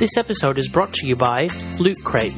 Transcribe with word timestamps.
This 0.00 0.16
episode 0.16 0.56
is 0.56 0.66
brought 0.66 0.94
to 0.94 1.06
you 1.06 1.14
by 1.14 1.50
Loot 1.78 2.02
Crate. 2.02 2.32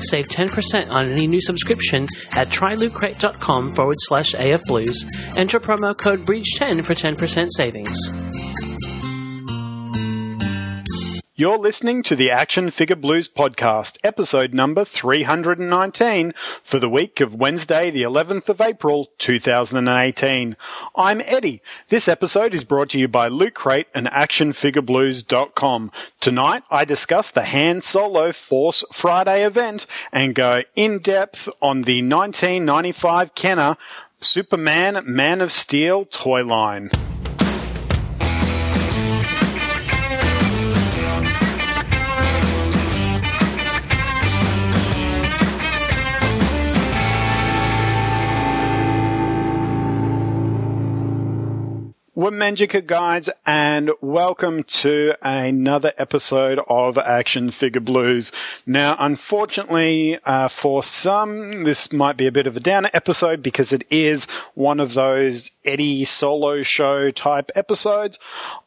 Save 0.00 0.26
10% 0.26 0.90
on 0.90 1.12
any 1.12 1.28
new 1.28 1.40
subscription 1.40 2.08
at 2.32 2.48
trylootcrate.com 2.48 3.70
forward 3.70 3.96
slash 4.00 4.32
afblues. 4.32 4.96
Enter 5.36 5.60
promo 5.60 5.96
code 5.96 6.26
BREACH10 6.26 6.84
for 6.84 6.96
10% 6.96 7.48
savings. 7.56 8.23
You're 11.36 11.58
listening 11.58 12.04
to 12.04 12.14
the 12.14 12.30
Action 12.30 12.70
Figure 12.70 12.94
Blues 12.94 13.28
podcast, 13.28 13.98
episode 14.04 14.54
number 14.54 14.84
319 14.84 16.32
for 16.62 16.78
the 16.78 16.88
week 16.88 17.20
of 17.20 17.34
Wednesday, 17.34 17.90
the 17.90 18.02
11th 18.02 18.48
of 18.50 18.60
April, 18.60 19.08
2018. 19.18 20.56
I'm 20.94 21.20
Eddie. 21.20 21.60
This 21.88 22.06
episode 22.06 22.54
is 22.54 22.62
brought 22.62 22.90
to 22.90 23.00
you 23.00 23.08
by 23.08 23.26
Loot 23.26 23.52
Crate 23.52 23.88
and 23.96 24.06
ActionFigureBlues.com. 24.06 25.90
Tonight, 26.20 26.62
I 26.70 26.84
discuss 26.84 27.32
the 27.32 27.44
Han 27.44 27.82
Solo 27.82 28.30
Force 28.30 28.84
Friday 28.92 29.44
event 29.44 29.86
and 30.12 30.36
go 30.36 30.62
in 30.76 31.00
depth 31.00 31.48
on 31.60 31.82
the 31.82 32.00
1995 32.02 33.34
Kenner 33.34 33.76
Superman 34.20 35.02
Man 35.04 35.40
of 35.40 35.50
Steel 35.50 36.04
toy 36.04 36.44
line. 36.44 36.92
Womanjika 52.16 52.86
guides 52.86 53.28
and 53.44 53.90
welcome 54.00 54.62
to 54.62 55.14
another 55.20 55.92
episode 55.98 56.60
of 56.68 56.96
Action 56.96 57.50
Figure 57.50 57.80
Blues. 57.80 58.30
Now, 58.64 58.94
unfortunately, 58.96 60.20
uh, 60.24 60.46
for 60.46 60.84
some, 60.84 61.64
this 61.64 61.92
might 61.92 62.16
be 62.16 62.28
a 62.28 62.32
bit 62.32 62.46
of 62.46 62.56
a 62.56 62.60
downer 62.60 62.88
episode 62.94 63.42
because 63.42 63.72
it 63.72 63.82
is 63.90 64.26
one 64.54 64.78
of 64.78 64.94
those 64.94 65.50
Eddie 65.64 66.04
solo 66.04 66.62
show 66.62 67.10
type 67.10 67.50
episodes. 67.56 68.20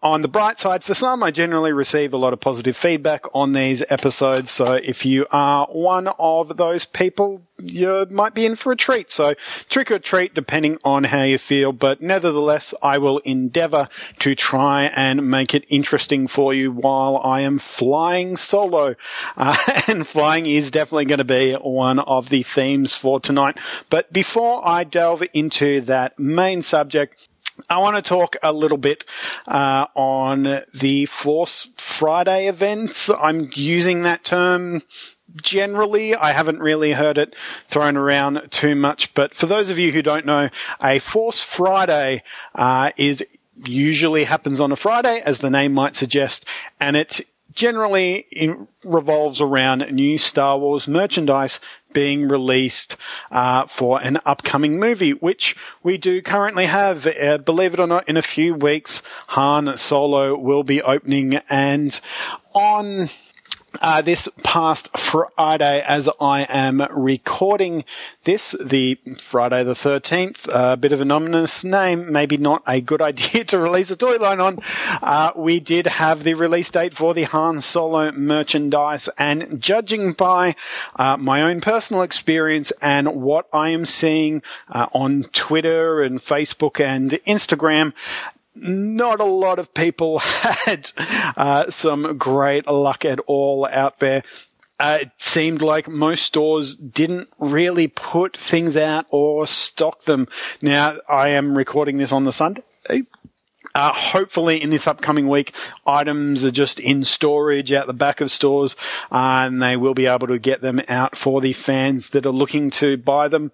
On 0.03 0.21
the 0.21 0.27
bright 0.27 0.59
side, 0.59 0.83
for 0.83 0.93
some, 0.93 1.23
I 1.23 1.31
generally 1.31 1.71
receive 1.71 2.11
a 2.11 2.17
lot 2.17 2.33
of 2.33 2.41
positive 2.41 2.75
feedback 2.75 3.23
on 3.33 3.53
these 3.53 3.81
episodes. 3.89 4.51
So 4.51 4.73
if 4.73 5.05
you 5.05 5.25
are 5.31 5.67
one 5.67 6.09
of 6.09 6.57
those 6.57 6.83
people, 6.83 7.46
you 7.59 8.05
might 8.09 8.33
be 8.33 8.45
in 8.45 8.55
for 8.55 8.71
a 8.71 8.75
treat. 8.75 9.09
So 9.09 9.35
trick 9.69 9.91
or 9.91 9.99
treat 9.99 10.33
depending 10.33 10.77
on 10.83 11.03
how 11.03 11.23
you 11.23 11.37
feel, 11.37 11.71
but 11.71 12.01
nevertheless, 12.01 12.73
I 12.81 12.97
will 12.99 13.19
endeavor 13.19 13.89
to 14.19 14.35
try 14.35 14.85
and 14.85 15.29
make 15.29 15.53
it 15.53 15.65
interesting 15.69 16.27
for 16.27 16.53
you 16.53 16.71
while 16.71 17.17
I 17.17 17.41
am 17.41 17.59
flying 17.59 18.37
solo. 18.37 18.95
Uh, 19.37 19.55
and 19.87 20.07
flying 20.07 20.45
is 20.45 20.71
definitely 20.71 21.05
going 21.05 21.19
to 21.19 21.23
be 21.25 21.53
one 21.53 21.99
of 21.99 22.27
the 22.29 22.43
themes 22.43 22.95
for 22.95 23.19
tonight. 23.19 23.57
But 23.89 24.11
before 24.11 24.67
I 24.67 24.83
delve 24.83 25.23
into 25.33 25.81
that 25.81 26.17
main 26.17 26.61
subject, 26.61 27.27
I 27.69 27.79
want 27.79 27.95
to 27.95 28.01
talk 28.01 28.35
a 28.43 28.53
little 28.53 28.77
bit 28.77 29.05
uh, 29.47 29.87
on 29.95 30.63
the 30.73 31.05
Force 31.07 31.67
Friday 31.77 32.47
events. 32.47 33.09
I'm 33.09 33.49
using 33.53 34.03
that 34.03 34.23
term 34.23 34.83
generally. 35.35 36.15
I 36.15 36.31
haven't 36.31 36.59
really 36.59 36.91
heard 36.91 37.17
it 37.17 37.35
thrown 37.69 37.97
around 37.97 38.47
too 38.51 38.75
much, 38.75 39.13
but 39.13 39.33
for 39.33 39.45
those 39.45 39.69
of 39.69 39.77
you 39.77 39.91
who 39.91 40.01
don't 40.01 40.25
know, 40.25 40.49
a 40.81 40.99
Force 40.99 41.41
Friday 41.41 42.23
uh, 42.55 42.91
is 42.97 43.23
usually 43.55 44.23
happens 44.23 44.61
on 44.61 44.71
a 44.71 44.75
Friday, 44.75 45.21
as 45.21 45.39
the 45.39 45.49
name 45.49 45.73
might 45.73 45.95
suggest, 45.95 46.45
and 46.79 46.95
it 46.95 47.21
generally 47.53 48.27
revolves 48.83 49.41
around 49.41 49.83
new 49.91 50.17
Star 50.17 50.59
Wars 50.59 50.87
merchandise 50.87 51.59
being 51.91 52.27
released 52.27 52.97
uh, 53.31 53.65
for 53.65 53.99
an 53.99 54.19
upcoming 54.25 54.79
movie, 54.79 55.11
which 55.11 55.55
we 55.81 55.97
do 55.97 56.21
currently 56.21 56.67
have. 56.67 57.07
Uh, 57.07 57.39
believe 57.39 57.73
it 57.73 57.79
or 57.79 57.87
not, 57.87 58.07
in 58.07 58.17
a 58.17 58.21
few 58.21 58.53
weeks, 58.53 59.01
Han 59.27 59.75
Solo 59.77 60.37
will 60.37 60.63
be 60.63 60.81
opening, 60.83 61.35
and 61.49 61.99
on 62.53 63.09
uh, 63.81 64.01
this 64.01 64.27
past 64.43 64.89
Friday, 64.97 65.81
as 65.81 66.09
I 66.19 66.43
am 66.43 66.81
recording 66.89 67.85
this, 68.23 68.55
the 68.63 68.97
Friday 69.19 69.63
the 69.63 69.73
13th, 69.73 70.47
a 70.47 70.51
uh, 70.51 70.75
bit 70.75 70.93
of 70.93 71.01
an 71.01 71.11
ominous 71.11 71.63
name, 71.63 72.11
maybe 72.11 72.37
not 72.37 72.63
a 72.65 72.81
good 72.81 73.01
idea 73.11 73.43
to 73.45 73.59
release 73.59 73.91
a 73.91 73.95
toy 73.95 74.17
line 74.17 74.39
on. 74.39 74.59
Uh, 75.01 75.31
we 75.35 75.59
did 75.59 75.87
have 75.87 76.23
the 76.23 76.33
release 76.33 76.69
date 76.69 76.95
for 76.95 77.13
the 77.13 77.23
Han 77.23 77.61
Solo 77.61 78.11
merchandise, 78.11 79.09
and 79.17 79.61
judging 79.61 80.13
by 80.13 80.55
uh, 80.95 81.17
my 81.17 81.43
own 81.43 81.61
personal 81.61 82.03
experience 82.03 82.71
and 82.81 83.21
what 83.21 83.47
I 83.53 83.69
am 83.69 83.85
seeing 83.85 84.41
uh, 84.69 84.87
on 84.93 85.23
Twitter 85.33 86.01
and 86.01 86.19
Facebook 86.19 86.79
and 86.79 87.11
Instagram, 87.27 87.93
not 88.61 89.19
a 89.19 89.25
lot 89.25 89.59
of 89.59 89.73
people 89.73 90.19
had 90.19 90.91
uh, 91.35 91.69
some 91.69 92.17
great 92.17 92.67
luck 92.67 93.05
at 93.05 93.19
all 93.27 93.67
out 93.69 93.99
there. 93.99 94.23
Uh, 94.79 94.99
it 95.01 95.11
seemed 95.17 95.61
like 95.61 95.87
most 95.87 96.23
stores 96.23 96.75
didn't 96.75 97.29
really 97.39 97.87
put 97.87 98.37
things 98.37 98.77
out 98.77 99.07
or 99.09 99.47
stock 99.47 100.03
them. 100.05 100.27
Now, 100.61 100.97
I 101.09 101.29
am 101.29 101.57
recording 101.57 101.97
this 101.97 102.11
on 102.11 102.25
the 102.25 102.31
Sunday. 102.31 102.63
Uh, 103.73 103.93
hopefully, 103.93 104.61
in 104.61 104.69
this 104.69 104.87
upcoming 104.87 105.29
week, 105.29 105.53
items 105.85 106.45
are 106.45 106.51
just 106.51 106.79
in 106.79 107.03
storage 107.03 107.73
out 107.73 107.87
the 107.87 107.93
back 107.93 108.21
of 108.21 108.31
stores, 108.31 108.75
uh, 109.11 109.45
and 109.45 109.61
they 109.61 109.77
will 109.77 109.93
be 109.93 110.07
able 110.07 110.27
to 110.27 110.39
get 110.39 110.61
them 110.61 110.81
out 110.87 111.15
for 111.15 111.41
the 111.41 111.53
fans 111.53 112.09
that 112.09 112.25
are 112.25 112.31
looking 112.31 112.69
to 112.71 112.97
buy 112.97 113.27
them 113.27 113.51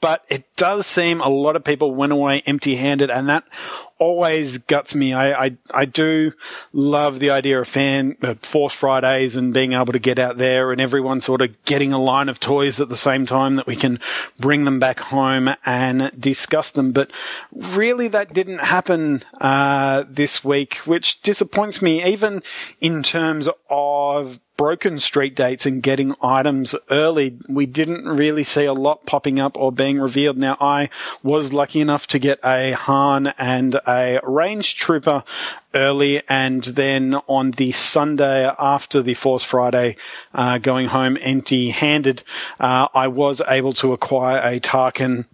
but 0.00 0.24
it 0.28 0.53
does 0.56 0.86
seem 0.86 1.20
a 1.20 1.28
lot 1.28 1.56
of 1.56 1.64
people 1.64 1.94
went 1.94 2.12
away 2.12 2.42
empty 2.46 2.76
handed 2.76 3.10
and 3.10 3.28
that 3.28 3.44
always 3.98 4.58
guts 4.58 4.94
me. 4.94 5.12
I, 5.12 5.46
I, 5.46 5.50
I 5.72 5.84
do 5.84 6.32
love 6.72 7.18
the 7.18 7.30
idea 7.30 7.60
of 7.60 7.68
fan 7.68 8.16
uh, 8.22 8.34
Force 8.42 8.72
Fridays 8.72 9.36
and 9.36 9.54
being 9.54 9.72
able 9.72 9.92
to 9.92 9.98
get 9.98 10.18
out 10.18 10.36
there 10.36 10.72
and 10.72 10.80
everyone 10.80 11.20
sort 11.20 11.40
of 11.40 11.64
getting 11.64 11.92
a 11.92 12.02
line 12.02 12.28
of 12.28 12.40
toys 12.40 12.80
at 12.80 12.88
the 12.88 12.96
same 12.96 13.26
time 13.26 13.56
that 13.56 13.66
we 13.66 13.76
can 13.76 14.00
bring 14.38 14.64
them 14.64 14.80
back 14.80 14.98
home 14.98 15.48
and 15.64 16.12
discuss 16.18 16.70
them. 16.70 16.92
But 16.92 17.10
really, 17.52 18.08
that 18.08 18.34
didn't 18.34 18.58
happen 18.58 19.24
uh, 19.40 20.04
this 20.08 20.44
week, 20.44 20.76
which 20.84 21.22
disappoints 21.22 21.80
me, 21.80 22.04
even 22.12 22.42
in 22.80 23.02
terms 23.02 23.48
of 23.70 24.38
broken 24.56 25.00
street 25.00 25.34
dates 25.34 25.66
and 25.66 25.82
getting 25.82 26.14
items 26.22 26.74
early. 26.90 27.36
We 27.48 27.66
didn't 27.66 28.04
really 28.04 28.44
see 28.44 28.64
a 28.66 28.72
lot 28.72 29.04
popping 29.04 29.40
up 29.40 29.56
or 29.56 29.72
being 29.72 29.98
revealed. 29.98 30.36
Now, 30.44 30.58
I 30.60 30.90
was 31.22 31.54
lucky 31.54 31.80
enough 31.80 32.06
to 32.08 32.18
get 32.18 32.38
a 32.44 32.72
Han 32.72 33.28
and 33.38 33.74
a 33.74 34.20
range 34.22 34.76
trooper 34.76 35.24
early 35.74 36.22
and 36.28 36.62
then 36.62 37.14
on 37.14 37.52
the 37.52 37.72
Sunday 37.72 38.46
after 38.46 39.00
the 39.00 39.14
Force 39.14 39.42
Friday, 39.42 39.96
uh, 40.34 40.58
going 40.58 40.86
home 40.86 41.16
empty 41.18 41.70
handed, 41.70 42.22
uh, 42.60 42.88
I 42.92 43.08
was 43.08 43.40
able 43.40 43.72
to 43.74 43.94
acquire 43.94 44.36
a 44.36 44.60
Tarkin 44.60 45.24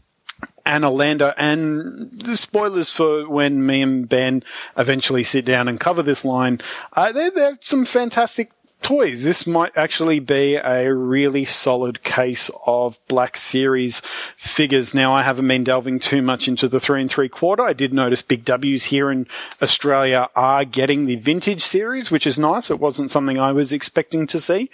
and 0.65 0.85
a 0.85 0.91
Lando, 0.91 1.35
and 1.37 2.13
the 2.13 2.37
spoilers 2.37 2.93
for 2.93 3.29
when 3.29 3.67
me 3.67 3.83
and 3.83 4.09
Ben 4.09 4.45
eventually 4.77 5.25
sit 5.25 5.45
down 5.45 5.67
and 5.67 5.81
cover 5.81 6.05
this 6.05 6.25
line. 6.25 6.61
Uh, 6.93 7.11
they're, 7.11 7.33
they're 7.33 7.59
some 7.61 7.85
fantastic 7.85 8.53
toys. 8.83 9.23
This 9.23 9.47
might 9.47 9.77
actually 9.77 10.21
be 10.21 10.57
a 10.57 10.93
really 10.93 11.45
solid 11.45 12.03
case 12.03 12.51
of 12.67 12.99
Black 13.09 13.37
Series 13.37 14.03
figures. 14.37 14.95
Now, 14.95 15.15
I 15.15 15.23
haven't 15.23 15.49
been 15.49 15.65
delving 15.65 15.99
too 15.99 16.23
much 16.23 16.49
into 16.49 16.69
the 16.69 16.81
three 16.81 17.01
and 17.01 17.11
three 17.11 17.29
quarter. 17.29 17.63
I 17.63 17.73
did 17.73 17.93
notice 17.93 18.23
Big 18.23 18.45
W's 18.45 18.85
here 18.85 19.11
in 19.11 19.27
Australia 19.63 20.29
are 20.35 20.65
getting 20.65 21.07
the 21.07 21.17
vintage 21.17 21.63
series, 21.63 22.11
which 22.11 22.27
is 22.27 22.39
nice. 22.39 22.71
It 22.71 22.81
wasn't 22.81 23.11
something 23.11 23.39
I 23.39 23.53
was 23.53 23.73
expecting 23.73 24.27
to 24.29 24.41
see. 24.41 24.71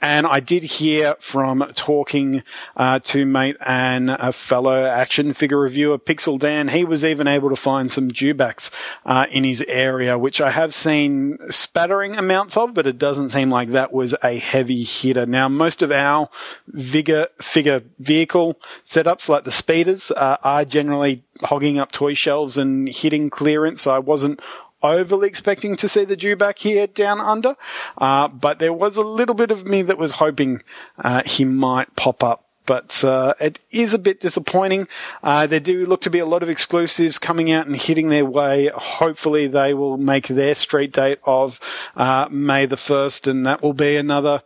And 0.00 0.26
I 0.26 0.40
did 0.40 0.62
hear 0.62 1.16
from 1.20 1.72
talking 1.74 2.42
uh, 2.76 2.98
to 3.00 3.24
mate 3.24 3.56
and 3.60 4.10
a 4.10 4.32
fellow 4.32 4.84
action 4.84 5.34
figure 5.34 5.58
reviewer, 5.58 5.98
Pixel 5.98 6.38
Dan, 6.38 6.68
he 6.68 6.84
was 6.84 7.04
even 7.04 7.26
able 7.26 7.50
to 7.50 7.56
find 7.56 7.90
some 7.90 8.10
dewbacks 8.10 8.70
uh, 9.04 9.26
in 9.30 9.44
his 9.44 9.62
area, 9.62 10.18
which 10.18 10.40
I 10.40 10.50
have 10.50 10.74
seen 10.74 11.38
spattering 11.50 12.16
amounts 12.16 12.56
of, 12.56 12.74
but 12.74 12.86
it 12.86 12.98
doesn't 12.98 13.30
seem 13.30 13.43
like 13.50 13.72
that 13.72 13.92
was 13.92 14.14
a 14.22 14.38
heavy 14.38 14.84
hitter. 14.84 15.26
Now, 15.26 15.48
most 15.48 15.82
of 15.82 15.90
our 15.90 16.28
vigor 16.66 17.28
figure 17.40 17.82
vehicle 17.98 18.58
setups, 18.84 19.28
like 19.28 19.44
the 19.44 19.52
speeders, 19.52 20.10
uh, 20.10 20.36
are 20.42 20.64
generally 20.64 21.24
hogging 21.40 21.78
up 21.78 21.92
toy 21.92 22.14
shelves 22.14 22.58
and 22.58 22.88
hitting 22.88 23.30
clearance. 23.30 23.82
So 23.82 23.94
I 23.94 23.98
wasn't 23.98 24.40
overly 24.82 25.28
expecting 25.28 25.76
to 25.76 25.88
see 25.88 26.04
the 26.04 26.16
dewback 26.16 26.58
here 26.58 26.86
down 26.86 27.20
under, 27.20 27.56
uh, 27.96 28.28
but 28.28 28.58
there 28.58 28.72
was 28.72 28.96
a 28.96 29.02
little 29.02 29.34
bit 29.34 29.50
of 29.50 29.66
me 29.66 29.82
that 29.82 29.96
was 29.96 30.12
hoping 30.12 30.62
uh, 30.98 31.22
he 31.24 31.44
might 31.44 31.96
pop 31.96 32.22
up 32.22 32.43
but 32.66 33.04
uh, 33.04 33.34
it 33.40 33.58
is 33.70 33.94
a 33.94 33.98
bit 33.98 34.20
disappointing. 34.20 34.88
Uh, 35.22 35.46
there 35.46 35.60
do 35.60 35.86
look 35.86 36.02
to 36.02 36.10
be 36.10 36.18
a 36.18 36.26
lot 36.26 36.42
of 36.42 36.48
exclusives 36.48 37.18
coming 37.18 37.52
out 37.52 37.66
and 37.66 37.76
hitting 37.76 38.08
their 38.08 38.24
way. 38.24 38.70
Hopefully, 38.74 39.46
they 39.48 39.74
will 39.74 39.96
make 39.96 40.26
their 40.26 40.54
street 40.54 40.92
date 40.92 41.18
of 41.24 41.60
uh, 41.96 42.26
May 42.30 42.66
the 42.66 42.76
1st, 42.76 43.30
and 43.30 43.46
that 43.46 43.62
will 43.62 43.72
be 43.74 43.96
another 43.96 44.42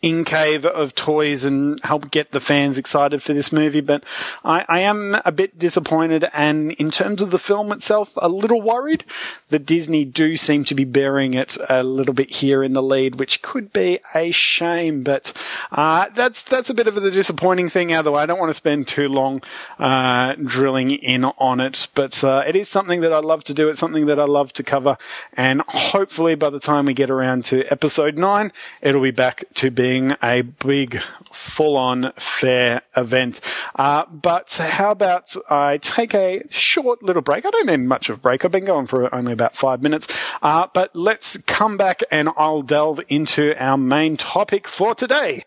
in 0.00 0.24
cave 0.24 0.64
of 0.64 0.94
toys 0.94 1.44
and 1.44 1.80
help 1.82 2.10
get 2.10 2.30
the 2.30 2.40
fans 2.40 2.78
excited 2.78 3.22
for 3.22 3.32
this 3.32 3.52
movie. 3.52 3.80
But 3.80 4.04
I, 4.44 4.64
I, 4.68 4.80
am 4.80 5.16
a 5.24 5.32
bit 5.32 5.58
disappointed, 5.58 6.24
and 6.32 6.72
in 6.72 6.90
terms 6.90 7.22
of 7.22 7.30
the 7.30 7.38
film 7.38 7.72
itself, 7.72 8.10
a 8.16 8.28
little 8.28 8.60
worried 8.60 9.04
that 9.50 9.66
Disney 9.66 10.04
do 10.04 10.36
seem 10.36 10.64
to 10.66 10.74
be 10.74 10.84
bearing 10.84 11.34
it 11.34 11.56
a 11.68 11.82
little 11.82 12.14
bit 12.14 12.30
here 12.30 12.62
in 12.62 12.72
the 12.72 12.82
lead, 12.82 13.16
which 13.16 13.42
could 13.42 13.72
be 13.72 14.00
a 14.14 14.30
shame. 14.30 15.02
But 15.02 15.32
uh, 15.70 16.06
that's 16.14 16.42
that's 16.42 16.70
a 16.70 16.74
bit 16.74 16.86
of 16.86 16.96
a 16.96 17.10
disappointing 17.10 17.68
thing. 17.68 17.92
Either 17.92 18.10
way, 18.10 18.22
I 18.22 18.26
don't 18.26 18.40
want 18.40 18.50
to 18.50 18.54
spend 18.54 18.88
too 18.88 19.08
long 19.08 19.42
uh, 19.78 20.34
drilling 20.34 20.92
in 20.92 21.24
on 21.24 21.60
it, 21.60 21.88
but 21.94 22.22
uh, 22.24 22.42
it 22.46 22.56
is 22.56 22.68
something 22.68 23.02
that 23.02 23.12
I 23.12 23.18
love 23.18 23.44
to 23.44 23.54
do. 23.54 23.68
It's 23.68 23.78
something 23.78 24.06
that 24.06 24.18
I 24.18 24.24
love 24.24 24.52
to 24.54 24.62
cover, 24.62 24.96
and 25.34 25.62
hopefully 25.66 26.34
by 26.34 26.50
the 26.50 26.60
time 26.60 26.86
we 26.86 26.94
get 26.94 27.10
around 27.10 27.44
to 27.46 27.64
episode 27.66 28.16
nine, 28.16 28.52
it'll 28.80 29.02
be 29.02 29.10
back 29.10 29.44
to 29.54 29.73
being 29.74 30.14
a 30.22 30.42
big, 30.42 31.00
full-on 31.32 32.12
fair 32.18 32.82
event. 32.96 33.40
Uh, 33.74 34.04
but 34.06 34.52
how 34.54 34.90
about 34.90 35.34
I 35.48 35.78
take 35.78 36.14
a 36.14 36.42
short 36.50 37.02
little 37.02 37.22
break? 37.22 37.44
I 37.44 37.50
don't 37.50 37.66
need 37.66 37.80
much 37.80 38.08
of 38.08 38.18
a 38.18 38.20
break. 38.20 38.44
I've 38.44 38.52
been 38.52 38.64
going 38.64 38.86
for 38.86 39.14
only 39.14 39.32
about 39.32 39.56
five 39.56 39.82
minutes. 39.82 40.08
Uh, 40.42 40.66
but 40.72 40.94
let's 40.94 41.36
come 41.38 41.76
back 41.76 42.00
and 42.10 42.28
I'll 42.36 42.62
delve 42.62 43.00
into 43.08 43.54
our 43.62 43.76
main 43.76 44.16
topic 44.16 44.68
for 44.68 44.94
today. 44.94 45.44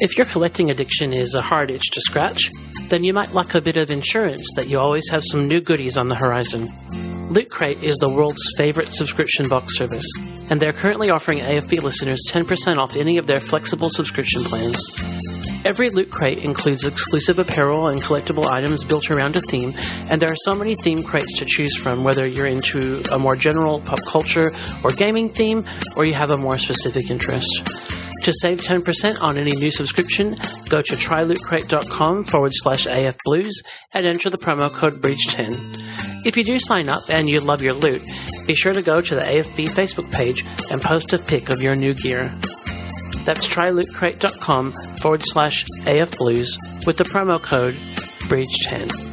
If 0.00 0.16
your 0.16 0.26
collecting 0.26 0.70
addiction 0.70 1.12
is 1.12 1.34
a 1.34 1.42
hard 1.42 1.70
itch 1.70 1.90
to 1.92 2.00
scratch, 2.00 2.50
then 2.88 3.04
you 3.04 3.14
might 3.14 3.34
like 3.34 3.54
a 3.54 3.60
bit 3.60 3.76
of 3.76 3.90
insurance 3.90 4.48
that 4.56 4.68
you 4.68 4.78
always 4.78 5.08
have 5.10 5.22
some 5.24 5.46
new 5.46 5.60
goodies 5.60 5.96
on 5.96 6.08
the 6.08 6.16
horizon. 6.16 6.68
Loot 7.30 7.48
Crate 7.50 7.82
is 7.82 7.96
the 7.98 8.08
world's 8.08 8.42
favorite 8.56 8.92
subscription 8.92 9.48
box 9.48 9.76
service, 9.76 10.06
and 10.52 10.60
they're 10.60 10.74
currently 10.74 11.08
offering 11.08 11.38
AFB 11.38 11.82
listeners 11.82 12.20
10% 12.28 12.76
off 12.76 12.94
any 12.94 13.16
of 13.16 13.26
their 13.26 13.40
flexible 13.40 13.88
subscription 13.88 14.44
plans. 14.44 14.84
Every 15.64 15.88
Loot 15.88 16.10
Crate 16.10 16.40
includes 16.40 16.84
exclusive 16.84 17.38
apparel 17.38 17.86
and 17.86 17.98
collectible 17.98 18.44
items 18.44 18.84
built 18.84 19.10
around 19.10 19.34
a 19.34 19.40
theme, 19.40 19.72
and 20.10 20.20
there 20.20 20.30
are 20.30 20.36
so 20.36 20.54
many 20.54 20.74
theme 20.74 21.02
crates 21.04 21.38
to 21.38 21.46
choose 21.46 21.74
from, 21.74 22.04
whether 22.04 22.26
you're 22.26 22.44
into 22.44 23.02
a 23.10 23.18
more 23.18 23.34
general 23.34 23.80
pop 23.80 24.00
culture 24.06 24.52
or 24.84 24.90
gaming 24.90 25.30
theme, 25.30 25.64
or 25.96 26.04
you 26.04 26.12
have 26.12 26.30
a 26.30 26.36
more 26.36 26.58
specific 26.58 27.10
interest. 27.10 27.64
To 28.24 28.32
save 28.34 28.60
10% 28.60 29.22
on 29.22 29.38
any 29.38 29.52
new 29.52 29.70
subscription, 29.70 30.36
go 30.68 30.82
to 30.82 30.94
trylootcrate.com 30.96 32.24
forward 32.24 32.52
slash 32.56 32.86
afblues 32.86 33.54
and 33.94 34.04
enter 34.04 34.28
the 34.28 34.36
promo 34.36 34.70
code 34.70 35.00
BREACH10. 35.00 36.11
If 36.24 36.36
you 36.36 36.44
do 36.44 36.60
sign 36.60 36.88
up 36.88 37.02
and 37.10 37.28
you 37.28 37.40
love 37.40 37.62
your 37.62 37.74
loot, 37.74 38.02
be 38.46 38.54
sure 38.54 38.72
to 38.72 38.82
go 38.82 39.00
to 39.00 39.14
the 39.14 39.20
AFB 39.20 39.68
Facebook 39.70 40.10
page 40.12 40.44
and 40.70 40.80
post 40.80 41.12
a 41.12 41.18
pic 41.18 41.48
of 41.48 41.60
your 41.60 41.74
new 41.74 41.94
gear. 41.94 42.28
That's 43.24 43.48
trylootcrate.com 43.48 44.72
forward 45.00 45.22
slash 45.24 45.64
AFBlues 45.84 46.86
with 46.86 46.96
the 46.96 47.04
promo 47.04 47.42
code 47.42 47.74
BREACH10. 48.28 49.12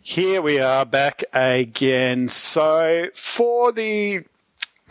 Here 0.00 0.42
we 0.42 0.60
are 0.60 0.84
back 0.84 1.24
again. 1.32 2.28
So 2.28 3.06
for 3.14 3.72
the 3.72 4.24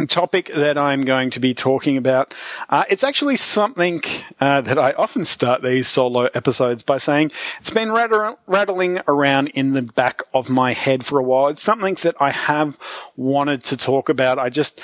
topic 0.07 0.51
that 0.53 0.77
I'm 0.77 1.05
going 1.05 1.31
to 1.31 1.39
be 1.39 1.53
talking 1.53 1.97
about. 1.97 2.33
Uh, 2.69 2.83
it's 2.89 3.03
actually 3.03 3.37
something 3.37 4.01
uh, 4.39 4.61
that 4.61 4.77
I 4.77 4.91
often 4.91 5.25
start 5.25 5.61
these 5.61 5.87
solo 5.87 6.25
episodes 6.25 6.83
by 6.83 6.97
saying 6.97 7.31
it's 7.59 7.69
been 7.69 7.91
rattling 7.91 8.99
around 9.07 9.47
in 9.49 9.73
the 9.73 9.81
back 9.81 10.23
of 10.33 10.49
my 10.49 10.73
head 10.73 11.05
for 11.05 11.19
a 11.19 11.23
while. 11.23 11.49
It's 11.49 11.61
something 11.61 11.95
that 12.03 12.15
I 12.19 12.31
have 12.31 12.77
wanted 13.15 13.65
to 13.65 13.77
talk 13.77 14.09
about. 14.09 14.39
I 14.39 14.49
just 14.49 14.81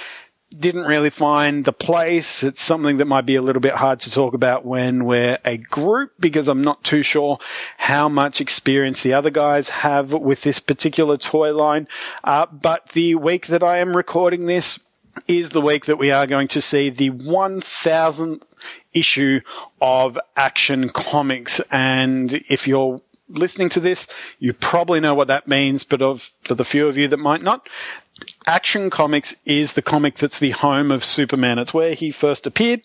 didn't 0.55 0.85
really 0.85 1.09
find 1.09 1.65
the 1.65 1.73
place. 1.73 2.43
It's 2.43 2.61
something 2.61 2.97
that 2.97 3.05
might 3.05 3.25
be 3.25 3.35
a 3.35 3.41
little 3.41 3.61
bit 3.61 3.73
hard 3.73 3.99
to 4.01 4.11
talk 4.11 4.33
about 4.33 4.65
when 4.65 5.03
we're 5.03 5.37
a 5.43 5.57
group 5.57 6.13
because 6.19 6.47
I'm 6.47 6.63
not 6.63 6.83
too 6.83 7.03
sure 7.03 7.39
how 7.77 8.07
much 8.07 8.39
experience 8.39 9.03
the 9.03 9.13
other 9.13 9.29
guys 9.29 9.67
have 9.67 10.13
with 10.13 10.41
this 10.41 10.59
particular 10.59 11.17
toy 11.17 11.53
line. 11.53 11.87
Uh, 12.23 12.45
but 12.45 12.87
the 12.93 13.15
week 13.15 13.47
that 13.47 13.61
I 13.61 13.79
am 13.79 13.95
recording 13.95 14.45
this, 14.45 14.79
is 15.27 15.49
the 15.49 15.61
week 15.61 15.85
that 15.85 15.97
we 15.97 16.11
are 16.11 16.27
going 16.27 16.47
to 16.49 16.61
see 16.61 16.89
the 16.89 17.11
1000th 17.11 18.41
issue 18.93 19.41
of 19.81 20.17
Action 20.35 20.89
Comics. 20.89 21.61
And 21.71 22.33
if 22.33 22.67
you're 22.67 22.99
listening 23.29 23.69
to 23.69 23.79
this, 23.79 24.07
you 24.39 24.53
probably 24.53 24.99
know 24.99 25.13
what 25.13 25.27
that 25.27 25.47
means, 25.47 25.83
but 25.83 26.01
of, 26.01 26.29
for 26.43 26.55
the 26.55 26.65
few 26.65 26.87
of 26.87 26.97
you 26.97 27.07
that 27.09 27.17
might 27.17 27.41
not, 27.41 27.67
Action 28.45 28.89
Comics 28.89 29.35
is 29.45 29.73
the 29.73 29.81
comic 29.81 30.17
that's 30.17 30.39
the 30.39 30.51
home 30.51 30.91
of 30.91 31.03
Superman. 31.03 31.59
It's 31.59 31.73
where 31.73 31.93
he 31.93 32.11
first 32.11 32.47
appeared 32.47 32.81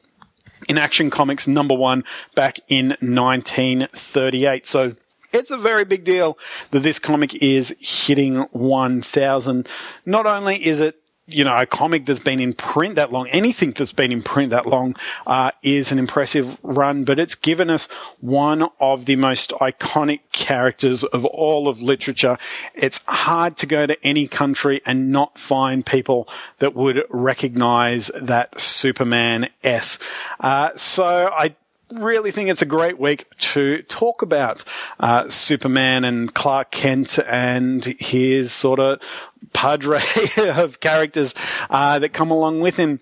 in 0.69 0.78
Action 0.78 1.11
Comics 1.11 1.46
number 1.46 1.75
one 1.75 2.05
back 2.35 2.58
in 2.69 2.88
1938. 3.00 4.67
So 4.67 4.94
it's 5.32 5.50
a 5.50 5.56
very 5.56 5.85
big 5.85 6.05
deal 6.05 6.38
that 6.70 6.81
this 6.81 6.99
comic 6.99 7.35
is 7.35 7.75
hitting 7.81 8.37
1000. 8.37 9.69
Not 10.05 10.26
only 10.26 10.67
is 10.67 10.81
it 10.81 11.01
you 11.27 11.45
know, 11.45 11.57
a 11.57 11.67
comic 11.67 12.05
that's 12.05 12.19
been 12.19 12.41
in 12.41 12.53
print 12.53 12.97
that 12.97 13.13
long, 13.13 13.29
anything 13.29 13.73
that's 13.73 13.93
been 13.93 14.11
in 14.11 14.23
print 14.23 14.51
that 14.51 14.67
long, 14.67 14.97
uh, 15.27 15.53
is 15.63 15.93
an 15.93 15.99
impressive 15.99 16.59
run, 16.63 17.05
but 17.05 17.19
it's 17.19 17.37
given 17.37 17.71
us 17.71 17.89
one 18.21 18.69
of 18.81 19.05
the 19.05 19.17
most 19.17 19.51
iconic 19.51 20.21
characters 20.33 21.05
of 21.05 21.25
all 21.25 21.69
of 21.69 21.81
literature. 21.81 22.39
It's 22.75 23.01
hard 23.07 23.59
to 23.59 23.67
go 23.67 23.87
to 23.87 24.07
any 24.07 24.27
country 24.27 24.83
and 24.85 25.13
not 25.13 25.39
find 25.39 25.87
people 25.87 26.29
that 26.59 26.75
would 26.75 27.05
recognize 27.09 28.11
that 28.21 28.61
Superman 28.61 29.49
S. 29.63 29.99
Uh, 30.41 30.71
so 30.77 31.07
I 31.07 31.55
really 32.00 32.33
think 32.33 32.49
it's 32.49 32.62
a 32.62 32.67
great 32.67 32.99
week 32.99 33.27
to 33.39 33.83
talk 33.83 34.23
about 34.23 34.65
uh, 34.99 35.29
Superman 35.29 36.05
and 36.05 36.33
Clark 36.33 36.71
Kent 36.71 37.19
and 37.19 37.85
his 37.85 38.53
sort 38.53 38.81
of 38.81 39.00
padre 39.53 40.03
of 40.39 40.81
characters 40.81 41.35
uh, 41.71 41.99
that 41.99 42.12
come 42.12 42.31
along 42.31 42.61
with 42.61 42.77
him. 42.77 43.00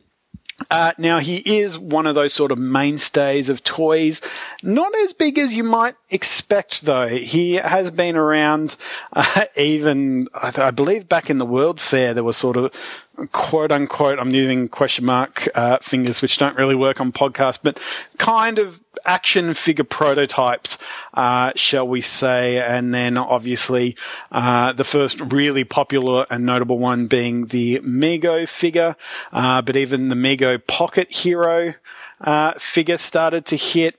Uh, 0.70 0.92
now 0.98 1.18
he 1.20 1.36
is 1.36 1.78
one 1.78 2.06
of 2.06 2.14
those 2.14 2.34
sort 2.34 2.52
of 2.52 2.58
mainstays 2.58 3.48
of 3.48 3.64
toys. 3.64 4.20
Not 4.62 4.94
as 4.94 5.14
big 5.14 5.38
as 5.38 5.54
you 5.54 5.64
might 5.64 5.94
expect 6.10 6.82
though. 6.84 7.08
He 7.08 7.54
has 7.54 7.90
been 7.90 8.16
around, 8.16 8.76
uh, 9.12 9.44
even, 9.56 10.28
I, 10.34 10.50
th- 10.50 10.58
I, 10.58 10.70
believe 10.70 11.08
back 11.08 11.30
in 11.30 11.38
the 11.38 11.46
World's 11.46 11.84
Fair 11.84 12.12
there 12.12 12.24
was 12.24 12.36
sort 12.36 12.58
of 12.58 12.72
quote 13.28 13.72
unquote, 13.72 14.18
I'm 14.18 14.30
using 14.30 14.68
question 14.68 15.04
mark 15.04 15.48
uh, 15.54 15.78
fingers, 15.82 16.22
which 16.22 16.38
don't 16.38 16.56
really 16.56 16.74
work 16.74 17.00
on 17.00 17.12
podcasts, 17.12 17.58
but 17.62 17.78
kind 18.18 18.58
of 18.58 18.78
action 19.04 19.54
figure 19.54 19.84
prototypes, 19.84 20.78
uh, 21.14 21.52
shall 21.54 21.86
we 21.86 22.00
say, 22.00 22.58
and 22.58 22.92
then 22.92 23.16
obviously 23.16 23.96
uh, 24.30 24.72
the 24.72 24.84
first 24.84 25.20
really 25.20 25.64
popular 25.64 26.26
and 26.30 26.44
notable 26.46 26.78
one 26.78 27.06
being 27.06 27.46
the 27.46 27.80
Mego 27.80 28.48
figure, 28.48 28.96
uh, 29.32 29.62
but 29.62 29.76
even 29.76 30.08
the 30.08 30.14
Mego 30.14 30.64
Pocket 30.66 31.12
Hero 31.12 31.74
uh, 32.20 32.52
figure 32.58 32.98
started 32.98 33.46
to 33.46 33.56
hit 33.56 33.96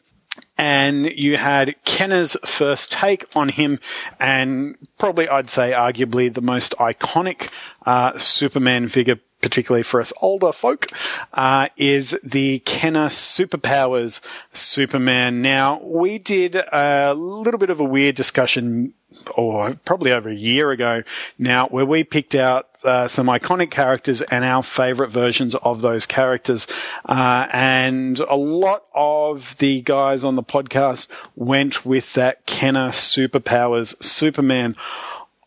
and 0.58 1.06
you 1.06 1.38
had 1.38 1.76
Kenner's 1.84 2.38
first 2.46 2.92
take 2.92 3.26
on 3.36 3.50
him, 3.50 3.80
and 4.20 4.78
probably 4.98 5.28
I'd 5.28 5.50
say 5.50 5.72
arguably 5.72 6.34
the 6.34 6.42
most 6.42 6.76
iconic 6.80 7.50
uh, 7.86 8.18
Superman 8.18 8.88
figure, 8.88 9.20
particularly 9.42 9.84
for 9.84 10.02
us 10.02 10.14
older 10.22 10.52
folk, 10.52 10.88
uh, 11.34 11.68
is 11.78 12.18
the 12.24 12.60
Kenner 12.60 13.08
Superpowers 13.08 14.22
Superman. 14.54 15.42
Now, 15.42 15.82
we 15.84 16.20
did 16.20 16.56
a 16.56 17.14
little 17.14 17.60
bit 17.60 17.70
of 17.70 17.80
a 17.80 17.86
weird 17.86 18.16
discussion 18.16 18.94
or 19.36 19.74
probably 19.86 20.12
over 20.12 20.30
a 20.30 20.34
year 20.34 20.72
ago 20.72 21.04
now, 21.38 21.68
where 21.68 21.86
we 21.86 22.04
picked 22.04 22.36
out 22.36 22.70
uh, 22.84 23.08
some 23.08 23.28
iconic 23.28 23.72
characters 23.72 24.22
and 24.22 24.44
our 24.44 24.64
favorite 24.64 25.10
versions 25.12 25.56
of 25.56 25.82
those 25.82 26.06
characters. 26.06 26.68
Uh, 27.06 27.48
and 27.52 28.20
a 28.20 28.36
lot 28.36 28.86
of 28.94 29.56
the 29.60 29.82
guys 29.82 30.24
on 30.24 30.36
the 30.36 30.44
podcast 30.44 31.08
went 31.36 31.86
with 31.86 32.14
that 32.14 32.46
Kenner 32.46 32.90
Superpowers 32.90 34.02
Superman. 34.04 34.76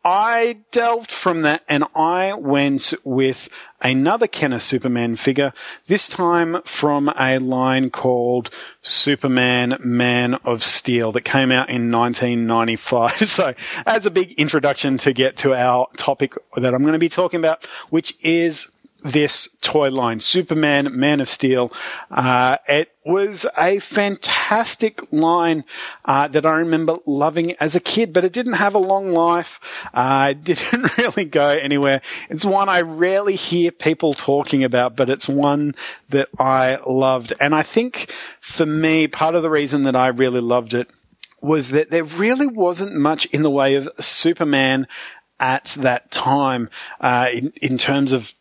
I 0.05 0.59
delved 0.71 1.11
from 1.11 1.43
that 1.43 1.63
and 1.67 1.85
I 1.95 2.35
went 2.35 2.93
with 3.05 3.49
another 3.81 4.27
Kenner 4.27 4.59
Superman 4.59 5.17
figure, 5.17 5.55
this 5.87 6.09
time 6.09 6.61
from 6.67 7.09
a 7.09 7.39
line 7.39 7.89
called 7.89 8.51
Superman 8.83 9.79
Man 9.81 10.35
of 10.35 10.63
Steel 10.63 11.13
that 11.13 11.23
came 11.23 11.51
out 11.51 11.71
in 11.71 11.91
1995. 11.91 13.17
so 13.29 13.55
as 13.87 14.05
a 14.05 14.11
big 14.11 14.33
introduction 14.33 14.99
to 14.99 15.15
get 15.15 15.39
to 15.39 15.55
our 15.55 15.89
topic 15.97 16.35
that 16.55 16.75
I'm 16.75 16.83
going 16.83 16.93
to 16.93 16.99
be 16.99 17.09
talking 17.09 17.41
about, 17.41 17.67
which 17.89 18.15
is 18.23 18.69
this 19.05 19.51
toy 19.61 19.91
line, 19.91 20.19
Superman, 20.19 20.99
Man 20.99 21.21
of 21.21 21.29
Steel. 21.29 21.73
Uh, 22.11 22.57
it 22.67 22.91
was 23.05 23.47
a 23.57 23.79
fantastic 23.79 25.13
line 25.13 25.65
uh, 26.07 26.27
that 26.29 26.47
I 26.47 26.61
remember 26.61 26.97
loving 27.05 27.53
as 27.57 27.77
a 27.77 27.81
kid, 27.81 28.15
but 28.15 28.25
it 28.25 28.33
didn't 28.33 28.55
have 28.55 28.75
a 28.75 28.79
long 28.79 29.11
life. 29.11 29.61
Uh, 29.93 30.33
it 30.33 30.45
didn't 30.45 30.97
really 30.97 31.27
go 31.27 31.49
anywhere. 31.49 32.01
It's 32.31 32.47
one 32.47 32.71
I 32.71 32.81
rarely 32.81 33.37
hear 33.37 33.71
people 33.71 34.15
talking 34.15 34.65
about, 34.65 34.97
but 34.97 35.11
it's 35.11 35.29
one 35.29 35.75
that 36.09 36.29
I 36.39 36.79
loved. 36.87 37.35
And 37.39 37.55
I 37.55 37.63
think 37.63 38.11
for 38.41 38.65
me, 38.65 39.07
part 39.07 39.35
of 39.35 39.43
the 39.43 39.51
reason 39.51 39.85
that 39.85 39.97
I 39.97 40.09
really 40.09 40.41
loved 40.41 40.73
it 40.73 40.89
was 41.43 41.69
that 41.71 41.91
there 41.91 42.05
really 42.05 42.47
wasn't 42.47 42.95
much 42.95 43.27
in 43.27 43.43
the 43.43 43.51
way 43.51 43.75
of 43.75 43.87
Superman 44.01 44.87
at 45.39 45.77
that 45.81 46.11
time 46.11 46.71
uh, 47.01 47.29
in, 47.31 47.53
in 47.61 47.77
terms 47.77 48.13
of 48.13 48.33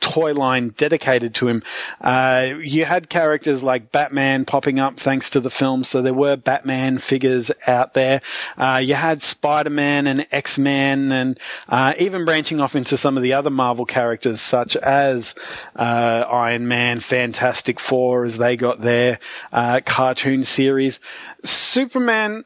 toy 0.00 0.32
line 0.32 0.70
dedicated 0.76 1.34
to 1.36 1.48
him. 1.48 1.62
Uh, 2.00 2.50
you 2.62 2.84
had 2.84 3.08
characters 3.08 3.62
like 3.62 3.92
Batman 3.92 4.44
popping 4.44 4.78
up 4.78 4.98
thanks 4.98 5.30
to 5.30 5.40
the 5.40 5.50
film, 5.50 5.84
so 5.84 6.02
there 6.02 6.14
were 6.14 6.36
Batman 6.36 6.98
figures 6.98 7.50
out 7.66 7.94
there. 7.94 8.22
Uh, 8.56 8.80
you 8.82 8.94
had 8.94 9.22
Spider-Man 9.22 10.06
and 10.06 10.26
X-Men 10.30 11.12
and 11.12 11.40
uh, 11.68 11.94
even 11.98 12.24
branching 12.24 12.60
off 12.60 12.76
into 12.76 12.96
some 12.96 13.16
of 13.16 13.22
the 13.22 13.34
other 13.34 13.50
Marvel 13.50 13.86
characters 13.86 14.40
such 14.40 14.76
as 14.76 15.34
uh, 15.76 16.24
Iron 16.28 16.68
Man, 16.68 17.00
Fantastic 17.00 17.80
Four 17.80 18.24
as 18.24 18.38
they 18.38 18.56
got 18.56 18.80
their 18.80 19.18
uh, 19.52 19.80
cartoon 19.84 20.42
series. 20.44 21.00
Superman 21.44 22.44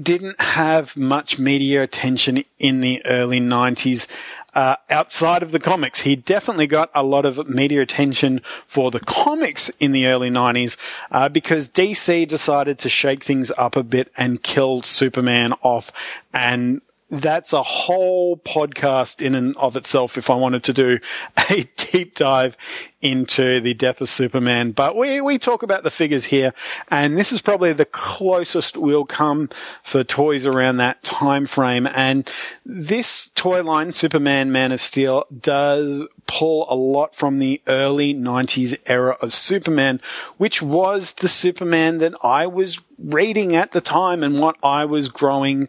didn't 0.00 0.40
have 0.40 0.96
much 0.96 1.38
media 1.38 1.82
attention 1.82 2.44
in 2.58 2.80
the 2.80 3.04
early 3.04 3.40
90s 3.40 4.06
uh, 4.54 4.76
outside 4.90 5.42
of 5.42 5.50
the 5.50 5.60
comics. 5.60 6.00
He 6.00 6.16
definitely 6.16 6.66
got 6.66 6.90
a 6.94 7.02
lot 7.02 7.24
of 7.24 7.48
media 7.48 7.80
attention 7.82 8.42
for 8.66 8.90
the 8.90 9.00
comics 9.00 9.70
in 9.80 9.92
the 9.92 10.06
early 10.06 10.30
90s 10.30 10.76
uh, 11.10 11.28
because 11.28 11.68
DC 11.68 12.28
decided 12.28 12.80
to 12.80 12.88
shake 12.88 13.24
things 13.24 13.50
up 13.56 13.76
a 13.76 13.82
bit 13.82 14.12
and 14.16 14.42
killed 14.42 14.86
Superman 14.86 15.52
off 15.62 15.90
and 16.32 16.82
that's 17.12 17.52
a 17.52 17.62
whole 17.62 18.38
podcast 18.38 19.20
in 19.20 19.34
and 19.34 19.54
of 19.58 19.76
itself 19.76 20.16
if 20.16 20.30
I 20.30 20.36
wanted 20.36 20.64
to 20.64 20.72
do 20.72 20.98
a 21.50 21.68
deep 21.76 22.14
dive 22.14 22.56
into 23.02 23.60
the 23.60 23.74
death 23.74 24.00
of 24.00 24.08
Superman. 24.08 24.72
But 24.72 24.96
we, 24.96 25.20
we 25.20 25.38
talk 25.38 25.62
about 25.62 25.82
the 25.82 25.90
figures 25.90 26.24
here, 26.24 26.54
and 26.88 27.18
this 27.18 27.32
is 27.32 27.42
probably 27.42 27.74
the 27.74 27.84
closest 27.84 28.76
we'll 28.76 29.04
come 29.04 29.50
for 29.82 30.04
toys 30.04 30.46
around 30.46 30.78
that 30.78 31.02
time 31.02 31.46
frame. 31.46 31.86
And 31.86 32.30
this 32.64 33.28
toy 33.34 33.62
line, 33.62 33.92
Superman 33.92 34.52
Man 34.52 34.72
of 34.72 34.80
Steel, 34.80 35.24
does 35.38 36.04
pull 36.26 36.66
a 36.70 36.76
lot 36.76 37.14
from 37.14 37.38
the 37.38 37.60
early 37.66 38.14
90s 38.14 38.78
era 38.86 39.18
of 39.20 39.34
Superman, 39.34 40.00
which 40.38 40.62
was 40.62 41.12
the 41.12 41.28
Superman 41.28 41.98
that 41.98 42.14
I 42.22 42.46
was 42.46 42.80
reading 42.98 43.56
at 43.56 43.72
the 43.72 43.80
time 43.80 44.22
and 44.22 44.38
what 44.38 44.56
I 44.62 44.84
was 44.84 45.08
growing 45.08 45.68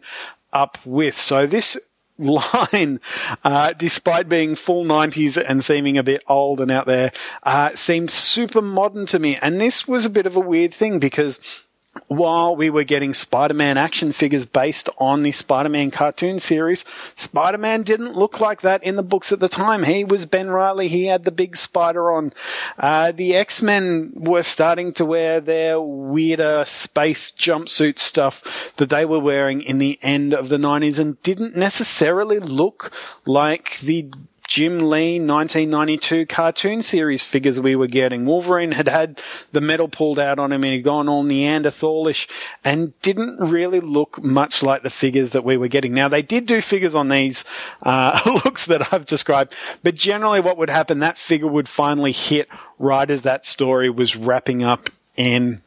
up 0.54 0.78
with. 0.86 1.18
So 1.18 1.46
this 1.46 1.76
line, 2.18 3.00
uh, 3.42 3.72
despite 3.72 4.28
being 4.28 4.56
full 4.56 4.84
90s 4.84 5.42
and 5.44 5.64
seeming 5.64 5.98
a 5.98 6.02
bit 6.02 6.22
old 6.28 6.60
and 6.60 6.70
out 6.70 6.86
there, 6.86 7.12
uh, 7.42 7.74
seemed 7.74 8.10
super 8.10 8.62
modern 8.62 9.06
to 9.06 9.18
me. 9.18 9.36
And 9.40 9.60
this 9.60 9.86
was 9.88 10.06
a 10.06 10.10
bit 10.10 10.26
of 10.26 10.36
a 10.36 10.40
weird 10.40 10.72
thing 10.72 11.00
because 11.00 11.40
while 12.08 12.56
we 12.56 12.70
were 12.70 12.84
getting 12.84 13.14
Spider-Man 13.14 13.78
action 13.78 14.12
figures 14.12 14.44
based 14.44 14.88
on 14.98 15.22
the 15.22 15.32
Spider-Man 15.32 15.90
cartoon 15.90 16.38
series, 16.38 16.84
Spider-Man 17.16 17.82
didn't 17.82 18.14
look 18.14 18.40
like 18.40 18.62
that 18.62 18.84
in 18.84 18.96
the 18.96 19.02
books 19.02 19.32
at 19.32 19.40
the 19.40 19.48
time. 19.48 19.82
He 19.82 20.04
was 20.04 20.24
Ben 20.24 20.50
Reilly. 20.50 20.88
He 20.88 21.06
had 21.06 21.24
the 21.24 21.30
big 21.30 21.56
spider 21.56 22.12
on. 22.12 22.32
Uh, 22.78 23.12
the 23.12 23.36
X-Men 23.36 24.12
were 24.14 24.42
starting 24.42 24.92
to 24.94 25.04
wear 25.04 25.40
their 25.40 25.80
weirder 25.80 26.64
space 26.66 27.32
jumpsuit 27.32 27.98
stuff 27.98 28.72
that 28.76 28.90
they 28.90 29.04
were 29.04 29.20
wearing 29.20 29.62
in 29.62 29.78
the 29.78 29.98
end 30.02 30.34
of 30.34 30.48
the 30.48 30.58
90s 30.58 30.98
and 30.98 31.20
didn't 31.22 31.56
necessarily 31.56 32.38
look 32.38 32.92
like 33.24 33.78
the 33.80 34.10
Jim 34.46 34.90
Lee 34.90 35.18
1992 35.18 36.26
cartoon 36.26 36.82
series 36.82 37.22
figures 37.22 37.58
we 37.58 37.76
were 37.76 37.86
getting. 37.86 38.26
Wolverine 38.26 38.72
had 38.72 38.88
had 38.88 39.20
the 39.52 39.62
metal 39.62 39.88
pulled 39.88 40.18
out 40.18 40.38
on 40.38 40.52
him 40.52 40.62
and 40.64 40.74
he'd 40.74 40.82
gone 40.82 41.08
all 41.08 41.24
Neanderthalish 41.24 42.28
and 42.62 42.98
didn't 43.00 43.38
really 43.50 43.80
look 43.80 44.22
much 44.22 44.62
like 44.62 44.82
the 44.82 44.90
figures 44.90 45.30
that 45.30 45.44
we 45.44 45.56
were 45.56 45.68
getting. 45.68 45.94
Now 45.94 46.08
they 46.08 46.22
did 46.22 46.46
do 46.46 46.60
figures 46.60 46.94
on 46.94 47.08
these 47.08 47.44
uh, 47.82 48.40
looks 48.44 48.66
that 48.66 48.92
I've 48.92 49.06
described, 49.06 49.54
but 49.82 49.94
generally 49.94 50.40
what 50.40 50.58
would 50.58 50.70
happen, 50.70 51.00
that 51.00 51.18
figure 51.18 51.48
would 51.48 51.68
finally 51.68 52.12
hit 52.12 52.48
right 52.78 53.10
as 53.10 53.22
that 53.22 53.46
story 53.46 53.88
was 53.88 54.14
wrapping 54.14 54.62
up 54.62 54.90
in 55.16 55.62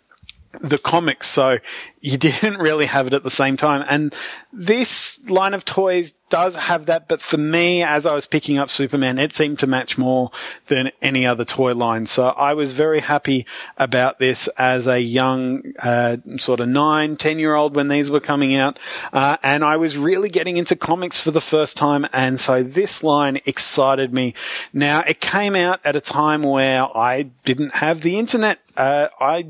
the 0.61 0.77
comics, 0.77 1.27
so 1.27 1.57
you 2.01 2.17
didn't 2.17 2.57
really 2.57 2.85
have 2.85 3.07
it 3.07 3.13
at 3.13 3.23
the 3.23 3.31
same 3.31 3.57
time. 3.57 3.85
And 3.87 4.13
this 4.53 5.19
line 5.27 5.53
of 5.53 5.65
toys 5.65 6.13
does 6.29 6.55
have 6.55 6.87
that, 6.87 7.07
but 7.07 7.21
for 7.21 7.37
me, 7.37 7.83
as 7.83 8.05
I 8.05 8.13
was 8.13 8.25
picking 8.25 8.57
up 8.57 8.69
Superman, 8.69 9.17
it 9.17 9.33
seemed 9.33 9.59
to 9.59 9.67
match 9.67 9.97
more 9.97 10.31
than 10.67 10.91
any 11.01 11.25
other 11.25 11.45
toy 11.45 11.73
line. 11.73 12.05
So 12.05 12.27
I 12.27 12.53
was 12.53 12.71
very 12.71 12.99
happy 12.99 13.45
about 13.77 14.19
this 14.19 14.49
as 14.57 14.87
a 14.87 14.99
young, 14.99 15.73
uh, 15.79 16.17
sort 16.37 16.59
of 16.59 16.67
nine, 16.67 17.15
ten 17.15 17.39
year 17.39 17.55
old 17.55 17.75
when 17.75 17.87
these 17.87 18.11
were 18.11 18.19
coming 18.19 18.55
out. 18.55 18.77
Uh, 19.13 19.37
and 19.41 19.63
I 19.63 19.77
was 19.77 19.97
really 19.97 20.29
getting 20.29 20.57
into 20.57 20.75
comics 20.75 21.19
for 21.19 21.31
the 21.31 21.41
first 21.41 21.77
time. 21.77 22.05
And 22.11 22.39
so 22.39 22.61
this 22.63 23.03
line 23.03 23.39
excited 23.45 24.13
me. 24.13 24.33
Now 24.73 25.01
it 25.07 25.21
came 25.21 25.55
out 25.55 25.79
at 25.85 25.95
a 25.95 26.01
time 26.01 26.43
where 26.43 26.83
I 26.83 27.23
didn't 27.45 27.73
have 27.73 28.01
the 28.01 28.19
internet. 28.19 28.59
Uh, 28.75 29.07
I, 29.19 29.45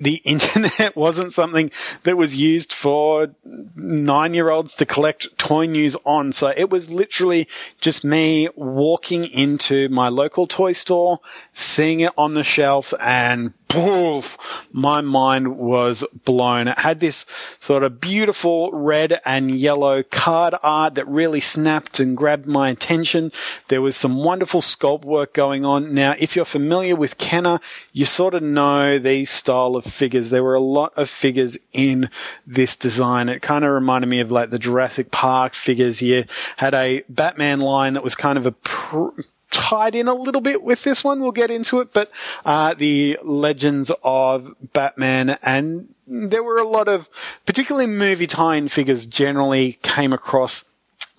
the 0.00 0.14
internet 0.24 0.96
wasn't 0.96 1.32
something 1.32 1.70
that 2.04 2.16
was 2.16 2.34
used 2.34 2.72
for 2.72 3.28
nine 3.44 4.34
year 4.34 4.50
olds 4.50 4.76
to 4.76 4.86
collect 4.86 5.36
toy 5.38 5.66
news 5.66 5.96
on. 6.04 6.32
So 6.32 6.48
it 6.48 6.70
was 6.70 6.90
literally 6.90 7.48
just 7.80 8.04
me 8.04 8.48
walking 8.54 9.24
into 9.24 9.88
my 9.88 10.08
local 10.08 10.46
toy 10.46 10.72
store, 10.72 11.20
seeing 11.52 12.00
it 12.00 12.12
on 12.16 12.34
the 12.34 12.44
shelf 12.44 12.94
and 13.00 13.52
poof, 13.68 14.36
my 14.72 15.00
mind 15.00 15.56
was 15.56 16.04
blown. 16.24 16.68
It 16.68 16.78
had 16.78 17.00
this 17.00 17.26
sort 17.60 17.82
of 17.82 18.00
beautiful 18.00 18.72
red 18.72 19.20
and 19.24 19.50
yellow 19.50 20.02
card 20.02 20.54
art 20.62 20.94
that 20.96 21.06
really 21.08 21.40
snapped 21.40 22.00
and 22.00 22.16
grabbed 22.16 22.46
my 22.46 22.70
attention. 22.70 23.32
There 23.68 23.82
was 23.82 23.96
some 23.96 24.16
wonderful 24.16 24.62
sculpt 24.62 25.04
work 25.04 25.34
going 25.34 25.64
on. 25.64 25.94
Now, 25.94 26.14
if 26.18 26.34
you're 26.34 26.44
familiar 26.44 26.96
with 26.96 27.18
Kenner, 27.18 27.60
you 27.92 28.04
sort 28.04 28.34
of 28.34 28.42
know 28.42 28.98
these 28.98 29.30
style 29.30 29.76
of 29.76 29.84
figures. 29.84 30.30
There 30.30 30.44
were 30.44 30.54
a 30.54 30.60
lot 30.60 30.94
of 30.96 31.10
figures 31.10 31.58
in 31.72 32.10
this 32.46 32.76
design. 32.76 33.28
It 33.28 33.42
kind 33.42 33.64
of 33.64 33.70
reminded 33.70 34.08
me 34.08 34.20
of 34.20 34.30
like 34.30 34.50
the 34.50 34.58
Jurassic 34.58 35.10
Park 35.10 35.54
figures. 35.54 36.00
You 36.00 36.24
had 36.56 36.74
a 36.74 37.04
Batman 37.08 37.60
line 37.60 37.94
that 37.94 38.04
was 38.04 38.14
kind 38.14 38.38
of 38.38 38.46
a 38.46 38.52
pr- 38.52 39.20
tied 39.50 39.94
in 39.94 40.08
a 40.08 40.14
little 40.14 40.40
bit 40.40 40.62
with 40.62 40.82
this 40.82 41.02
one. 41.02 41.20
We'll 41.20 41.32
get 41.32 41.50
into 41.50 41.80
it, 41.80 41.92
but 41.92 42.10
uh, 42.44 42.74
the 42.74 43.18
Legends 43.22 43.90
of 44.02 44.54
Batman 44.72 45.38
and 45.42 45.94
there 46.06 46.42
were 46.42 46.58
a 46.58 46.66
lot 46.66 46.88
of, 46.88 47.06
particularly 47.46 47.86
movie 47.86 48.26
tie-in 48.26 48.68
figures, 48.68 49.06
generally 49.06 49.78
came 49.82 50.12
across 50.12 50.64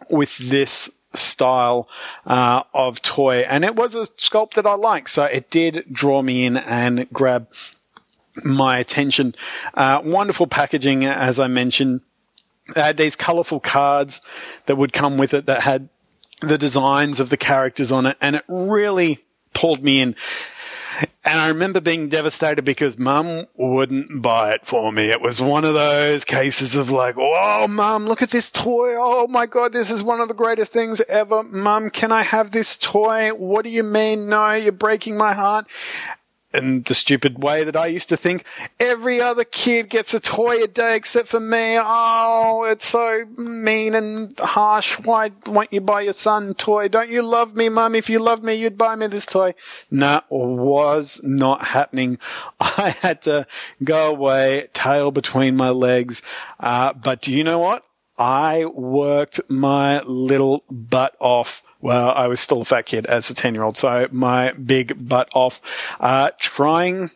with 0.09 0.36
this 0.38 0.89
style 1.13 1.88
uh, 2.25 2.63
of 2.74 3.01
toy, 3.01 3.39
and 3.39 3.63
it 3.63 3.75
was 3.75 3.95
a 3.95 4.01
sculpt 4.01 4.55
that 4.55 4.65
I 4.65 4.74
liked, 4.75 5.09
so 5.09 5.24
it 5.24 5.50
did 5.50 5.86
draw 5.91 6.21
me 6.21 6.45
in 6.45 6.57
and 6.57 7.07
grab 7.12 7.48
my 8.43 8.79
attention. 8.79 9.36
Uh, 9.74 10.01
wonderful 10.03 10.48
packaging, 10.48 11.05
as 11.05 11.39
I 11.39 11.48
mentioned. 11.48 12.01
Had 12.75 12.98
these 12.98 13.15
colourful 13.15 13.62
cards 13.62 14.21
that 14.67 14.75
would 14.75 14.93
come 14.93 15.17
with 15.17 15.33
it 15.33 15.48
that 15.48 15.62
had 15.62 15.89
the 16.41 16.58
designs 16.58 17.19
of 17.19 17.29
the 17.29 17.38
characters 17.38 17.91
on 17.91 18.05
it, 18.05 18.17
and 18.22 18.36
it 18.36 18.43
really 18.48 19.24
pulled 19.53 19.84
me 19.84 20.01
in. 20.01 20.15
And 21.24 21.39
I 21.39 21.48
remember 21.50 21.79
being 21.79 22.10
devastated 22.10 22.63
because 22.63 22.98
mum 22.98 23.46
wouldn't 23.55 24.22
buy 24.22 24.51
it 24.53 24.65
for 24.65 24.91
me. 24.91 25.10
It 25.12 25.22
was 25.22 25.41
one 25.41 25.63
of 25.63 25.74
those 25.74 26.25
cases 26.25 26.75
of 26.75 26.91
like, 26.91 27.15
oh, 27.17 27.67
mum, 27.69 28.05
look 28.05 28.22
at 28.22 28.31
this 28.31 28.50
toy. 28.50 28.96
Oh 28.98 29.27
my 29.27 29.46
God, 29.46 29.72
this 29.72 29.91
is 29.91 30.03
one 30.03 30.19
of 30.19 30.27
the 30.27 30.34
greatest 30.34 30.74
things 30.74 31.00
ever. 31.01 31.43
Mum, 31.43 31.89
can 31.89 32.12
I 32.12 32.24
have 32.24 32.51
this 32.51 32.75
toy? 32.77 33.29
What 33.29 33.63
do 33.63 33.69
you 33.69 33.84
mean? 33.84 34.27
No, 34.27 34.53
you're 34.53 34.72
breaking 34.72 35.15
my 35.15 35.34
heart 35.34 35.67
in 36.53 36.82
the 36.84 36.96
stupid 36.96 37.41
way 37.41 37.63
that 37.65 37.75
I 37.75 37.88
used 37.88 38.10
to 38.10 38.18
think 38.18 38.44
every 38.79 39.22
other 39.22 39.44
kid 39.44 39.89
gets 39.89 40.13
a 40.13 40.20
toy 40.20 40.63
a 40.63 40.68
day 40.68 40.96
except 40.96 41.27
for 41.27 41.39
me. 41.39 41.77
Oh, 41.79 42.63
it's 42.63 42.88
so 42.88 43.25
mean 43.38 43.94
and 43.94 44.38
harsh. 44.39 45.00
Why 45.00 45.32
won't 45.46 45.72
you 45.72 45.82
buy 45.82 46.01
your 46.01 46.13
son 46.13 46.50
a 46.50 46.53
toy? 46.53 46.88
Don't 46.88 47.12
you 47.12 47.22
love 47.22 47.56
me, 47.56 47.70
mum? 47.70 47.96
If 47.96 48.10
you 48.10 48.20
love 48.20 48.44
me, 48.44 48.56
you'd 48.56 48.77
buy 48.77 48.96
me 48.96 49.08
this 49.08 49.25
toy. 49.25 49.53
No, 49.91 50.22
was 50.29 51.22
not 51.24 51.65
happening. 51.65 52.18
I 52.60 52.96
had 53.01 53.24
to 53.24 53.46
go 53.84 54.10
away, 54.10 54.70
tail 54.74 55.12
between 55.12 55.56
my 55.56 55.70
legs. 55.70 56.22
Uh, 56.60 56.94
but 56.94 57.22
do 57.22 57.34
you 57.34 57.44
know 57.44 57.60
what? 57.60 57.84
I 58.18 58.65
worked 58.65 59.39
my 59.50 60.01
little 60.01 60.63
butt 60.70 61.15
off. 61.20 61.63
Well, 61.81 62.12
I 62.12 62.27
was 62.27 62.39
still 62.39 62.62
a 62.62 62.65
fat 62.65 62.86
kid 62.86 63.05
as 63.05 63.29
a 63.29 63.33
10 63.33 63.53
year 63.53 63.63
old, 63.63 63.77
so 63.77 64.07
my 64.12 64.51
big 64.51 65.07
butt 65.07 65.29
off, 65.33 65.62
uh, 66.00 66.31
trying 66.38 67.12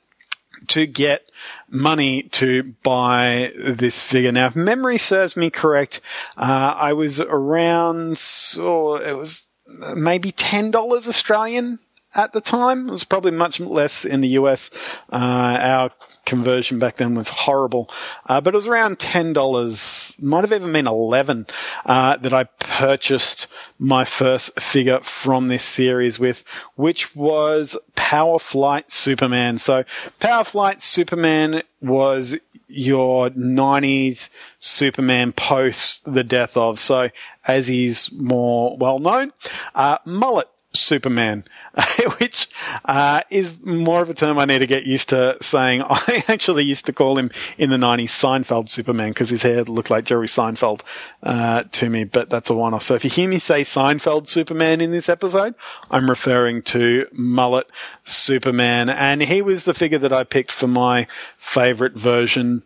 to 0.67 0.87
get 0.87 1.23
money 1.69 2.23
to 2.23 2.73
buy 2.83 3.51
this 3.57 4.01
figure. 4.01 4.31
Now, 4.31 4.47
if 4.47 4.55
memory 4.55 4.97
serves 4.97 5.35
me 5.35 5.49
correct, 5.49 5.99
uh, 6.37 6.75
I 6.77 6.93
was 6.93 7.19
around, 7.19 8.17
so 8.17 8.95
it 8.95 9.11
was 9.13 9.45
maybe 9.95 10.31
$10 10.31 10.73
Australian 11.07 11.79
at 12.15 12.33
the 12.33 12.41
time. 12.41 12.87
It 12.87 12.91
was 12.91 13.03
probably 13.03 13.31
much 13.31 13.59
less 13.59 14.05
in 14.05 14.21
the 14.21 14.29
US. 14.29 14.69
Uh, 15.11 15.57
our 15.59 15.91
conversion 16.25 16.79
back 16.79 16.97
then 16.97 17.15
was 17.15 17.29
horrible, 17.29 17.89
uh, 18.25 18.39
but 18.39 18.53
it 18.53 18.57
was 18.57 18.67
around 18.67 18.99
ten 18.99 19.33
dollars, 19.33 20.13
might 20.19 20.41
have 20.41 20.53
even 20.53 20.71
been 20.71 20.87
eleven, 20.87 21.45
uh, 21.85 22.17
that 22.17 22.33
I 22.33 22.45
purchased 22.45 23.47
my 23.77 24.05
first 24.05 24.59
figure 24.59 25.01
from 25.01 25.47
this 25.47 25.63
series 25.63 26.19
with, 26.19 26.43
which 26.75 27.15
was 27.15 27.77
Power 27.95 28.39
Flight 28.39 28.89
Superman. 28.91 29.57
So 29.57 29.83
Power 30.19 30.43
Flight 30.45 30.81
Superman 30.81 31.63
was 31.81 32.37
your 32.67 33.29
90s 33.29 34.29
Superman 34.57 35.31
post 35.31 36.01
the 36.05 36.23
death 36.23 36.57
of. 36.57 36.79
So 36.79 37.09
as 37.45 37.67
he's 37.67 38.11
more 38.11 38.77
well 38.77 38.99
known, 38.99 39.31
uh, 39.75 39.97
mullet 40.05 40.47
Superman, 40.73 41.45
which 42.19 42.47
uh, 42.85 43.21
is 43.29 43.59
more 43.63 44.01
of 44.01 44.09
a 44.09 44.13
term 44.13 44.39
I 44.39 44.45
need 44.45 44.59
to 44.59 44.67
get 44.67 44.83
used 44.83 45.09
to 45.09 45.37
saying. 45.41 45.83
I 45.87 46.23
actually 46.27 46.63
used 46.63 46.87
to 46.87 46.93
call 46.93 47.17
him 47.17 47.31
in 47.57 47.69
the 47.69 47.77
90s 47.77 48.09
Seinfeld 48.09 48.69
Superman 48.69 49.09
because 49.09 49.29
his 49.29 49.41
hair 49.41 49.63
looked 49.63 49.89
like 49.89 50.05
Jerry 50.05 50.27
Seinfeld 50.27 50.81
uh, 51.21 51.63
to 51.63 51.89
me, 51.89 52.03
but 52.03 52.29
that's 52.29 52.49
a 52.49 52.55
one 52.55 52.73
off. 52.73 52.83
So 52.83 52.95
if 52.95 53.03
you 53.03 53.09
hear 53.09 53.29
me 53.29 53.39
say 53.39 53.61
Seinfeld 53.61 54.27
Superman 54.27 54.81
in 54.81 54.91
this 54.91 55.09
episode, 55.09 55.55
I'm 55.89 56.09
referring 56.09 56.63
to 56.63 57.07
Mullet 57.11 57.67
Superman. 58.05 58.89
And 58.89 59.21
he 59.21 59.41
was 59.41 59.63
the 59.63 59.73
figure 59.73 59.99
that 59.99 60.13
I 60.13 60.23
picked 60.23 60.51
for 60.51 60.67
my 60.67 61.07
favorite 61.37 61.93
version 61.93 62.63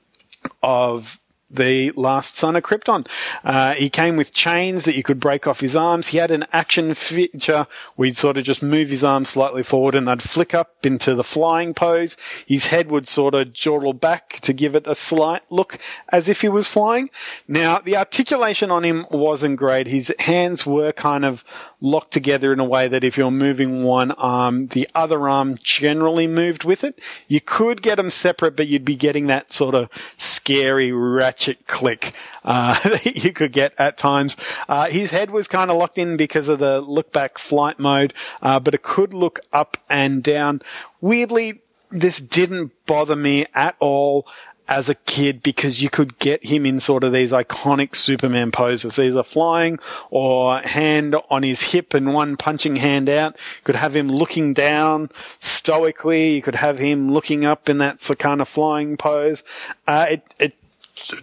of 0.64 1.20
the 1.50 1.92
last 1.96 2.36
son 2.36 2.56
of 2.56 2.64
Krypton. 2.64 3.08
Uh, 3.44 3.74
he 3.74 3.90
came 3.90 4.18
with 4.18 4.34
chains 4.34 4.86
that 4.86 4.96
you 4.96 5.04
could 5.04 5.20
break 5.20 5.48
off 5.48 5.60
his 5.60 5.76
arms. 5.76 6.08
He 6.08 6.18
had 6.18 6.32
an 6.32 6.46
action 6.52 6.94
feature 6.94 7.68
where 7.96 8.08
you'd 8.08 8.18
sort 8.18 8.38
of 8.38 8.44
just 8.44 8.62
move 8.62 8.90
his 8.90 9.04
arms 9.04 9.30
slightly 9.30 9.64
forward 9.64 9.96
and 9.96 10.08
they'd 10.08 10.22
flick 10.22 10.54
up 10.54 10.86
into 10.86 11.16
the 11.16 11.24
flying 11.24 11.74
pose. 11.74 12.18
His 12.46 12.66
head 12.66 12.90
would 12.92 13.08
sort 13.08 13.34
of 13.34 13.54
jawtle 13.54 13.94
back 13.94 14.40
to 14.42 14.54
give 14.54 14.76
it 14.76 14.88
a 14.88 14.96
slight 14.96 15.44
look 15.50 15.80
as 16.10 16.30
if 16.30 16.42
he 16.42 16.50
was 16.50 16.68
flying. 16.68 17.10
Now, 17.48 17.80
the 17.80 17.98
articulation 17.98 18.72
on 18.72 18.84
him 18.84 19.06
wasn't 19.10 19.58
great. 19.58 19.88
His 19.88 20.14
hands 20.20 20.66
were 20.66 20.92
kind 20.92 21.24
of 21.24 21.44
locked 21.80 22.12
together 22.12 22.52
in 22.52 22.60
a 22.60 22.66
way 22.66 22.88
that 22.88 23.04
if 23.04 23.18
you're 23.18 23.32
moving 23.32 23.84
one 23.84 24.12
arm, 24.12 24.68
the 24.68 24.90
other 24.96 25.30
arm 25.30 25.58
generally 25.64 26.26
moved 26.28 26.64
with 26.64 26.84
it. 26.84 27.00
You 27.28 27.40
could 27.40 27.82
get 27.82 27.96
them 27.96 28.10
separate, 28.10 28.56
but 28.56 28.68
you'd 28.68 28.86
be 28.86 28.96
getting 28.96 29.28
that 29.28 29.54
sort 29.54 29.76
of 29.76 29.90
scary 30.18 30.92
ratchet 30.92 31.68
click 31.68 32.14
uh, 32.44 32.80
that 32.90 33.06
you 33.24 33.32
could 33.32 33.52
get 33.52 33.74
at 33.78 33.98
times. 33.98 34.36
Uh, 34.68 34.90
his 34.90 35.12
head 35.12 35.30
was 35.30 35.48
kind 35.48 35.70
of 35.70 35.78
locked 35.78 35.98
in 35.98 36.18
because 36.18 36.50
of 36.50 36.60
the 36.60 36.82
look 36.82 37.12
back 37.12 37.38
flight 37.38 37.80
mode, 37.80 38.14
uh, 38.42 38.60
but 38.60 38.74
it 38.74 38.82
could 38.82 39.14
look 39.14 39.40
up 39.54 39.78
and 39.90 40.24
down. 40.24 40.62
Weirdly, 41.00 41.62
this 41.92 42.18
didn't 42.20 42.72
bother 42.86 43.16
me 43.16 43.46
at 43.54 43.76
all 43.80 44.28
as 44.68 44.90
a 44.90 44.96
kid 44.96 45.42
because 45.42 45.82
you 45.82 45.90
could 45.90 46.20
get 46.20 46.44
him 46.44 46.66
in 46.66 46.80
sort 46.80 47.04
of 47.04 47.14
these 47.14 47.32
iconic 47.32 47.96
Superman 47.96 48.52
poses, 48.52 49.00
either 49.00 49.24
flying 49.24 49.80
or 50.10 50.60
hand 50.60 51.16
on 51.30 51.44
his 51.44 51.62
hip 51.62 51.94
and 51.94 52.14
one 52.14 52.38
punching 52.38 52.76
hand 52.76 53.10
out. 53.10 53.34
You 53.34 53.64
could 53.64 53.76
have 53.76 53.96
him 53.96 54.10
looking 54.10 54.54
down 54.54 55.10
stoically. 55.40 56.36
You 56.36 56.42
could 56.42 56.56
have 56.56 56.78
him 56.78 57.12
looking 57.12 57.46
up 57.46 57.70
in 57.70 57.80
that 57.80 58.08
kind 58.20 58.42
of 58.42 58.50
flying 58.50 58.98
pose. 58.98 59.44
Uh, 59.88 60.08
it, 60.12 60.36
it 60.40 60.54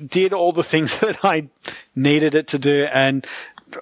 did 0.07 0.33
all 0.33 0.53
the 0.53 0.63
things 0.75 1.01
that 1.01 1.25
I 1.25 1.49
needed 1.95 2.35
it 2.35 2.49
to 2.49 2.59
do 2.59 2.85
and 2.85 3.27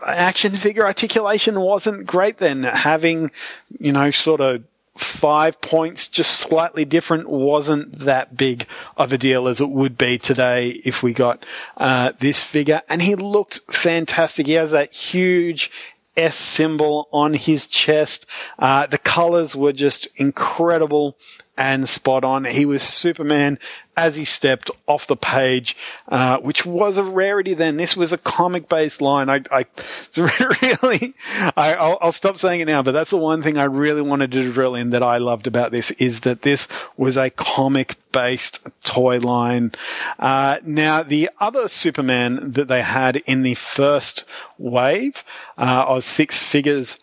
action 0.06 0.56
figure 0.56 0.84
articulation 0.84 1.60
wasn't 1.60 2.06
great 2.06 2.38
then. 2.38 2.62
Having, 2.62 3.30
you 3.78 3.92
know, 3.92 4.10
sort 4.10 4.40
of 4.40 4.64
five 4.96 5.60
points 5.60 6.08
just 6.08 6.32
slightly 6.38 6.84
different 6.84 7.28
wasn't 7.28 8.00
that 8.00 8.36
big 8.36 8.66
of 8.96 9.12
a 9.12 9.18
deal 9.18 9.48
as 9.48 9.60
it 9.60 9.70
would 9.70 9.96
be 9.96 10.18
today 10.18 10.68
if 10.68 11.02
we 11.02 11.14
got 11.14 11.44
uh, 11.76 12.12
this 12.20 12.42
figure. 12.42 12.82
And 12.88 13.00
he 13.00 13.14
looked 13.14 13.60
fantastic. 13.70 14.46
He 14.46 14.52
has 14.54 14.72
that 14.72 14.92
huge 14.92 15.70
S 16.16 16.36
symbol 16.36 17.08
on 17.12 17.32
his 17.32 17.66
chest. 17.66 18.26
Uh, 18.58 18.86
the 18.86 18.98
colors 18.98 19.56
were 19.56 19.72
just 19.72 20.08
incredible 20.16 21.16
and 21.56 21.88
spot 21.88 22.24
on. 22.24 22.44
He 22.44 22.64
was 22.64 22.82
Superman 22.82 23.58
as 23.94 24.16
he 24.16 24.24
stepped 24.24 24.70
off 24.86 25.06
the 25.06 25.16
page, 25.16 25.76
uh, 26.08 26.38
which 26.38 26.64
was 26.64 26.96
a 26.96 27.02
rarity 27.02 27.54
then. 27.54 27.76
This 27.76 27.94
was 27.94 28.12
a 28.12 28.18
comic 28.18 28.68
based 28.68 29.02
line. 29.02 29.28
I, 29.28 29.42
I 29.50 29.66
it's 30.08 30.18
really, 30.82 31.14
I, 31.56 31.76
will 31.78 31.98
I'll 32.00 32.12
stop 32.12 32.38
saying 32.38 32.60
it 32.60 32.66
now, 32.66 32.82
but 32.82 32.92
that's 32.92 33.10
the 33.10 33.18
one 33.18 33.42
thing 33.42 33.58
I 33.58 33.64
really 33.64 34.00
wanted 34.00 34.32
to 34.32 34.52
drill 34.52 34.74
in 34.74 34.90
that 34.90 35.02
I 35.02 35.18
loved 35.18 35.46
about 35.46 35.72
this 35.72 35.90
is 35.92 36.20
that 36.22 36.40
this 36.40 36.68
was 36.96 37.18
a 37.18 37.28
comic 37.28 37.96
based 38.12 38.60
toy 38.82 39.18
line. 39.18 39.72
Uh, 40.18 40.58
now 40.64 41.02
the 41.02 41.30
other 41.38 41.68
Superman 41.68 42.52
that 42.52 42.68
they 42.68 42.82
had 42.82 43.16
in 43.16 43.42
the 43.42 43.54
first 43.54 44.24
wave, 44.58 45.22
uh, 45.58 45.84
of 45.86 46.04
six 46.04 46.42
figures 46.42 46.98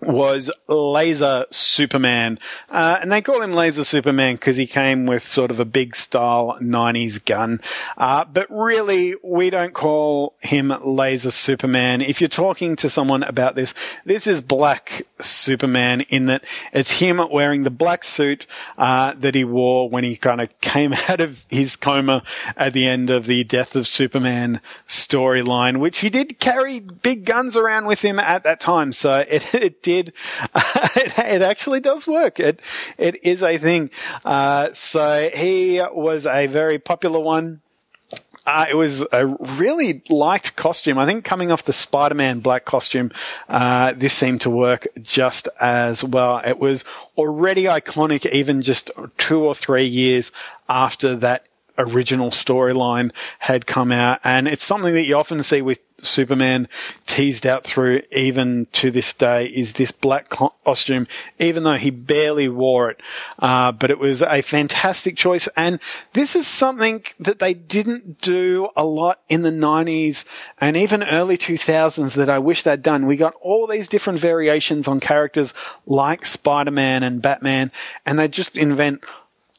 was 0.00 0.50
Laser 0.68 1.46
Superman. 1.50 2.38
Uh, 2.68 2.98
and 3.00 3.12
they 3.12 3.22
call 3.22 3.42
him 3.42 3.52
Laser 3.52 3.84
Superman 3.84 4.34
because 4.34 4.56
he 4.56 4.66
came 4.66 5.06
with 5.06 5.28
sort 5.28 5.50
of 5.50 5.60
a 5.60 5.64
big 5.64 5.94
style 5.96 6.58
90s 6.60 7.24
gun. 7.24 7.60
Uh, 7.96 8.24
but 8.24 8.46
really, 8.50 9.14
we 9.22 9.50
don't 9.50 9.74
call 9.74 10.34
him 10.40 10.72
Laser 10.82 11.30
Superman. 11.30 12.00
If 12.00 12.20
you're 12.20 12.28
talking 12.28 12.76
to 12.76 12.88
someone 12.88 13.22
about 13.22 13.54
this, 13.54 13.74
this 14.04 14.26
is 14.26 14.40
Black 14.40 15.06
Superman 15.20 16.02
in 16.02 16.26
that 16.26 16.44
it's 16.72 16.90
him 16.90 17.20
wearing 17.30 17.62
the 17.62 17.70
black 17.70 18.04
suit 18.04 18.46
uh, 18.78 19.14
that 19.18 19.34
he 19.34 19.44
wore 19.44 19.88
when 19.88 20.04
he 20.04 20.16
kind 20.16 20.40
of 20.40 20.60
came 20.60 20.92
out 21.08 21.20
of 21.20 21.38
his 21.48 21.76
coma 21.76 22.22
at 22.56 22.72
the 22.72 22.86
end 22.86 23.10
of 23.10 23.26
the 23.26 23.44
Death 23.44 23.76
of 23.76 23.86
Superman 23.86 24.60
storyline, 24.88 25.78
which 25.78 25.98
he 25.98 26.10
did 26.10 26.38
carry 26.38 26.80
big 26.80 27.24
guns 27.24 27.56
around 27.56 27.86
with 27.86 28.00
him 28.00 28.18
at 28.18 28.44
that 28.44 28.60
time. 28.60 28.92
So 28.92 29.12
it, 29.12 29.54
it 29.54 29.82
did. 29.90 30.12
it, 30.54 31.42
actually 31.42 31.80
does 31.80 32.06
work. 32.06 32.40
It 32.40 32.60
it 32.98 33.24
is 33.24 33.42
a 33.42 33.58
thing. 33.58 33.90
Uh, 34.24 34.70
so 34.72 35.30
he 35.32 35.80
was 35.92 36.26
a 36.26 36.46
very 36.46 36.78
popular 36.78 37.20
one. 37.20 37.60
Uh, 38.46 38.66
it 38.70 38.74
was 38.74 39.04
a 39.12 39.26
really 39.26 40.02
liked 40.08 40.56
costume. 40.56 40.98
I 40.98 41.06
think 41.06 41.24
coming 41.24 41.52
off 41.52 41.64
the 41.64 41.72
Spider-Man 41.72 42.40
black 42.40 42.64
costume, 42.64 43.12
uh, 43.48 43.92
this 43.92 44.14
seemed 44.14 44.40
to 44.42 44.50
work 44.50 44.88
just 45.02 45.48
as 45.60 46.02
well. 46.02 46.40
It 46.44 46.58
was 46.58 46.84
already 47.16 47.64
iconic 47.64 48.26
even 48.26 48.62
just 48.62 48.90
two 49.18 49.40
or 49.44 49.54
three 49.54 49.86
years 49.86 50.32
after 50.68 51.16
that 51.16 51.44
original 51.78 52.30
storyline 52.30 53.12
had 53.38 53.66
come 53.66 53.92
out. 53.92 54.20
And 54.24 54.48
it's 54.48 54.64
something 54.64 54.94
that 54.94 55.04
you 55.04 55.16
often 55.16 55.42
see 55.42 55.62
with 55.62 55.78
Superman 56.02 56.68
teased 57.06 57.46
out 57.46 57.64
through 57.64 58.02
even 58.12 58.66
to 58.72 58.90
this 58.90 59.12
day 59.14 59.46
is 59.46 59.72
this 59.72 59.92
black 59.92 60.28
costume, 60.28 61.06
even 61.38 61.62
though 61.62 61.76
he 61.76 61.90
barely 61.90 62.48
wore 62.48 62.90
it. 62.90 63.00
Uh, 63.38 63.72
but 63.72 63.90
it 63.90 63.98
was 63.98 64.22
a 64.22 64.42
fantastic 64.42 65.16
choice. 65.16 65.48
And 65.56 65.80
this 66.12 66.36
is 66.36 66.46
something 66.46 67.02
that 67.20 67.38
they 67.38 67.54
didn't 67.54 68.20
do 68.20 68.68
a 68.76 68.84
lot 68.84 69.20
in 69.28 69.42
the 69.42 69.50
90s 69.50 70.24
and 70.60 70.76
even 70.76 71.02
early 71.02 71.38
2000s 71.38 72.14
that 72.14 72.30
I 72.30 72.38
wish 72.38 72.62
they'd 72.62 72.82
done. 72.82 73.06
We 73.06 73.16
got 73.16 73.34
all 73.40 73.66
these 73.66 73.88
different 73.88 74.20
variations 74.20 74.88
on 74.88 75.00
characters 75.00 75.54
like 75.86 76.26
Spider-Man 76.26 77.02
and 77.02 77.22
Batman 77.22 77.72
and 78.06 78.18
they 78.18 78.28
just 78.28 78.56
invent 78.56 79.04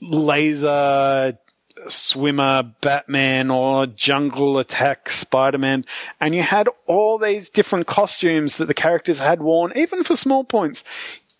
laser 0.01 1.37
swimmer, 1.87 2.63
Batman, 2.81 3.51
or 3.51 3.85
jungle 3.87 4.59
attack 4.59 5.09
Spider-Man, 5.09 5.85
and 6.19 6.35
you 6.35 6.41
had 6.41 6.69
all 6.87 7.17
these 7.17 7.49
different 7.49 7.87
costumes 7.87 8.57
that 8.57 8.65
the 8.65 8.73
characters 8.73 9.19
had 9.19 9.41
worn, 9.41 9.71
even 9.75 10.03
for 10.03 10.15
small 10.15 10.43
points, 10.43 10.83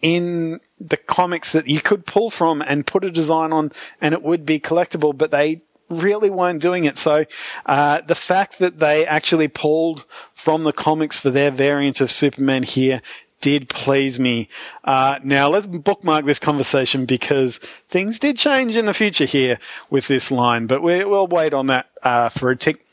in 0.01 0.60
the 0.80 0.97
comics 0.97 1.51
that 1.51 1.67
you 1.67 1.80
could 1.80 2.06
pull 2.06 2.30
from 2.30 2.62
and 2.62 2.88
put 2.88 3.04
a 3.04 3.12
design 3.12 3.54
on, 3.54 3.71
and 3.99 4.13
it 4.13 4.23
would 4.23 4.45
be 4.45 4.60
collectible, 4.60 5.15
but 5.15 5.32
they 5.32 5.62
really 5.89 6.30
weren't 6.30 6.62
doing 6.62 6.86
it. 6.86 6.97
So 6.97 7.25
uh, 7.65 8.01
the 8.01 8.15
fact 8.15 8.60
that 8.60 8.80
they 8.80 9.06
actually 9.06 9.49
pulled 9.49 10.06
from 10.34 10.63
the 10.63 10.71
comics 10.71 11.19
for 11.19 11.30
their 11.30 11.51
variant 11.51 12.01
of 12.01 12.12
Superman 12.12 12.63
here 12.63 13.01
did 13.41 13.67
please 13.69 14.19
me. 14.19 14.49
Uh, 14.84 15.19
now 15.23 15.49
let's 15.49 15.65
bookmark 15.65 16.25
this 16.25 16.39
conversation 16.39 17.06
because 17.06 17.60
things 17.89 18.19
did 18.19 18.38
change 18.38 18.75
in 18.75 18.86
the 18.86 18.93
future 18.93 19.25
here 19.25 19.60
with 19.89 20.08
this 20.08 20.32
line, 20.32 20.67
but 20.67 20.82
we, 20.82 21.04
will 21.04 21.27
wait 21.27 21.54
on 21.54 21.67
that 21.67 21.88
uh, 22.04 22.30
for 22.30 22.51
a 22.51 22.56
tick. 22.58 22.86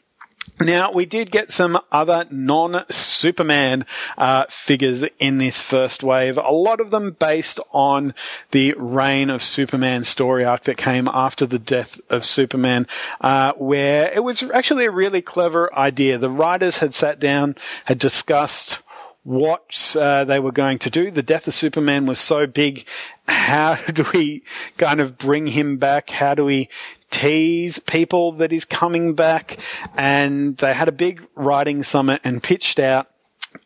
Now, 0.60 0.90
we 0.92 1.06
did 1.06 1.30
get 1.30 1.52
some 1.52 1.78
other 1.92 2.26
non 2.30 2.84
Superman 2.90 3.86
uh, 4.16 4.46
figures 4.48 5.04
in 5.20 5.38
this 5.38 5.60
first 5.60 6.02
wave, 6.02 6.36
a 6.36 6.50
lot 6.50 6.80
of 6.80 6.90
them 6.90 7.12
based 7.12 7.60
on 7.70 8.14
the 8.50 8.74
reign 8.76 9.30
of 9.30 9.42
Superman 9.42 10.02
story 10.02 10.44
arc 10.44 10.64
that 10.64 10.76
came 10.76 11.06
after 11.06 11.46
the 11.46 11.60
death 11.60 12.00
of 12.10 12.24
Superman, 12.24 12.88
uh, 13.20 13.52
where 13.52 14.10
it 14.10 14.22
was 14.24 14.42
actually 14.42 14.86
a 14.86 14.90
really 14.90 15.22
clever 15.22 15.72
idea. 15.72 16.18
The 16.18 16.30
writers 16.30 16.78
had 16.78 16.92
sat 16.92 17.20
down, 17.20 17.54
had 17.84 18.00
discussed 18.00 18.80
what 19.28 19.94
uh, 19.94 20.24
they 20.24 20.40
were 20.40 20.52
going 20.52 20.78
to 20.78 20.88
do. 20.88 21.10
The 21.10 21.22
death 21.22 21.46
of 21.46 21.52
Superman 21.52 22.06
was 22.06 22.18
so 22.18 22.46
big. 22.46 22.86
How 23.26 23.74
do 23.92 24.06
we 24.14 24.42
kind 24.78 25.00
of 25.00 25.18
bring 25.18 25.46
him 25.46 25.76
back? 25.76 26.08
How 26.08 26.34
do 26.34 26.46
we 26.46 26.70
tease 27.10 27.78
people 27.78 28.32
that 28.38 28.50
he's 28.50 28.64
coming 28.64 29.14
back? 29.14 29.58
And 29.94 30.56
they 30.56 30.72
had 30.72 30.88
a 30.88 30.92
big 30.92 31.20
writing 31.34 31.82
summit 31.82 32.22
and 32.24 32.42
pitched 32.42 32.78
out 32.78 33.10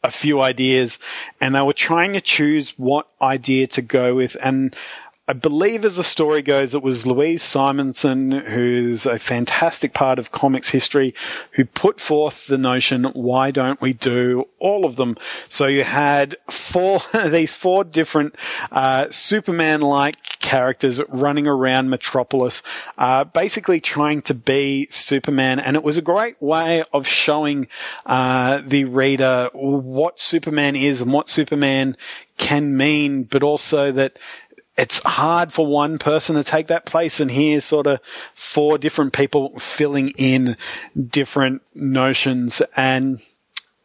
a 0.03 0.11
few 0.11 0.41
ideas 0.41 0.99
and 1.41 1.55
they 1.55 1.61
were 1.61 1.73
trying 1.73 2.15
to 2.15 2.21
choose 2.21 2.75
what 2.77 3.07
idea 3.21 3.69
to 3.69 3.83
go 3.83 4.17
with. 4.17 4.37
And 4.43 4.75
I 5.29 5.35
believe 5.35 5.85
as 5.85 5.95
the 5.95 6.03
story 6.03 6.43
goes, 6.43 6.75
it 6.75 6.83
was 6.83 7.07
Louise 7.07 7.45
Simonson, 7.45 8.33
who's 8.33 9.07
a 9.07 9.21
fantastic 9.21 9.95
part 9.95 10.19
of 10.19 10.33
comics 10.33 10.69
history, 10.69 11.15
who 11.53 11.65
put 11.65 12.01
forth 12.01 12.49
the 12.49 12.59
notion, 12.59 13.05
why 13.05 13.53
don't 13.53 13.81
we 13.81 13.93
do 13.93 14.49
all 14.59 14.85
of 14.85 14.97
them? 14.97 15.17
So 15.49 15.69
you 15.69 15.85
had 15.85 16.39
four, 16.51 16.99
these 17.31 17.55
four 17.55 17.85
different, 17.85 18.35
uh, 18.73 19.11
Superman-like 19.11 20.17
characters 20.41 21.01
running 21.09 21.47
around 21.47 21.89
Metropolis, 21.89 22.65
uh, 22.99 23.23
basically 23.23 23.81
trying 23.81 24.23
to 24.23 24.35
be 24.35 24.89
Superman. 24.91 25.61
And 25.61 25.77
it 25.77 25.85
was 25.85 25.99
a 25.99 26.03
great 26.03 26.43
way 26.43 26.83
of 26.93 27.07
showing, 27.07 27.69
uh, 28.05 28.61
the 28.67 28.87
reader 28.87 29.51
what 29.53 30.19
Superman 30.19 30.75
is 30.75 31.01
and 31.01 31.13
what 31.13 31.29
Superman 31.29 31.97
can 32.39 32.77
mean, 32.77 33.23
but 33.23 33.45
also 33.45 33.93
that 33.93 34.19
it's 34.77 35.01
hard 35.01 35.53
for 35.53 35.67
one 35.67 35.99
person 35.99 36.37
to 36.37 36.45
take 36.45 36.69
that 36.69 36.87
place 36.87 37.21
and 37.21 37.31
here's 37.31 37.65
sort 37.65 37.87
of 37.87 38.01
four 38.35 38.79
different 38.79 39.13
people 39.13 39.59
filling 39.59 40.11
in 40.11 40.57
different 40.97 41.63
notions. 41.75 42.63
And 42.75 43.21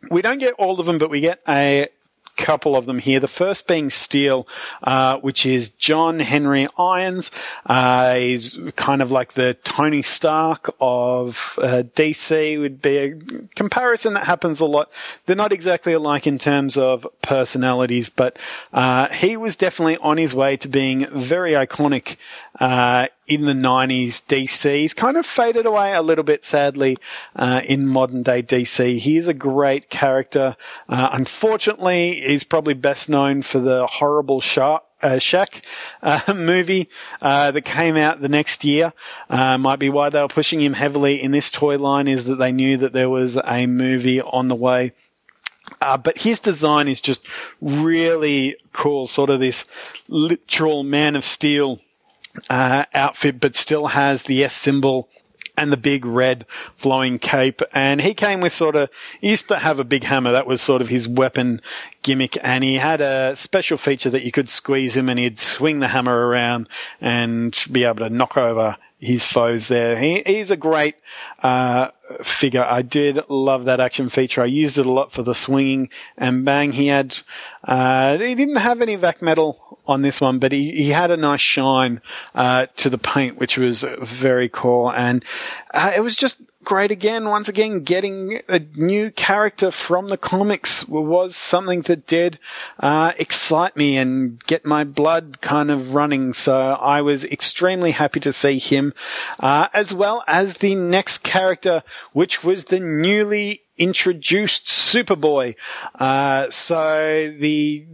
we 0.09 0.21
don't 0.21 0.37
get 0.37 0.53
all 0.53 0.79
of 0.79 0.85
them, 0.85 0.97
but 0.97 1.09
we 1.09 1.19
get 1.19 1.41
a 1.47 1.89
couple 2.37 2.75
of 2.75 2.85
them 2.85 2.99
here. 2.99 3.19
The 3.19 3.27
first 3.27 3.67
being 3.67 3.89
Steel, 3.89 4.47
uh, 4.81 5.17
which 5.17 5.45
is 5.45 5.69
John 5.71 6.19
Henry 6.19 6.67
Irons. 6.77 7.31
Uh, 7.65 8.15
he's 8.15 8.57
kind 8.75 9.01
of 9.01 9.11
like 9.11 9.33
the 9.33 9.55
Tony 9.63 10.01
Stark 10.03 10.73
of 10.79 11.57
uh, 11.57 11.83
DC. 11.95 12.59
Would 12.59 12.81
be 12.81 12.97
a 12.97 13.13
comparison 13.55 14.13
that 14.13 14.25
happens 14.25 14.61
a 14.61 14.65
lot. 14.65 14.89
They're 15.25 15.35
not 15.35 15.51
exactly 15.51 15.93
alike 15.93 16.27
in 16.27 16.37
terms 16.37 16.77
of 16.77 17.05
personalities, 17.21 18.09
but 18.09 18.37
uh, 18.71 19.09
he 19.09 19.35
was 19.35 19.55
definitely 19.55 19.97
on 19.97 20.17
his 20.17 20.33
way 20.33 20.57
to 20.57 20.67
being 20.67 21.07
very 21.11 21.51
iconic 21.53 22.17
uh, 22.59 23.07
in 23.27 23.41
the 23.41 23.53
90s 23.53 24.23
DC. 24.25 24.79
He's 24.79 24.93
kind 24.93 25.17
of 25.17 25.25
faded 25.25 25.65
away 25.65 25.93
a 25.93 26.01
little 26.01 26.23
bit, 26.23 26.45
sadly, 26.45 26.97
uh, 27.35 27.61
in 27.65 27.85
modern 27.85 28.23
day 28.23 28.41
DC. 28.41 28.97
He 28.97 29.17
is 29.17 29.27
a 29.27 29.33
great 29.33 29.89
character. 29.89 30.55
Uh, 30.87 31.09
unfortunately, 31.11 32.21
he's 32.25 32.45
probably 32.45 32.73
best 32.73 33.09
known 33.09 33.41
for 33.41 33.59
the 33.59 33.85
horrible 33.85 34.41
shark. 34.41 34.83
Uh, 34.99 35.17
Shaq 35.17 35.61
uh, 36.01 36.33
movie 36.35 36.89
uh, 37.21 37.51
that 37.51 37.61
came 37.61 37.97
out 37.97 38.19
the 38.19 38.29
next 38.29 38.63
year. 38.63 38.93
Uh, 39.29 39.59
might 39.59 39.77
be 39.77 39.89
why 39.89 40.09
they 40.09 40.19
were 40.19 40.27
pushing 40.27 40.59
him 40.59 40.73
heavily 40.73 41.21
in 41.21 41.29
this 41.29 41.51
toy 41.51 41.77
line 41.77 42.07
is 42.07 42.25
that 42.25 42.37
they 42.37 42.51
knew 42.51 42.77
that 42.77 42.93
there 42.93 43.09
was 43.09 43.37
a 43.37 43.67
movie 43.67 44.21
on 44.21 44.47
the 44.47 44.55
way. 44.55 44.93
Uh, 45.81 45.97
but 45.97 46.17
his 46.17 46.39
design 46.39 46.87
is 46.87 47.01
just 47.01 47.21
really 47.61 48.55
cool, 48.73 49.05
sort 49.05 49.29
of 49.29 49.39
this 49.39 49.65
literal 50.07 50.83
Man 50.83 51.15
of 51.15 51.23
Steel 51.23 51.79
uh, 52.49 52.85
outfit, 52.93 53.39
but 53.39 53.55
still 53.55 53.87
has 53.87 54.23
the 54.23 54.43
S 54.43 54.55
symbol 54.55 55.09
and 55.57 55.71
the 55.71 55.77
big 55.77 56.05
red 56.05 56.45
flowing 56.77 57.17
cape. 57.17 57.61
And 57.73 57.99
he 57.99 58.13
came 58.13 58.41
with 58.41 58.53
sort 58.53 58.75
of, 58.75 58.89
he 59.19 59.29
used 59.29 59.47
to 59.47 59.57
have 59.57 59.79
a 59.79 59.83
big 59.83 60.03
hammer. 60.03 60.33
That 60.33 60.45
was 60.45 60.61
sort 60.61 60.81
of 60.81 60.87
his 60.87 61.07
weapon 61.07 61.61
gimmick. 62.03 62.37
And 62.41 62.63
he 62.63 62.75
had 62.75 63.01
a 63.01 63.35
special 63.35 63.77
feature 63.77 64.11
that 64.11 64.23
you 64.23 64.31
could 64.31 64.49
squeeze 64.49 64.95
him 64.95 65.09
and 65.09 65.17
he'd 65.17 65.39
swing 65.39 65.79
the 65.79 65.87
hammer 65.87 66.15
around 66.15 66.69
and 67.01 67.57
be 67.71 67.85
able 67.85 68.07
to 68.07 68.09
knock 68.09 68.37
over 68.37 68.77
his 68.99 69.25
foes 69.25 69.67
there. 69.67 69.97
He, 69.97 70.21
he's 70.25 70.51
a 70.51 70.57
great 70.57 70.95
uh, 71.41 71.87
figure. 72.23 72.63
I 72.63 72.81
did 72.81 73.19
love 73.29 73.65
that 73.65 73.79
action 73.79 74.09
feature. 74.09 74.41
I 74.41 74.45
used 74.45 74.77
it 74.77 74.85
a 74.85 74.91
lot 74.91 75.11
for 75.11 75.23
the 75.23 75.35
swinging 75.35 75.89
and 76.17 76.45
bang. 76.45 76.71
He 76.71 76.87
had, 76.87 77.17
uh, 77.63 78.17
he 78.17 78.35
didn't 78.35 78.57
have 78.57 78.81
any 78.81 78.95
vac 78.95 79.21
metal 79.21 79.79
on 79.85 80.01
this 80.01 80.19
one, 80.19 80.39
but 80.39 80.51
he, 80.51 80.71
he 80.71 80.89
had 80.89 81.11
a 81.11 81.17
nice 81.17 81.41
shine 81.41 82.01
uh, 82.35 82.67
to 82.77 82.89
the 82.89 82.97
paint, 82.97 83.37
which 83.37 83.57
was 83.57 83.83
very 84.01 84.49
cool. 84.49 84.91
And 84.91 85.23
uh, 85.73 85.93
it 85.95 86.01
was 86.01 86.15
just 86.15 86.37
great 86.67 86.91
again. 86.91 87.29
Once 87.29 87.47
again, 87.47 87.83
getting 87.83 88.41
a 88.49 88.59
new 88.59 89.09
character 89.09 89.71
from 89.71 90.09
the 90.09 90.17
comics 90.17 90.85
was 90.85 91.33
something 91.33 91.81
that 91.83 92.05
did 92.05 92.37
uh, 92.77 93.13
excite 93.17 93.77
me 93.77 93.97
and 93.97 94.43
get 94.43 94.65
my 94.65 94.83
blood 94.83 95.39
kind 95.39 95.71
of 95.71 95.93
running. 95.93 96.33
So 96.33 96.53
I 96.53 97.03
was 97.03 97.23
extremely 97.23 97.91
happy 97.91 98.19
to 98.19 98.33
see 98.33 98.59
him, 98.59 98.93
uh, 99.39 99.69
as 99.73 99.93
well 99.93 100.25
as 100.27 100.57
the 100.57 100.75
next 100.75 101.19
character, 101.19 101.83
which 102.13 102.43
was 102.43 102.65
the 102.65 102.79
newly 102.79 103.61
introduced 103.77 104.65
Superboy. 104.65 105.55
Uh, 105.95 106.49
so 106.49 107.33
the 107.37 107.85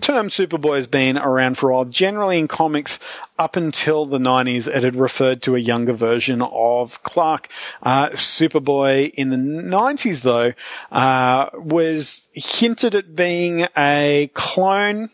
term 0.00 0.28
Superboy 0.28 0.76
has 0.76 0.86
been 0.86 1.18
around 1.18 1.56
for 1.56 1.70
a 1.70 1.74
while. 1.74 1.84
Generally 1.86 2.38
in 2.38 2.48
comics, 2.48 2.98
up 3.38 3.56
until 3.56 4.04
the 4.06 4.18
90s, 4.18 4.68
it 4.68 4.84
had 4.84 4.96
referred 4.96 5.42
to 5.42 5.56
a 5.56 5.58
younger 5.58 5.94
version 5.94 6.42
of 6.42 7.02
Clark. 7.02 7.48
Uh, 7.82 8.10
Superboy 8.10 9.10
in 9.14 9.30
the 9.30 9.36
90s, 9.36 10.22
though, 10.22 10.52
uh, 10.92 11.50
was 11.54 12.26
hinted 12.32 12.94
at 12.94 13.16
being 13.16 13.66
a 13.76 14.30
clone 14.34 15.10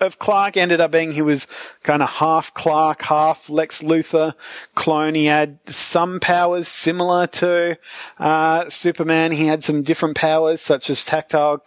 of 0.00 0.18
Clark 0.18 0.56
ended 0.56 0.80
up 0.80 0.90
being 0.90 1.12
he 1.12 1.22
was 1.22 1.46
kind 1.82 2.02
of 2.02 2.08
half 2.08 2.54
Clark, 2.54 3.02
half 3.02 3.48
Lex 3.48 3.82
Luthor 3.82 4.34
clone. 4.74 5.14
He 5.14 5.26
had 5.26 5.58
some 5.66 6.20
powers 6.20 6.68
similar 6.68 7.26
to 7.26 7.78
uh, 8.18 8.68
Superman. 8.68 9.32
He 9.32 9.46
had 9.46 9.64
some 9.64 9.82
different 9.82 10.16
powers, 10.16 10.60
such 10.60 10.90
as 10.90 11.04
tactile 11.04 11.62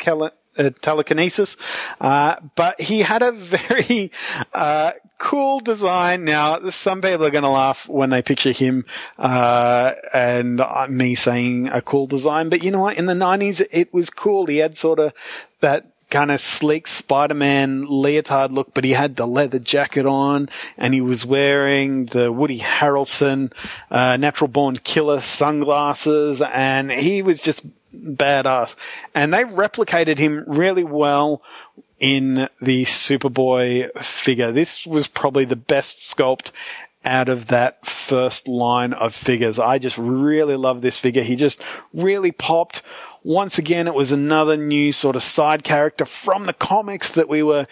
uh, 0.57 0.69
telekinesis, 0.81 1.55
uh, 2.01 2.35
but 2.55 2.79
he 2.81 2.99
had 2.99 3.21
a 3.21 3.31
very 3.31 4.11
uh, 4.53 4.91
cool 5.17 5.61
design. 5.61 6.25
Now, 6.25 6.69
some 6.71 7.01
people 7.01 7.25
are 7.25 7.29
going 7.31 7.45
to 7.45 7.49
laugh 7.49 7.87
when 7.87 8.09
they 8.09 8.21
picture 8.21 8.51
him 8.51 8.85
uh, 9.17 9.93
and 10.13 10.61
me 10.89 11.15
saying 11.15 11.69
a 11.69 11.81
cool 11.81 12.07
design, 12.07 12.49
but 12.49 12.63
you 12.63 12.71
know 12.71 12.81
what? 12.81 12.97
In 12.97 13.05
the 13.05 13.13
90s, 13.13 13.65
it 13.71 13.93
was 13.93 14.09
cool. 14.09 14.45
He 14.45 14.57
had 14.57 14.77
sort 14.77 14.99
of 14.99 15.13
that 15.61 15.90
kind 16.11 16.29
of 16.29 16.39
sleek 16.39 16.87
Spider-Man 16.87 17.85
leotard 17.87 18.51
look, 18.51 18.73
but 18.73 18.83
he 18.83 18.91
had 18.91 19.15
the 19.15 19.25
leather 19.25 19.59
jacket 19.59 20.05
on 20.05 20.49
and 20.77 20.93
he 20.93 21.01
was 21.01 21.25
wearing 21.25 22.05
the 22.05 22.31
Woody 22.31 22.59
Harrelson, 22.59 23.51
uh, 23.89 24.17
natural 24.17 24.49
born 24.49 24.75
killer 24.75 25.21
sunglasses 25.21 26.41
and 26.41 26.91
he 26.91 27.23
was 27.23 27.41
just 27.41 27.65
badass. 27.95 28.75
And 29.15 29.33
they 29.33 29.43
replicated 29.43 30.17
him 30.17 30.43
really 30.47 30.83
well 30.83 31.41
in 31.99 32.49
the 32.61 32.85
Superboy 32.85 34.03
figure. 34.03 34.51
This 34.51 34.85
was 34.85 35.07
probably 35.07 35.45
the 35.45 35.55
best 35.55 35.99
sculpt 35.99 36.51
out 37.03 37.29
of 37.29 37.47
that 37.47 37.85
first 37.85 38.47
line 38.47 38.93
of 38.93 39.15
figures. 39.15 39.59
I 39.59 39.79
just 39.79 39.97
really 39.97 40.55
love 40.55 40.81
this 40.81 40.97
figure. 40.99 41.23
He 41.23 41.35
just 41.35 41.61
really 41.93 42.31
popped 42.31 42.83
once 43.23 43.59
again, 43.59 43.87
it 43.87 43.93
was 43.93 44.11
another 44.11 44.57
new 44.57 44.91
sort 44.91 45.15
of 45.15 45.21
side 45.21 45.63
character 45.63 46.05
from 46.05 46.45
the 46.45 46.53
comics 46.53 47.11
that 47.11 47.29
we 47.29 47.43
were 47.43 47.67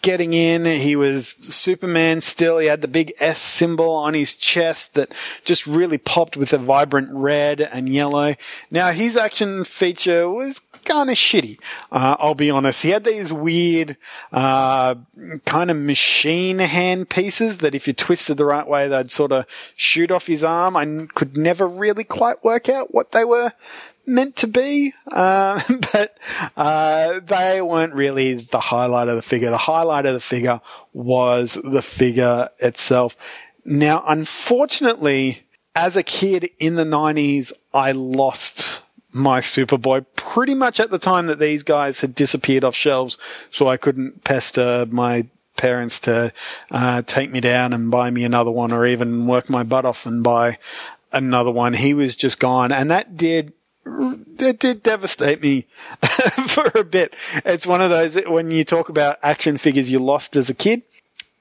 getting 0.00 0.32
in. 0.32 0.64
He 0.64 0.96
was 0.96 1.36
Superman 1.40 2.22
still. 2.22 2.58
He 2.58 2.66
had 2.66 2.80
the 2.80 2.88
big 2.88 3.12
S 3.18 3.38
symbol 3.38 3.90
on 3.90 4.14
his 4.14 4.34
chest 4.34 4.94
that 4.94 5.12
just 5.44 5.66
really 5.66 5.98
popped 5.98 6.38
with 6.38 6.54
a 6.54 6.58
vibrant 6.58 7.10
red 7.12 7.60
and 7.60 7.86
yellow. 7.88 8.34
Now, 8.70 8.92
his 8.92 9.16
action 9.16 9.64
feature 9.64 10.28
was 10.28 10.60
kind 10.86 11.10
of 11.10 11.16
shitty. 11.16 11.58
Uh, 11.92 12.16
I'll 12.18 12.34
be 12.34 12.50
honest. 12.50 12.82
He 12.82 12.90
had 12.90 13.04
these 13.04 13.32
weird, 13.32 13.98
uh, 14.32 14.94
kind 15.44 15.70
of 15.70 15.76
machine 15.76 16.58
hand 16.58 17.10
pieces 17.10 17.58
that 17.58 17.74
if 17.74 17.86
you 17.86 17.92
twisted 17.92 18.38
the 18.38 18.44
right 18.46 18.66
way, 18.66 18.88
they'd 18.88 19.10
sort 19.10 19.32
of 19.32 19.44
shoot 19.76 20.10
off 20.10 20.26
his 20.26 20.44
arm. 20.44 20.76
I 20.76 21.06
could 21.14 21.36
never 21.36 21.68
really 21.68 22.04
quite 22.04 22.42
work 22.42 22.70
out 22.70 22.94
what 22.94 23.12
they 23.12 23.24
were 23.24 23.52
meant 24.06 24.36
to 24.36 24.46
be, 24.46 24.92
uh, 25.10 25.62
but 25.92 26.16
uh, 26.56 27.20
they 27.20 27.60
weren't 27.60 27.94
really 27.94 28.34
the 28.34 28.60
highlight 28.60 29.08
of 29.08 29.16
the 29.16 29.22
figure. 29.22 29.50
The 29.50 29.58
highlight 29.58 30.06
of 30.06 30.14
the 30.14 30.20
figure 30.20 30.60
was 30.92 31.58
the 31.62 31.82
figure 31.82 32.50
itself. 32.58 33.16
Now, 33.64 34.04
unfortunately, 34.06 35.42
as 35.74 35.96
a 35.96 36.02
kid 36.02 36.50
in 36.58 36.74
the 36.74 36.84
90s, 36.84 37.52
I 37.72 37.92
lost 37.92 38.82
my 39.12 39.40
Superboy 39.40 40.04
pretty 40.16 40.54
much 40.54 40.80
at 40.80 40.90
the 40.90 40.98
time 40.98 41.26
that 41.26 41.38
these 41.38 41.62
guys 41.62 42.00
had 42.00 42.14
disappeared 42.14 42.64
off 42.64 42.74
shelves, 42.74 43.18
so 43.50 43.68
I 43.68 43.76
couldn't 43.76 44.24
pester 44.24 44.86
my 44.90 45.26
parents 45.56 46.00
to 46.00 46.32
uh, 46.70 47.02
take 47.02 47.30
me 47.30 47.40
down 47.40 47.72
and 47.72 47.90
buy 47.90 48.10
me 48.10 48.24
another 48.24 48.50
one 48.50 48.72
or 48.72 48.86
even 48.86 49.26
work 49.26 49.48
my 49.48 49.62
butt 49.62 49.84
off 49.84 50.04
and 50.06 50.24
buy 50.24 50.58
another 51.12 51.52
one. 51.52 51.72
He 51.72 51.94
was 51.94 52.16
just 52.16 52.40
gone, 52.40 52.72
and 52.72 52.90
that 52.90 53.16
did 53.16 53.52
that 53.84 54.56
did 54.58 54.82
devastate 54.82 55.42
me 55.42 55.66
for 56.48 56.70
a 56.74 56.84
bit. 56.84 57.14
It's 57.44 57.66
one 57.66 57.80
of 57.82 57.90
those 57.90 58.16
when 58.26 58.50
you 58.50 58.64
talk 58.64 58.88
about 58.88 59.18
action 59.22 59.58
figures 59.58 59.90
you 59.90 59.98
lost 59.98 60.36
as 60.36 60.50
a 60.50 60.54
kid 60.54 60.82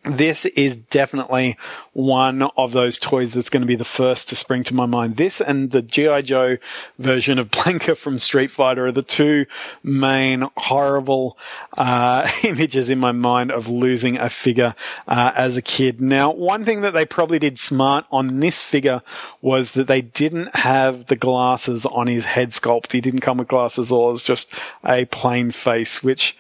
this 0.04 0.46
is 0.46 0.76
definitely 0.76 1.58
one 1.94 2.44
of 2.58 2.74
those 2.74 3.00
toys 3.00 3.34
that's 3.34 3.50
going 3.50 3.62
to 3.62 3.68
be 3.68 3.78
the 3.78 3.86
first 3.86 4.30
to 4.30 4.36
spring 4.36 4.64
to 4.66 4.74
my 4.74 4.86
mind. 4.86 5.16
This 5.16 5.40
and 5.40 5.72
the 5.72 5.82
G.I. 5.82 6.22
Joe 6.24 6.58
version 7.00 7.40
of 7.40 7.50
Blanka 7.50 7.98
from 7.98 8.20
Street 8.20 8.52
Fighter 8.52 8.88
are 8.88 8.92
the 8.92 9.02
two 9.02 9.46
main 9.82 10.46
horrible 10.58 11.38
uh, 11.78 12.30
images 12.44 12.90
in 12.90 13.00
my 13.00 13.14
mind 13.14 13.52
of 13.52 13.70
losing 13.70 14.18
a 14.18 14.30
figure 14.30 14.76
uh, 15.08 15.32
as 15.36 15.56
a 15.56 15.62
kid. 15.62 16.02
Now, 16.02 16.34
one 16.34 16.66
thing 16.66 16.82
that 16.82 16.94
they 16.94 17.06
probably 17.06 17.40
did 17.40 17.58
smart 17.58 18.06
on 18.12 18.40
this 18.40 18.62
figure 18.62 19.02
was 19.42 19.72
that 19.72 19.88
they 19.88 20.02
didn't 20.02 20.54
have 20.56 21.08
the 21.08 21.16
glasses 21.16 21.86
on 21.86 22.08
his 22.08 22.26
head 22.26 22.50
sculpt. 22.50 22.92
He 22.92 23.02
didn't 23.02 23.22
come 23.22 23.38
with 23.38 23.48
glasses 23.48 23.92
or 23.92 24.10
it 24.10 24.14
was 24.14 24.24
just 24.24 24.50
a 24.84 25.06
plain 25.06 25.52
face, 25.52 26.04
which 26.04 26.36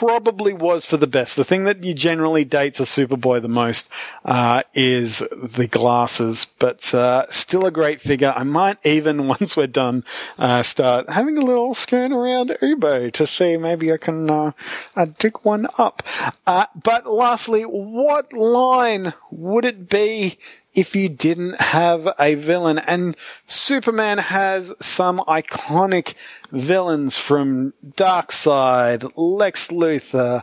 probably 0.00 0.54
was 0.54 0.86
for 0.86 0.96
the 0.96 1.06
best. 1.06 1.36
The 1.36 1.44
thing 1.44 1.64
that 1.64 1.84
you 1.84 1.92
generally 1.92 2.46
dates 2.46 2.80
a 2.80 2.84
Superboy 2.84 3.42
the 3.42 3.48
most 3.48 3.90
uh, 4.24 4.62
is 4.72 5.18
the 5.18 5.68
glasses, 5.70 6.46
but 6.58 6.94
uh, 6.94 7.26
still 7.28 7.66
a 7.66 7.70
great 7.70 8.00
figure. 8.00 8.32
I 8.34 8.44
might 8.44 8.78
even, 8.82 9.28
once 9.40 9.58
we're 9.58 9.66
done, 9.66 10.04
uh, 10.38 10.62
start 10.62 11.10
having 11.10 11.36
a 11.36 11.42
little 11.42 11.74
scan 11.74 12.14
around 12.14 12.48
eBay 12.62 13.12
to 13.12 13.26
see 13.26 13.58
maybe 13.58 13.92
I 13.92 13.98
can 13.98 14.30
uh, 14.30 14.52
uh, 14.96 15.06
dig 15.18 15.36
one 15.42 15.66
up. 15.76 16.02
Uh, 16.46 16.64
but 16.82 17.06
lastly, 17.06 17.64
what 17.64 18.32
line 18.32 19.12
would 19.30 19.66
it 19.66 19.86
be 19.86 20.38
if 20.74 20.94
you 20.94 21.08
didn't 21.08 21.60
have 21.60 22.08
a 22.18 22.34
villain. 22.34 22.78
And 22.78 23.16
Superman 23.46 24.18
has 24.18 24.72
some 24.80 25.18
iconic 25.20 26.14
villains 26.52 27.16
from 27.16 27.72
Darkseid, 27.96 29.12
Lex 29.16 29.68
Luthor, 29.68 30.42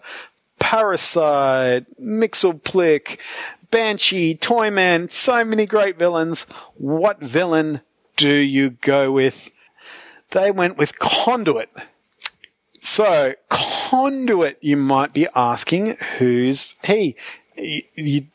Parasite, 0.60 1.86
Mxyzptlk, 2.02 3.18
Banshee, 3.72 4.36
Toyman, 4.36 5.10
so 5.10 5.44
many 5.44 5.66
great 5.66 5.98
villains. 5.98 6.46
What 6.76 7.20
villain 7.20 7.82
do 8.16 8.30
you 8.30 8.72
go 8.72 9.12
with? 9.12 9.50
They 10.32 10.52
went 10.52 10.78
with 10.78 10.98
Conduit. 11.00 11.70
So, 12.82 13.34
Conduit, 13.50 14.58
you 14.62 14.78
might 14.78 15.14
be 15.14 15.28
asking, 15.36 15.98
who's 16.18 16.76
he? 16.84 17.16
You 17.56 18.28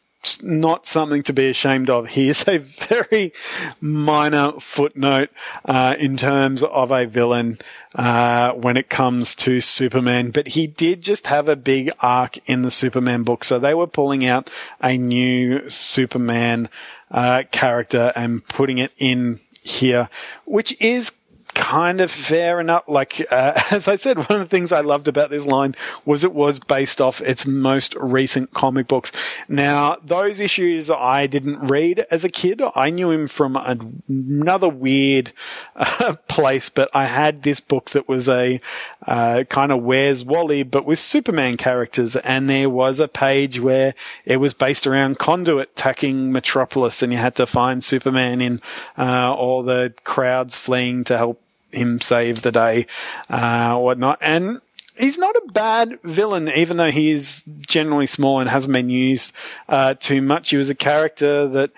not 0.43 0.87
something 0.87 1.23
to 1.25 1.33
be 1.33 1.49
ashamed 1.49 1.91
of. 1.91 2.07
He 2.07 2.29
is 2.29 2.45
a 2.47 2.59
very 2.89 3.33
minor 3.81 4.61
footnote 4.61 5.31
uh, 5.65 5.97
in 5.99 6.17
terms 6.17 6.63
of 6.63 6.91
a 6.91 7.07
villain 7.07 7.59
uh, 7.95 8.53
when 8.53 8.77
it 8.77 8.89
comes 8.89 9.35
to 9.37 9.61
Superman, 9.61 10.31
but 10.31 10.47
he 10.47 10.67
did 10.67 11.03
just 11.03 11.27
have 11.27 11.49
a 11.49 11.57
big 11.57 11.91
arc 12.01 12.39
in 12.49 12.63
the 12.63 12.71
Superman 12.71 13.23
book. 13.25 13.45
So 13.45 13.59
they 13.59 13.75
were 13.75 13.87
pulling 13.87 14.25
out 14.27 14.51
a 14.81 14.97
new 14.97 15.69
Superman 15.69 16.69
uh, 17.11 17.43
character 17.51 18.13
and 18.15 18.47
putting 18.47 18.79
it 18.79 18.93
in 18.99 19.41
here, 19.63 20.09
which 20.45 20.81
is 20.81 21.13
kind 21.55 22.01
of 22.01 22.11
fair 22.11 22.61
enough. 22.61 22.85
Like, 22.89 23.25
uh, 23.31 23.61
as 23.71 23.89
I 23.89 23.97
said, 23.97 24.17
one 24.17 24.27
of 24.31 24.39
the 24.41 24.47
things 24.47 24.73
I 24.73 24.81
loved 24.81 25.09
about 25.09 25.31
this 25.31 25.47
line 25.47 25.75
was 26.05 26.25
it 26.25 26.33
was 26.33 26.59
based 26.59 27.01
off 27.01 27.21
its 27.21 27.47
most 27.47 27.95
recent 27.95 28.53
comic 28.53 28.89
books. 28.89 29.13
Now, 29.49 29.97
those 30.05 30.41
issues 30.41 30.91
I 30.91 31.27
didn't 31.27 31.69
read 31.69 32.05
as 32.11 32.25
a 32.25 32.29
kid. 32.29 32.63
I 32.75 32.91
knew 32.91 33.11
him 33.11 33.29
from 33.29 33.57
another 33.57 34.69
weird 34.69 35.33
uh, 35.77 36.15
place, 36.29 36.69
but 36.69 36.91
I 36.95 37.07
had 37.07 37.43
this 37.43 37.61
book 37.61 37.91
that 37.91 38.09
was 38.09 38.29
a 38.29 38.61
uh, 39.07 39.45
kind 39.49 39.73
of 39.73 39.83
Where's 39.83 40.25
Wally, 40.25 40.63
but 40.63 40.85
with 40.87 40.99
Superman 40.99 41.57
characters. 41.57 42.17
And 42.17 42.49
there 42.49 42.71
was 42.71 43.01
a 43.01 43.09
page 43.09 43.61
where 43.61 43.95
it 44.25 44.37
was 44.37 44.55
based 44.55 44.87
around 44.87 45.19
Conduit 45.19 45.71
attacking 45.73 46.33
Metropolis, 46.33 47.03
and 47.03 47.13
you 47.13 47.19
had 47.19 47.37
to 47.37 47.47
find 47.47 47.83
Superman 47.83 48.41
in 48.41 48.61
uh, 48.97 49.35
all 49.35 49.63
the 49.63 49.93
crowds 50.05 50.57
fleeing 50.57 51.05
to 51.05 51.17
help 51.17 51.42
him 51.73 52.01
save 52.01 52.43
the 52.43 52.53
day, 52.53 52.87
uh, 53.29 53.77
whatnot. 53.77 54.19
And 54.21 54.61
he's 54.97 55.19
not 55.19 55.37
a 55.37 55.53
bad 55.53 55.99
villain, 56.03 56.49
even 56.55 56.77
though 56.77 56.91
he 56.91 57.11
is 57.11 57.43
generally 57.61 58.07
small 58.07 58.41
and 58.41 58.49
hasn't 58.49 58.73
been 58.73 58.91
used 58.91 59.33
uh, 59.69 59.95
too 59.95 60.21
much. 60.21 60.51
He 60.51 60.57
was 60.57 60.71
a 60.71 60.75
character 60.75 61.49
that 61.49 61.71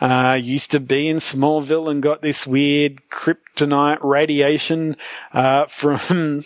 uh, 0.00 0.38
used 0.42 0.72
to 0.72 0.80
be 0.80 1.08
in 1.08 1.18
Smallville 1.18 1.90
and 1.90 2.02
got 2.02 2.22
this 2.22 2.46
weird 2.46 3.00
kryptonite 3.10 3.98
radiation 4.02 4.96
uh, 5.32 5.66
from 5.68 6.44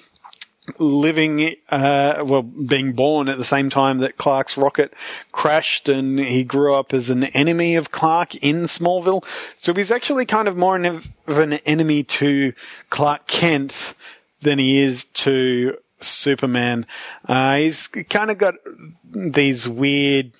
living, 0.78 1.54
uh, 1.68 2.22
well, 2.24 2.42
being 2.42 2.92
born 2.92 3.28
at 3.28 3.38
the 3.38 3.44
same 3.44 3.70
time 3.70 3.98
that 3.98 4.16
Clark's 4.16 4.56
rocket 4.56 4.92
crashed 5.32 5.88
and 5.88 6.18
he 6.18 6.44
grew 6.44 6.74
up 6.74 6.92
as 6.92 7.10
an 7.10 7.24
enemy 7.24 7.76
of 7.76 7.90
Clark 7.90 8.34
in 8.36 8.62
Smallville. 8.64 9.24
So 9.62 9.74
he's 9.74 9.90
actually 9.90 10.26
kind 10.26 10.48
of 10.48 10.56
more 10.56 10.76
of 10.76 11.04
an 11.38 11.54
enemy 11.54 12.04
to 12.04 12.52
Clark 12.90 13.26
Kent 13.26 13.94
than 14.42 14.58
he 14.58 14.82
is 14.82 15.04
to 15.04 15.76
Superman. 16.00 16.86
Uh, 17.24 17.56
he's 17.56 17.88
kind 17.88 18.30
of 18.30 18.38
got 18.38 18.54
these 19.12 19.68
weird, 19.68 20.32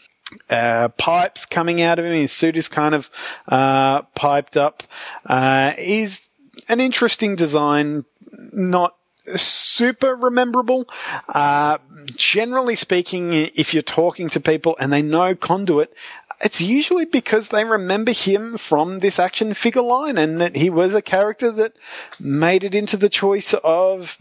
uh, 0.51 0.89
pipes 0.89 1.47
coming 1.47 1.81
out 1.81 1.99
of 1.99 2.05
him. 2.05 2.13
His 2.13 2.33
suit 2.33 2.57
is 2.57 2.69
kind 2.69 2.95
of, 2.95 3.09
uh, 3.49 4.03
piped 4.15 4.57
up. 4.57 4.83
Uh, 5.25 5.73
he's 5.73 6.29
an 6.69 6.81
interesting 6.81 7.37
design, 7.37 8.05
not 8.53 8.97
super 9.35 10.15
rememberable. 10.15 10.89
Uh, 11.29 11.79
generally 12.17 12.77
speaking, 12.77 13.33
if 13.33 13.75
you're 13.75 13.83
talking 13.83 14.29
to 14.31 14.41
people 14.41 14.77
and 14.79 14.93
they 14.93 15.03
know 15.03 15.35
Conduit, 15.35 15.93
it's 16.41 16.61
usually 16.61 17.07
because 17.07 17.49
they 17.49 17.65
remember 17.65 18.13
him 18.13 18.59
from 18.59 18.99
this 18.99 19.19
action 19.19 19.55
figure 19.55 19.83
line 19.83 20.19
and 20.19 20.41
that 20.41 20.55
he 20.55 20.71
was 20.71 20.95
a 20.95 21.03
character 21.03 21.51
that 21.51 21.73
made 22.21 22.65
it 22.65 22.75
into 22.75 22.97
the 22.97 23.09
choice 23.09 23.55
of 23.65 24.17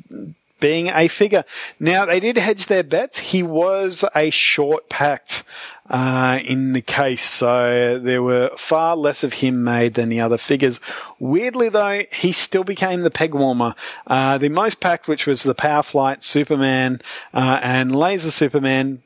being 0.59 0.87
a 0.87 1.07
figure. 1.07 1.43
Now, 1.79 2.05
they 2.05 2.19
did 2.19 2.37
hedge 2.37 2.67
their 2.67 2.83
bets. 2.83 3.19
He 3.19 3.43
was 3.43 4.03
a 4.15 4.29
short 4.29 4.89
packed 4.89 5.43
uh, 5.89 6.39
in 6.43 6.73
the 6.73 6.81
case, 6.81 7.23
so 7.23 7.99
there 8.01 8.23
were 8.23 8.51
far 8.57 8.95
less 8.95 9.23
of 9.23 9.33
him 9.33 9.63
made 9.63 9.93
than 9.93 10.09
the 10.09 10.21
other 10.21 10.37
figures. 10.37 10.79
Weirdly, 11.19 11.69
though, 11.69 12.03
he 12.11 12.31
still 12.31 12.63
became 12.63 13.01
the 13.01 13.11
peg 13.11 13.33
warmer. 13.33 13.75
Uh, 14.07 14.37
the 14.37 14.49
most 14.49 14.79
packed, 14.79 15.07
which 15.07 15.27
was 15.27 15.43
the 15.43 15.55
Power 15.55 15.83
Flight 15.83 16.23
Superman 16.23 17.01
uh, 17.33 17.59
and 17.61 17.95
Laser 17.95 18.31
Superman, 18.31 19.03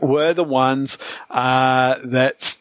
were 0.00 0.32
the 0.32 0.44
ones 0.44 0.98
uh, 1.30 1.98
that 2.04 2.58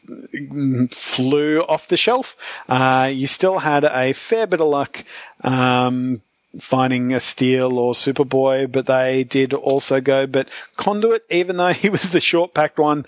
flew 0.92 1.62
off 1.62 1.88
the 1.88 1.98
shelf. 1.98 2.36
Uh, 2.68 3.10
you 3.12 3.28
still 3.28 3.58
had 3.58 3.84
a 3.84 4.14
fair 4.14 4.48
bit 4.48 4.62
of 4.62 4.68
luck 4.68 5.04
um, 5.44 6.22
finding 6.60 7.14
a 7.14 7.20
Steel 7.20 7.78
or 7.78 7.94
Superboy, 7.94 8.72
but 8.72 8.86
they 8.86 9.24
did 9.24 9.54
also 9.54 10.02
go. 10.02 10.28
But 10.28 10.50
Conduit, 10.76 11.24
even 11.30 11.58
though 11.58 11.74
he 11.74 11.90
was 11.90 12.10
the 12.10 12.22
short 12.22 12.54
packed 12.54 12.80
one, 12.80 13.06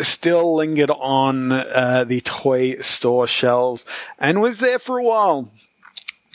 still 0.00 0.54
lingered 0.54 0.90
on 0.90 1.52
uh, 1.52 2.04
the 2.06 2.20
toy 2.20 2.80
store 2.80 3.26
shelves 3.26 3.84
and 4.18 4.40
was 4.40 4.58
there 4.58 4.78
for 4.78 4.98
a 4.98 5.04
while. 5.04 5.50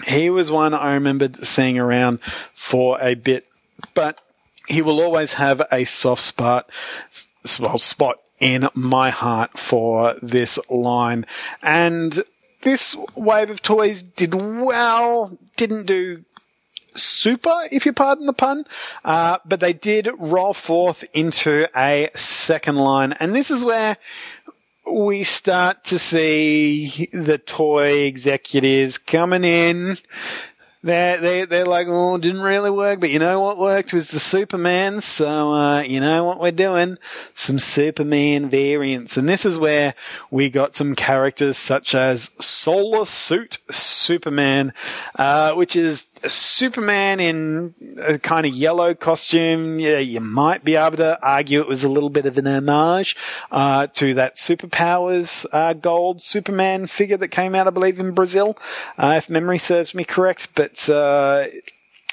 He 0.06 0.30
was 0.30 0.52
one 0.52 0.74
I 0.74 0.96
remembered 0.96 1.46
seeing 1.46 1.80
around 1.80 2.20
for 2.54 3.02
a 3.02 3.16
bit, 3.16 3.48
but 3.96 4.20
he 4.68 4.82
will 4.82 5.02
always 5.02 5.34
have 5.34 5.62
a 5.72 5.86
soft 5.86 6.22
spot, 6.22 6.70
well, 7.60 7.80
spot 7.80 8.18
in 8.40 8.68
my 8.76 9.10
heart 9.10 9.58
for 9.58 10.16
this 10.22 10.60
line. 10.70 11.26
And 11.64 12.24
this 12.62 12.96
wave 13.16 13.50
of 13.50 13.62
toys 13.62 14.04
did 14.04 14.36
well, 14.36 15.36
didn't 15.56 15.86
do 15.86 16.24
super, 16.98 17.54
if 17.72 17.86
you 17.86 17.94
pardon 17.94 18.26
the 18.26 18.34
pun. 18.34 18.66
Uh, 19.04 19.38
but 19.46 19.60
they 19.60 19.74
did 19.74 20.10
roll 20.18 20.54
forth 20.54 21.04
into 21.14 21.68
a 21.78 22.10
second 22.16 22.76
line. 22.76 23.14
And 23.14 23.36
this 23.36 23.52
is 23.52 23.64
where 23.64 23.98
we 24.90 25.24
start 25.24 25.86
to 25.86 26.00
see 26.00 27.10
the 27.12 27.38
toy 27.38 28.06
executives 28.06 28.98
coming 28.98 29.44
in 29.44 29.98
they're, 30.84 31.18
they 31.18 31.46
they're 31.46 31.66
like, 31.66 31.88
oh, 31.90 32.16
it 32.16 32.22
didn't 32.22 32.42
really 32.42 32.72
work, 32.72 33.00
but 33.00 33.10
you 33.10 33.20
know 33.20 33.42
what 33.42 33.58
worked 33.58 33.94
was 33.94 34.10
the 34.10 34.20
Superman, 34.20 35.02
so, 35.02 35.54
uh, 35.54 35.82
you 35.82 36.00
know 36.00 36.24
what 36.24 36.40
we're 36.40 36.52
doing? 36.52 36.98
Some 37.36 37.60
Superman 37.60 38.50
variants. 38.50 39.18
And 39.18 39.28
this 39.28 39.46
is 39.46 39.58
where 39.58 39.96
we 40.32 40.50
got 40.50 40.76
some 40.76 40.96
characters 40.96 41.58
such 41.58 41.96
as 41.96 42.32
Solar 42.40 43.06
Suit 43.06 43.58
Superman, 43.70 44.74
uh, 45.16 45.54
which 45.54 45.76
is 45.76 46.06
Superman 46.28 47.20
in 47.20 47.74
a 48.00 48.18
kind 48.20 48.46
of 48.46 48.54
yellow 48.54 48.94
costume, 48.94 49.80
yeah, 49.80 50.00
you 50.00 50.20
might 50.20 50.64
be 50.64 50.76
able 50.76 50.98
to 50.98 51.20
argue 51.22 51.62
it 51.62 51.68
was 51.68 51.84
a 51.84 51.90
little 51.90 52.10
bit 52.10 52.26
of 52.26 52.38
an 52.38 52.48
homage 52.48 53.16
uh, 53.52 53.88
to 53.88 54.16
that 54.16 54.36
Superpowers 54.36 55.46
uh, 55.52 55.74
gold 55.74 56.22
Superman 56.22 56.88
figure 56.88 57.18
that 57.18 57.30
came 57.30 57.56
out, 57.56 57.68
I 57.68 57.72
believe, 57.72 58.00
in 58.00 58.14
Brazil, 58.14 58.58
uh, 58.98 59.16
if 59.18 59.30
memory 59.30 59.60
serves 59.60 59.94
me 59.94 60.04
correct. 60.04 60.50
But 60.56 60.90
uh, 60.90 61.48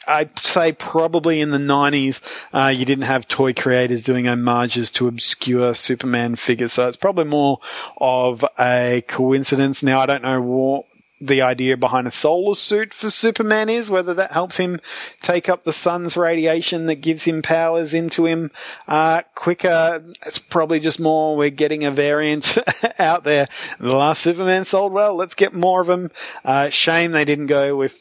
I'd 0.07 0.39
say 0.39 0.73
probably 0.73 1.41
in 1.41 1.51
the 1.51 1.59
90s, 1.59 2.21
uh, 2.53 2.69
you 2.69 2.85
didn't 2.85 3.05
have 3.05 3.27
toy 3.27 3.53
creators 3.55 4.03
doing 4.03 4.27
homages 4.27 4.91
to 4.93 5.09
obscure 5.09 5.75
Superman 5.75 6.37
figures. 6.37 6.73
So 6.73 6.87
it's 6.89 6.97
probably 6.97 7.25
more 7.25 7.61
of 7.97 8.45
a 8.59 9.03
coincidence. 9.07 9.83
Now, 9.83 10.01
I 10.01 10.07
don't 10.07 10.23
know 10.23 10.41
what 10.43 10.87
the 11.27 11.43
idea 11.43 11.77
behind 11.77 12.07
a 12.07 12.11
solar 12.11 12.55
suit 12.55 12.93
for 12.93 13.11
Superman 13.11 13.69
is, 13.69 13.91
whether 13.91 14.15
that 14.15 14.33
helps 14.33 14.57
him 14.57 14.81
take 15.23 15.49
up 15.49 15.65
the 15.65 15.73
sun's 15.73 16.17
radiation 16.17 16.87
that 16.87 16.97
gives 16.97 17.25
him 17.25 17.43
powers 17.43 17.95
into 17.95 18.27
him 18.27 18.51
uh, 18.87 19.23
quicker. 19.35 20.05
It's 20.27 20.39
probably 20.39 20.81
just 20.81 21.01
more 21.01 21.37
we're 21.37 21.51
getting 21.51 21.85
a 21.85 21.91
variant 21.91 22.59
out 22.99 23.25
there. 23.25 23.49
The 23.81 23.95
last 23.97 24.23
Superman 24.23 24.65
sold 24.65 24.93
well. 24.93 25.17
Let's 25.17 25.35
get 25.35 25.55
more 25.55 25.81
of 25.81 25.87
them. 25.87 26.11
Uh, 26.45 26.71
shame 26.71 27.13
they 27.13 27.25
didn't 27.25 27.47
go 27.47 27.77
with 27.77 27.95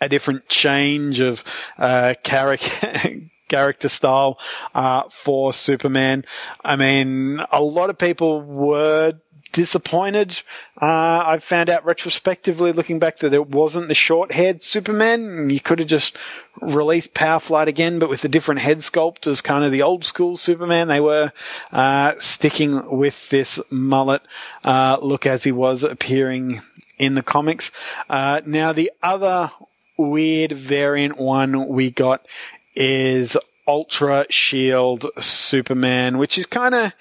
a 0.00 0.08
different 0.08 0.48
change 0.48 1.20
of 1.20 1.42
uh, 1.78 2.14
character. 2.22 3.20
character 3.48 3.90
style 3.90 4.38
uh, 4.74 5.02
for 5.10 5.52
Superman. 5.52 6.24
I 6.64 6.76
mean, 6.76 7.38
a 7.52 7.62
lot 7.62 7.90
of 7.90 7.98
people 7.98 8.40
were 8.40 9.12
disappointed. 9.52 10.42
Uh, 10.80 10.86
I 11.26 11.38
found 11.42 11.70
out 11.70 11.84
retrospectively, 11.84 12.72
looking 12.72 12.98
back, 12.98 13.18
that 13.18 13.34
it 13.34 13.48
wasn't 13.48 13.88
the 13.88 13.94
short-haired 13.94 14.62
Superman. 14.62 15.50
You 15.50 15.60
could 15.60 15.78
have 15.78 15.88
just 15.88 16.16
released 16.60 17.14
Powerflight 17.14 17.68
again, 17.68 17.98
but 17.98 18.08
with 18.08 18.24
a 18.24 18.28
different 18.28 18.60
head 18.60 18.78
sculpt 18.78 19.26
as 19.26 19.40
kind 19.40 19.64
of 19.64 19.72
the 19.72 19.82
old 19.82 20.04
school 20.04 20.36
Superman. 20.36 20.88
They 20.88 21.00
were 21.00 21.32
uh, 21.70 22.14
sticking 22.18 22.98
with 22.98 23.30
this 23.30 23.60
mullet 23.70 24.22
uh, 24.64 24.96
look 25.00 25.26
as 25.26 25.44
he 25.44 25.52
was 25.52 25.84
appearing 25.84 26.60
in 26.98 27.14
the 27.14 27.22
comics. 27.22 27.70
Uh, 28.08 28.40
now, 28.46 28.72
the 28.72 28.92
other 29.02 29.50
weird 29.96 30.52
variant 30.52 31.18
one 31.18 31.68
we 31.68 31.90
got 31.90 32.26
is 32.74 33.36
Ultra 33.66 34.26
Shield 34.30 35.06
Superman, 35.18 36.18
which 36.18 36.38
is 36.38 36.46
kind 36.46 36.74
of 36.74 36.92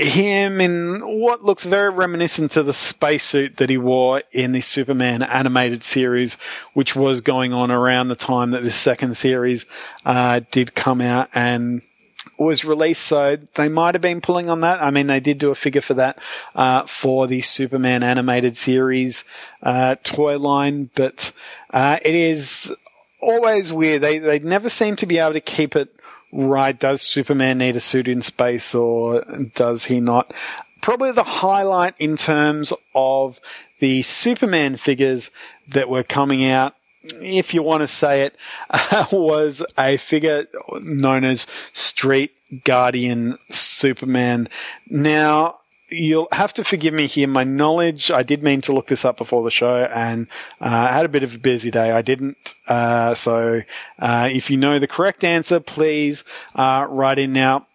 him 0.00 0.60
in 0.60 1.00
what 1.00 1.44
looks 1.44 1.64
very 1.64 1.90
reminiscent 1.90 2.52
to 2.52 2.62
the 2.62 2.72
spacesuit 2.72 3.58
that 3.58 3.70
he 3.70 3.78
wore 3.78 4.22
in 4.32 4.52
the 4.52 4.60
Superman 4.60 5.22
animated 5.22 5.82
series, 5.82 6.36
which 6.74 6.96
was 6.96 7.20
going 7.20 7.52
on 7.52 7.70
around 7.70 8.08
the 8.08 8.16
time 8.16 8.52
that 8.52 8.62
this 8.62 8.74
second 8.74 9.16
series 9.16 9.66
uh, 10.04 10.40
did 10.50 10.74
come 10.74 11.00
out 11.00 11.28
and 11.34 11.82
was 12.38 12.64
released. 12.64 13.02
So 13.02 13.36
they 13.56 13.68
might 13.68 13.94
have 13.94 14.02
been 14.02 14.20
pulling 14.20 14.48
on 14.48 14.62
that. 14.62 14.82
I 14.82 14.90
mean, 14.90 15.06
they 15.06 15.20
did 15.20 15.38
do 15.38 15.50
a 15.50 15.54
figure 15.54 15.82
for 15.82 15.94
that 15.94 16.18
uh, 16.54 16.86
for 16.86 17.26
the 17.26 17.42
Superman 17.42 18.02
animated 18.02 18.56
series 18.56 19.24
uh, 19.62 19.96
toy 20.02 20.38
line, 20.38 20.90
but 20.94 21.32
uh, 21.70 21.98
it 22.02 22.14
is 22.14 22.72
always 23.20 23.72
weird. 23.72 24.02
They 24.02 24.18
they 24.18 24.38
never 24.38 24.68
seem 24.68 24.96
to 24.96 25.06
be 25.06 25.18
able 25.18 25.34
to 25.34 25.40
keep 25.40 25.76
it 25.76 25.94
right, 26.32 26.78
does 26.78 27.02
Superman 27.02 27.58
need 27.58 27.76
a 27.76 27.80
suit 27.80 28.08
in 28.08 28.22
space 28.22 28.74
or 28.74 29.24
does 29.54 29.84
he 29.84 30.00
not? 30.00 30.32
Probably 30.80 31.12
the 31.12 31.24
highlight 31.24 31.94
in 31.98 32.16
terms 32.16 32.72
of 32.94 33.38
the 33.80 34.02
Superman 34.02 34.76
figures 34.76 35.30
that 35.68 35.88
were 35.88 36.02
coming 36.02 36.44
out 36.44 36.74
if 37.20 37.54
you 37.54 37.62
want 37.62 37.80
to 37.80 37.86
say 37.86 38.22
it, 38.22 38.36
was 39.12 39.62
a 39.78 39.96
figure 39.96 40.46
known 40.80 41.24
as 41.24 41.46
Street 41.72 42.32
Guardian 42.64 43.38
Superman. 43.50 44.48
Now, 44.86 45.59
you'll 45.90 46.28
have 46.32 46.54
to 46.54 46.64
forgive 46.64 46.94
me 46.94 47.06
here. 47.06 47.26
My 47.28 47.44
knowledge, 47.44 48.10
I 48.10 48.22
did 48.22 48.42
mean 48.42 48.60
to 48.62 48.72
look 48.72 48.86
this 48.86 49.04
up 49.04 49.16
before 49.18 49.42
the 49.42 49.50
show 49.50 49.76
and 49.76 50.28
uh, 50.60 50.64
I 50.64 50.92
had 50.92 51.06
a 51.06 51.10
bit 51.10 51.22
of 51.22 51.34
a 51.34 51.38
busy 51.38 51.70
day. 51.70 51.90
I 51.90 52.02
didn't. 52.02 52.54
Uh, 52.66 53.14
so 53.14 53.62
uh, 53.98 54.28
if 54.32 54.50
you 54.50 54.56
know 54.56 54.78
the 54.78 54.86
correct 54.86 55.24
answer, 55.24 55.60
please 55.60 56.24
uh, 56.54 56.86
write 56.88 57.18
in 57.18 57.32
now. 57.32 57.66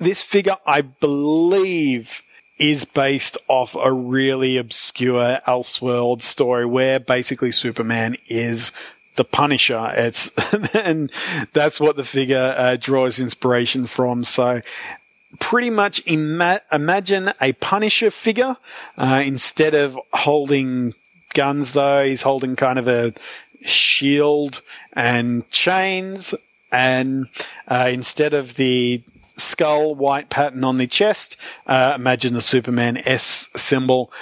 This 0.00 0.22
figure, 0.22 0.56
I 0.66 0.82
believe, 0.82 2.22
is 2.58 2.84
based 2.84 3.38
off 3.48 3.76
a 3.80 3.92
really 3.92 4.58
obscure 4.58 5.40
Elseworld 5.46 6.22
story 6.22 6.66
where 6.66 6.98
basically 7.00 7.52
Superman 7.52 8.16
is 8.26 8.72
the 9.16 9.24
Punisher. 9.24 9.92
It's 9.94 10.30
and 10.74 11.10
that's 11.52 11.80
what 11.80 11.96
the 11.96 12.04
figure 12.04 12.54
uh, 12.56 12.76
draws 12.76 13.20
inspiration 13.20 13.86
from. 13.86 14.24
So 14.24 14.62
pretty 15.38 15.70
much 15.70 16.02
ima- 16.06 16.62
imagine 16.72 17.32
a 17.40 17.52
Punisher 17.52 18.10
figure. 18.10 18.56
Uh, 18.96 19.22
instead 19.24 19.74
of 19.74 19.98
holding 20.12 20.94
guns, 21.34 21.72
though, 21.72 22.04
he's 22.04 22.22
holding 22.22 22.56
kind 22.56 22.78
of 22.78 22.88
a 22.88 23.12
shield 23.62 24.62
and 24.92 25.48
chains. 25.50 26.34
And 26.70 27.28
uh, 27.66 27.90
instead 27.92 28.34
of 28.34 28.54
the 28.54 29.02
skull 29.36 29.94
white 29.94 30.30
pattern 30.30 30.64
on 30.64 30.78
the 30.78 30.86
chest, 30.86 31.36
uh, 31.66 31.92
imagine 31.94 32.34
the 32.34 32.42
Superman 32.42 32.98
S 33.06 33.48
symbol. 33.56 34.12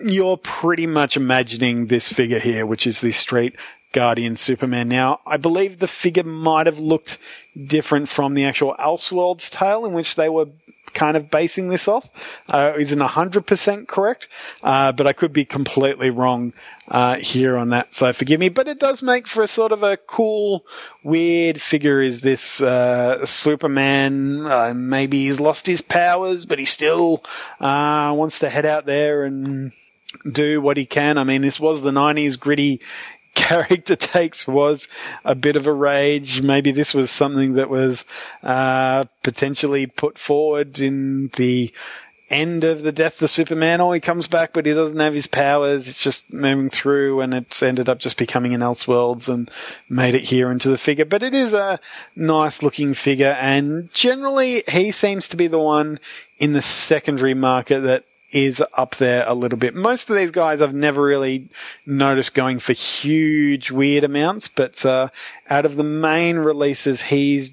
You're 0.00 0.36
pretty 0.36 0.86
much 0.86 1.16
imagining 1.16 1.86
this 1.86 2.12
figure 2.12 2.40
here, 2.40 2.66
which 2.66 2.86
is 2.86 3.00
the 3.00 3.12
Street 3.12 3.56
Guardian 3.94 4.36
Superman. 4.36 4.88
Now, 4.88 5.20
I 5.24 5.38
believe 5.38 5.78
the 5.78 5.86
figure 5.86 6.24
might 6.24 6.66
have 6.66 6.78
looked 6.78 7.16
different 7.56 8.08
from 8.08 8.34
the 8.34 8.44
actual 8.44 8.74
Elseworlds 8.78 9.50
tale 9.50 9.86
in 9.86 9.94
which 9.94 10.16
they 10.16 10.28
were 10.28 10.48
kind 10.92 11.16
of 11.16 11.30
basing 11.30 11.68
this 11.68 11.86
off. 11.86 12.06
Uh, 12.48 12.72
isn't 12.78 12.98
100% 12.98 13.86
correct, 13.88 14.28
uh, 14.62 14.92
but 14.92 15.06
I 15.06 15.12
could 15.12 15.32
be 15.32 15.44
completely 15.44 16.10
wrong 16.10 16.52
uh, 16.88 17.16
here 17.16 17.56
on 17.56 17.70
that, 17.70 17.94
so 17.94 18.12
forgive 18.12 18.40
me. 18.40 18.48
But 18.48 18.68
it 18.68 18.80
does 18.80 19.02
make 19.02 19.26
for 19.26 19.42
a 19.42 19.48
sort 19.48 19.72
of 19.72 19.82
a 19.84 19.96
cool, 19.96 20.64
weird 21.04 21.62
figure 21.62 22.02
is 22.02 22.20
this 22.20 22.60
uh, 22.60 23.24
Superman. 23.24 24.44
Uh, 24.44 24.74
maybe 24.74 25.24
he's 25.24 25.40
lost 25.40 25.66
his 25.66 25.80
powers, 25.80 26.44
but 26.44 26.58
he 26.58 26.66
still 26.66 27.22
uh, 27.60 28.12
wants 28.14 28.40
to 28.40 28.50
head 28.50 28.66
out 28.66 28.86
there 28.86 29.24
and 29.24 29.72
do 30.30 30.60
what 30.60 30.76
he 30.76 30.86
can. 30.86 31.18
I 31.18 31.24
mean, 31.24 31.42
this 31.42 31.58
was 31.58 31.80
the 31.80 31.90
90s 31.90 32.38
gritty 32.38 32.80
character 33.34 33.96
takes 33.96 34.46
was 34.46 34.88
a 35.24 35.34
bit 35.34 35.56
of 35.56 35.66
a 35.66 35.72
rage. 35.72 36.42
Maybe 36.42 36.72
this 36.72 36.94
was 36.94 37.10
something 37.10 37.54
that 37.54 37.68
was 37.68 38.04
uh, 38.42 39.04
potentially 39.22 39.86
put 39.86 40.18
forward 40.18 40.80
in 40.80 41.30
the 41.36 41.72
end 42.30 42.64
of 42.64 42.82
the 42.82 42.92
death 42.92 43.20
of 43.22 43.30
Superman. 43.30 43.80
Oh, 43.80 43.92
he 43.92 44.00
comes 44.00 44.28
back, 44.28 44.52
but 44.52 44.66
he 44.66 44.72
doesn't 44.72 44.98
have 44.98 45.14
his 45.14 45.26
powers. 45.26 45.88
It's 45.88 46.02
just 46.02 46.32
moving 46.32 46.70
through, 46.70 47.20
and 47.20 47.34
it's 47.34 47.62
ended 47.62 47.88
up 47.88 47.98
just 47.98 48.16
becoming 48.16 48.54
an 48.54 48.60
Elseworlds 48.60 49.28
and 49.28 49.50
made 49.88 50.14
it 50.14 50.24
here 50.24 50.50
into 50.50 50.70
the 50.70 50.78
figure. 50.78 51.04
But 51.04 51.22
it 51.22 51.34
is 51.34 51.52
a 51.52 51.80
nice 52.16 52.62
looking 52.62 52.94
figure, 52.94 53.36
and 53.38 53.92
generally 53.92 54.64
he 54.66 54.92
seems 54.92 55.28
to 55.28 55.36
be 55.36 55.48
the 55.48 55.58
one 55.58 56.00
in 56.38 56.52
the 56.52 56.62
secondary 56.62 57.34
market 57.34 57.80
that 57.80 58.04
is 58.34 58.60
up 58.72 58.96
there 58.96 59.24
a 59.26 59.32
little 59.32 59.56
bit. 59.56 59.76
Most 59.76 60.10
of 60.10 60.16
these 60.16 60.32
guys 60.32 60.60
I've 60.60 60.74
never 60.74 61.00
really 61.00 61.48
noticed 61.86 62.34
going 62.34 62.58
for 62.58 62.72
huge 62.72 63.70
weird 63.70 64.02
amounts, 64.02 64.48
but 64.48 64.84
uh, 64.84 65.08
out 65.48 65.64
of 65.64 65.76
the 65.76 65.84
main 65.84 66.36
releases, 66.36 67.00
he's 67.00 67.52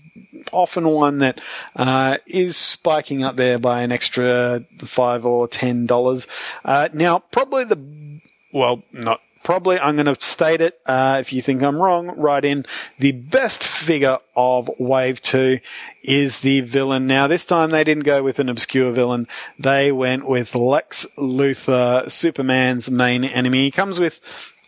often 0.51 0.87
one 0.87 1.19
that 1.19 1.39
uh, 1.75 2.17
is 2.25 2.57
spiking 2.57 3.23
up 3.23 3.35
there 3.35 3.59
by 3.59 3.83
an 3.83 3.91
extra 3.91 4.65
five 4.83 5.23
or 5.23 5.47
ten 5.47 5.85
dollars. 5.85 6.25
Uh, 6.65 6.89
now, 6.93 7.19
probably 7.19 7.65
the 7.65 8.19
well, 8.51 8.81
not 8.91 9.21
probably 9.43 9.79
I'm 9.79 9.95
going 9.95 10.13
to 10.13 10.15
state 10.19 10.61
it. 10.61 10.79
Uh, 10.85 11.17
if 11.19 11.33
you 11.33 11.41
think 11.41 11.63
I'm 11.63 11.81
wrong, 11.81 12.15
write 12.17 12.45
in. 12.45 12.65
The 12.99 13.11
best 13.11 13.63
figure 13.63 14.17
of 14.35 14.69
Wave 14.79 15.21
2 15.21 15.59
is 16.03 16.39
the 16.39 16.61
villain. 16.61 17.07
Now, 17.07 17.27
this 17.27 17.45
time 17.45 17.71
they 17.71 17.83
didn't 17.83 18.03
go 18.03 18.23
with 18.23 18.39
an 18.39 18.49
obscure 18.49 18.91
villain. 18.91 19.27
They 19.59 19.91
went 19.91 20.27
with 20.27 20.55
Lex 20.55 21.05
Luthor, 21.17 22.09
Superman's 22.09 22.89
main 22.89 23.23
enemy. 23.23 23.63
He 23.65 23.71
comes 23.71 23.99
with 23.99 24.19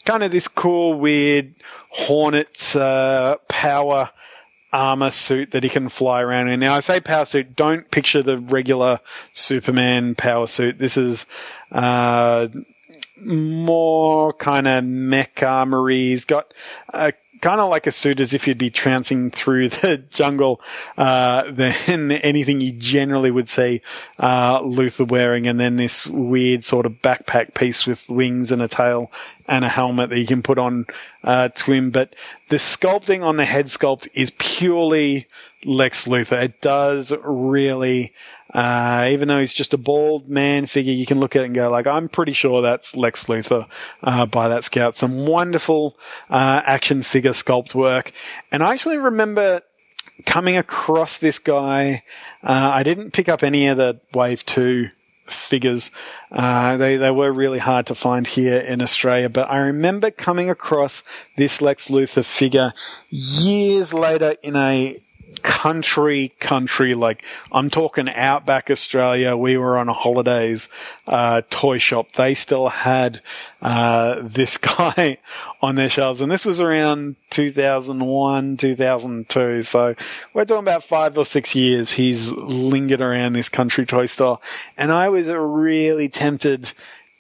kind 0.06 0.24
of 0.24 0.32
this 0.32 0.48
cool, 0.48 1.00
weird 1.00 1.56
Hornet 1.90 2.76
uh, 2.76 3.38
power 3.48 4.10
armor 4.72 5.12
suit 5.12 5.52
that 5.52 5.64
he 5.64 5.70
can 5.70 5.88
fly 5.88 6.22
around 6.22 6.50
in. 6.50 6.60
Now, 6.60 6.74
I 6.74 6.80
say 6.80 7.00
power 7.00 7.26
suit, 7.26 7.56
don't 7.56 7.90
picture 7.90 8.24
the 8.24 8.40
regular 8.40 9.00
Superman 9.32 10.16
power 10.16 10.48
suit. 10.48 10.80
This 10.80 10.98
is 10.98 11.28
uh, 11.72 12.48
more 13.26 14.34
kind 14.34 14.68
of 14.68 14.84
mech 14.84 15.44
armory. 15.44 16.10
He's 16.10 16.26
got 16.26 16.54
a 16.94 17.14
kind 17.44 17.60
of 17.60 17.70
like 17.70 17.88
a 17.88 17.92
suit 17.92 18.22
as 18.22 18.34
if 18.34 18.48
you'd 18.48 18.58
be 18.58 18.70
trouncing 18.70 19.30
through 19.30 19.68
the 19.68 19.98
jungle 20.10 20.62
uh, 20.98 21.52
than 21.52 22.12
anything 22.12 22.62
you 22.62 22.72
generally 22.72 23.30
would 23.30 23.50
see 23.50 23.82
uh, 24.18 24.60
Luthor 24.62 25.08
wearing, 25.08 25.48
and 25.48 25.60
then 25.60 25.76
this 25.76 26.08
weird 26.08 26.64
sort 26.64 26.86
of 26.86 26.94
backpack 27.04 27.54
piece 27.54 27.86
with 27.86 28.02
wings 28.08 28.54
and 28.54 28.62
a 28.62 28.70
tail 28.70 29.12
and 29.46 29.66
a 29.66 29.70
helmet 29.70 30.10
that 30.10 30.20
you 30.20 30.26
can 30.26 30.42
put 30.42 30.58
on 30.58 30.86
uh, 31.24 31.50
to 31.50 31.74
him. 31.74 31.92
But 31.92 32.16
the 32.50 32.56
sculpting 32.56 33.24
on 33.24 33.36
the 33.36 33.46
head 33.46 33.66
sculpt 33.66 34.08
is 34.14 34.32
purely 34.38 35.28
Lex 35.66 36.08
Luthor. 36.08 36.44
It 36.44 36.62
does 36.62 37.14
really 37.24 38.14
uh, 38.54 39.08
even 39.10 39.28
though 39.28 39.40
he's 39.40 39.54
just 39.54 39.74
a 39.74 39.78
bald 39.78 40.30
man 40.30 40.68
figure, 40.68 40.94
you 40.94 41.08
can 41.08 41.20
look 41.20 41.36
at 41.36 41.42
it 41.42 41.46
and 41.46 41.56
go 41.56 41.70
like, 41.72 41.88
I'm 41.88 42.08
pretty 42.08 42.34
sure 42.34 42.62
that's 42.62 42.96
Lex 42.96 43.26
Luthor 43.26 43.68
uh, 44.04 44.28
by 44.28 44.50
that 44.50 44.64
scout. 44.64 44.96
Some 44.96 45.26
wonderful 45.26 45.98
uh, 46.30 46.62
action 46.64 47.02
figure 47.02 47.32
sculpt 47.32 47.74
work, 47.74 48.12
and 48.52 48.62
I 48.62 48.74
actually 48.74 49.00
remember 49.00 49.62
coming 50.26 50.58
across 50.58 51.18
this 51.18 51.40
guy. 51.40 52.04
Uh, 52.44 52.72
I 52.74 52.84
didn't 52.84 53.12
pick 53.12 53.28
up 53.28 53.42
any 53.42 53.68
of 53.68 53.78
the 53.78 54.00
Wave 54.14 54.46
Two 54.46 54.90
figures. 55.26 55.90
Uh, 56.32 56.78
they 56.78 56.98
they 56.98 57.10
were 57.10 57.32
really 57.32 57.60
hard 57.60 57.88
to 57.88 57.96
find 57.96 58.28
here 58.28 58.60
in 58.60 58.84
Australia, 58.84 59.30
but 59.30 59.50
I 59.50 59.58
remember 59.58 60.12
coming 60.12 60.52
across 60.52 61.02
this 61.38 61.60
Lex 61.60 61.88
Luthor 61.88 62.24
figure 62.24 62.74
years 63.10 63.96
later 63.96 64.36
in 64.44 64.56
a 64.56 65.02
country 65.42 66.34
country 66.40 66.94
like 66.94 67.24
I'm 67.52 67.70
talking 67.70 68.10
outback 68.10 68.70
Australia. 68.70 69.36
We 69.36 69.58
were 69.58 69.78
on 69.78 69.90
a 69.90 69.94
holidays 69.94 70.70
uh, 71.08 71.42
toy 71.50 71.78
shop. 71.78 72.08
They 72.16 72.34
still 72.34 72.68
had 72.68 73.22
uh, 73.62 74.22
this 74.24 74.58
guy 74.78 75.18
on 75.62 75.76
their 75.76 75.90
shelves. 75.90 76.22
And 76.22 76.32
this 76.32 76.46
was 76.46 76.60
around 76.60 77.16
2001 77.32 78.58
2002 78.58 79.62
so 79.64 79.96
we're 80.34 80.46
talking 80.46 80.64
about 80.64 80.84
5 80.84 81.18
or 81.18 81.26
6 81.26 81.56
years 81.56 81.92
he's 81.92 82.32
lingered 82.32 83.02
around 83.02 83.34
this 83.34 83.50
country 83.50 83.86
toy 83.86 84.06
store. 84.06 84.40
And 84.78 84.92
I 84.92 85.10
was 85.10 85.28
really 85.30 86.10
tempted 86.10 86.72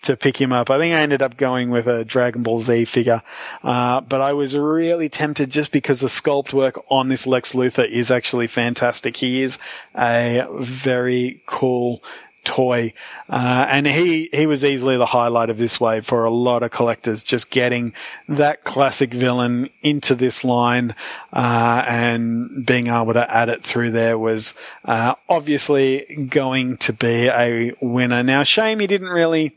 to 0.03 0.17
pick 0.17 0.39
him 0.39 0.53
up. 0.53 0.69
I 0.69 0.79
think 0.79 0.95
I 0.95 1.01
ended 1.01 1.21
up 1.21 1.37
going 1.37 1.69
with 1.69 1.87
a 1.87 2.05
Dragon 2.05 2.43
Ball 2.43 2.61
Z 2.61 2.85
figure, 2.85 3.21
uh, 3.63 4.01
but 4.01 4.21
I 4.21 4.33
was 4.33 4.55
really 4.55 5.09
tempted 5.09 5.49
just 5.49 5.71
because 5.71 5.99
the 5.99 6.07
sculpt 6.07 6.53
work 6.53 6.83
on 6.89 7.09
this 7.09 7.27
Lex 7.27 7.53
Luthor 7.53 7.87
is 7.89 8.11
actually 8.11 8.47
fantastic. 8.47 9.17
He 9.17 9.43
is 9.43 9.57
a 9.95 10.47
very 10.59 11.41
cool 11.45 12.01
toy. 12.43 12.93
Uh, 13.29 13.65
and 13.69 13.87
he, 13.87 14.29
he 14.31 14.45
was 14.45 14.63
easily 14.65 14.97
the 14.97 15.05
highlight 15.05 15.49
of 15.49 15.57
this 15.57 15.79
wave 15.79 16.05
for 16.05 16.25
a 16.25 16.29
lot 16.29 16.63
of 16.63 16.71
collectors, 16.71 17.23
just 17.23 17.49
getting 17.49 17.93
that 18.27 18.63
classic 18.63 19.13
villain 19.13 19.69
into 19.81 20.15
this 20.15 20.43
line, 20.43 20.95
uh, 21.31 21.85
and 21.87 22.65
being 22.65 22.87
able 22.87 23.13
to 23.13 23.33
add 23.33 23.49
it 23.49 23.63
through 23.63 23.91
there 23.91 24.17
was, 24.17 24.53
uh, 24.85 25.15
obviously 25.29 26.27
going 26.29 26.77
to 26.77 26.93
be 26.93 27.27
a 27.27 27.73
winner. 27.81 28.23
Now, 28.23 28.43
shame 28.43 28.79
he 28.79 28.87
didn't 28.87 29.09
really 29.09 29.55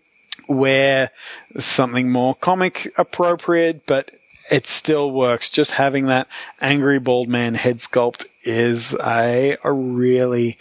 wear 0.49 1.11
something 1.59 2.11
more 2.11 2.35
comic 2.35 2.93
appropriate, 2.97 3.87
but 3.87 4.11
it 4.51 4.67
still 4.67 5.11
works. 5.11 5.51
Just 5.51 5.71
having 5.73 6.07
that 6.07 6.29
angry 6.61 6.99
bald 6.99 7.29
man 7.29 7.55
head 7.55 7.79
sculpt 7.79 8.27
is 8.45 8.95
a, 8.95 9.57
a 9.63 9.73
really, 9.73 10.59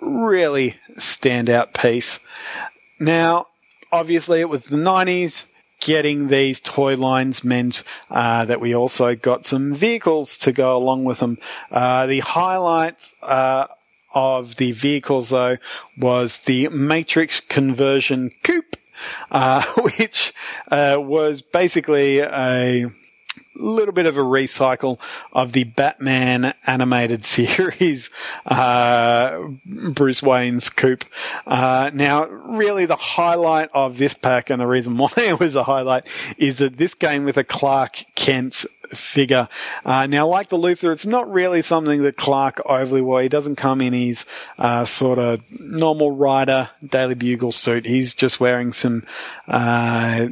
really 0.00 0.76
standout 0.96 1.74
piece. 1.74 2.18
Now, 2.98 3.46
obviously 3.92 4.40
it 4.40 4.48
was 4.48 4.64
the 4.64 4.76
90s. 4.76 5.44
Getting 5.80 6.28
these 6.28 6.60
toy 6.60 6.96
lines 6.98 7.42
meant 7.42 7.84
uh, 8.10 8.44
that 8.44 8.60
we 8.60 8.74
also 8.74 9.14
got 9.14 9.46
some 9.46 9.74
vehicles 9.74 10.36
to 10.38 10.52
go 10.52 10.76
along 10.76 11.04
with 11.04 11.20
them. 11.20 11.38
Uh, 11.70 12.04
the 12.04 12.20
highlights 12.20 13.14
uh, 13.22 13.66
of 14.12 14.56
the 14.56 14.72
vehicles, 14.72 15.30
though, 15.30 15.56
was 15.96 16.40
the 16.40 16.68
Matrix 16.68 17.40
conversion 17.40 18.30
coupe 18.42 18.76
uh, 19.30 19.64
which 19.82 20.32
uh, 20.70 20.96
was 20.98 21.42
basically 21.42 22.20
a 22.20 22.90
little 23.60 23.92
bit 23.92 24.06
of 24.06 24.16
a 24.16 24.20
recycle 24.20 24.98
of 25.32 25.52
the 25.52 25.64
Batman 25.64 26.54
animated 26.66 27.24
series, 27.24 28.10
uh, 28.46 29.48
Bruce 29.66 30.22
Wayne's 30.22 30.70
coupe. 30.70 31.04
Uh, 31.46 31.90
now, 31.92 32.26
really 32.26 32.86
the 32.86 32.96
highlight 32.96 33.70
of 33.74 33.98
this 33.98 34.14
pack 34.14 34.50
and 34.50 34.60
the 34.60 34.66
reason 34.66 34.96
why 34.98 35.10
it 35.16 35.38
was 35.38 35.56
a 35.56 35.64
highlight 35.64 36.06
is 36.38 36.58
that 36.58 36.76
this 36.76 36.94
game 36.94 37.24
with 37.24 37.36
a 37.36 37.44
Clark 37.44 38.04
Kent 38.14 38.66
figure. 38.94 39.48
Uh, 39.84 40.06
now, 40.06 40.26
like 40.26 40.48
the 40.48 40.56
Luthor, 40.56 40.92
it's 40.92 41.06
not 41.06 41.30
really 41.30 41.62
something 41.62 42.02
that 42.02 42.16
Clark 42.16 42.62
overly 42.64 43.00
wore. 43.00 43.22
He 43.22 43.28
doesn't 43.28 43.56
come 43.56 43.80
in 43.80 43.92
his 43.92 44.24
uh, 44.58 44.84
sort 44.84 45.18
of 45.18 45.40
normal 45.58 46.12
rider 46.12 46.70
Daily 46.84 47.14
Bugle 47.14 47.52
suit. 47.52 47.86
He's 47.86 48.14
just 48.14 48.40
wearing 48.40 48.72
some 48.72 49.04
uh, 49.48 50.26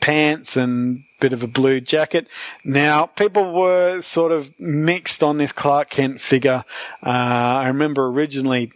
pants 0.00 0.56
and 0.56 1.04
bit 1.20 1.32
of 1.32 1.42
a 1.42 1.46
blue 1.46 1.80
jacket. 1.80 2.28
Now, 2.64 3.06
people 3.06 3.52
were 3.52 4.00
sort 4.00 4.32
of 4.32 4.48
mixed 4.58 5.22
on 5.22 5.36
this 5.36 5.52
Clark 5.52 5.90
Kent 5.90 6.20
figure. 6.20 6.64
Uh, 7.02 7.06
I 7.06 7.66
remember 7.68 8.06
originally 8.06 8.72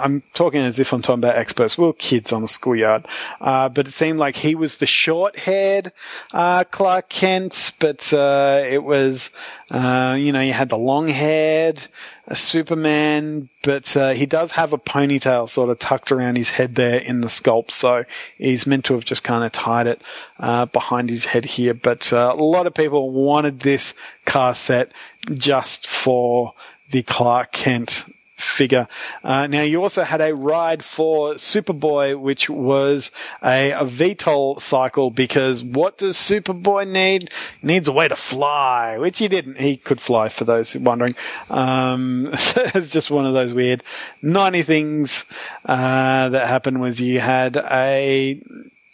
I'm 0.00 0.22
talking 0.34 0.60
as 0.60 0.78
if 0.78 0.92
I'm 0.92 1.02
talking 1.02 1.20
about 1.20 1.36
experts. 1.36 1.76
We 1.76 1.84
were 1.84 1.92
kids 1.92 2.32
on 2.32 2.42
the 2.42 2.48
schoolyard, 2.48 3.06
uh, 3.40 3.68
but 3.68 3.86
it 3.86 3.92
seemed 3.92 4.18
like 4.18 4.36
he 4.36 4.54
was 4.54 4.76
the 4.76 4.86
short-haired 4.86 5.92
uh, 6.32 6.64
Clark 6.64 7.08
Kent, 7.08 7.72
but 7.78 8.12
uh, 8.12 8.62
it 8.68 8.82
was, 8.82 9.30
uh, 9.70 10.16
you 10.18 10.32
know, 10.32 10.40
you 10.40 10.52
had 10.52 10.70
the 10.70 10.78
long-haired 10.78 11.86
Superman, 12.32 13.48
but 13.62 13.96
uh, 13.96 14.10
he 14.10 14.26
does 14.26 14.52
have 14.52 14.72
a 14.72 14.78
ponytail 14.78 15.48
sort 15.48 15.70
of 15.70 15.78
tucked 15.78 16.12
around 16.12 16.36
his 16.36 16.50
head 16.50 16.74
there 16.74 16.98
in 16.98 17.20
the 17.20 17.28
sculpt, 17.28 17.70
so 17.70 18.04
he's 18.38 18.66
meant 18.66 18.86
to 18.86 18.94
have 18.94 19.04
just 19.04 19.24
kind 19.24 19.44
of 19.44 19.52
tied 19.52 19.86
it 19.86 20.02
uh, 20.38 20.66
behind 20.66 21.10
his 21.10 21.24
head 21.24 21.44
here. 21.44 21.74
But 21.74 22.12
a 22.12 22.34
lot 22.34 22.66
of 22.66 22.74
people 22.74 23.10
wanted 23.10 23.60
this 23.60 23.94
car 24.24 24.54
set 24.54 24.92
just 25.34 25.86
for 25.86 26.54
the 26.90 27.02
Clark 27.02 27.52
Kent 27.52 28.04
figure. 28.42 28.88
Uh, 29.22 29.46
now 29.46 29.62
you 29.62 29.82
also 29.82 30.02
had 30.02 30.20
a 30.20 30.34
ride 30.34 30.84
for 30.84 31.34
Superboy, 31.34 32.20
which 32.20 32.48
was 32.50 33.10
a, 33.42 33.70
a 33.72 33.84
VTOL 33.84 34.60
cycle 34.60 35.10
because 35.10 35.62
what 35.62 35.98
does 35.98 36.16
Superboy 36.16 36.88
need? 36.88 37.30
Needs 37.62 37.88
a 37.88 37.92
way 37.92 38.08
to 38.08 38.16
fly, 38.16 38.98
which 38.98 39.18
he 39.18 39.28
didn't. 39.28 39.60
He 39.60 39.76
could 39.76 40.00
fly 40.00 40.28
for 40.28 40.44
those 40.44 40.74
wondering. 40.76 41.14
Um, 41.48 42.30
so 42.38 42.62
it's 42.74 42.90
just 42.90 43.10
one 43.10 43.26
of 43.26 43.34
those 43.34 43.54
weird 43.54 43.82
90 44.22 44.62
things, 44.64 45.24
uh, 45.64 46.28
that 46.28 46.46
happened 46.46 46.80
was 46.80 47.00
you 47.00 47.20
had 47.20 47.56
a 47.56 48.42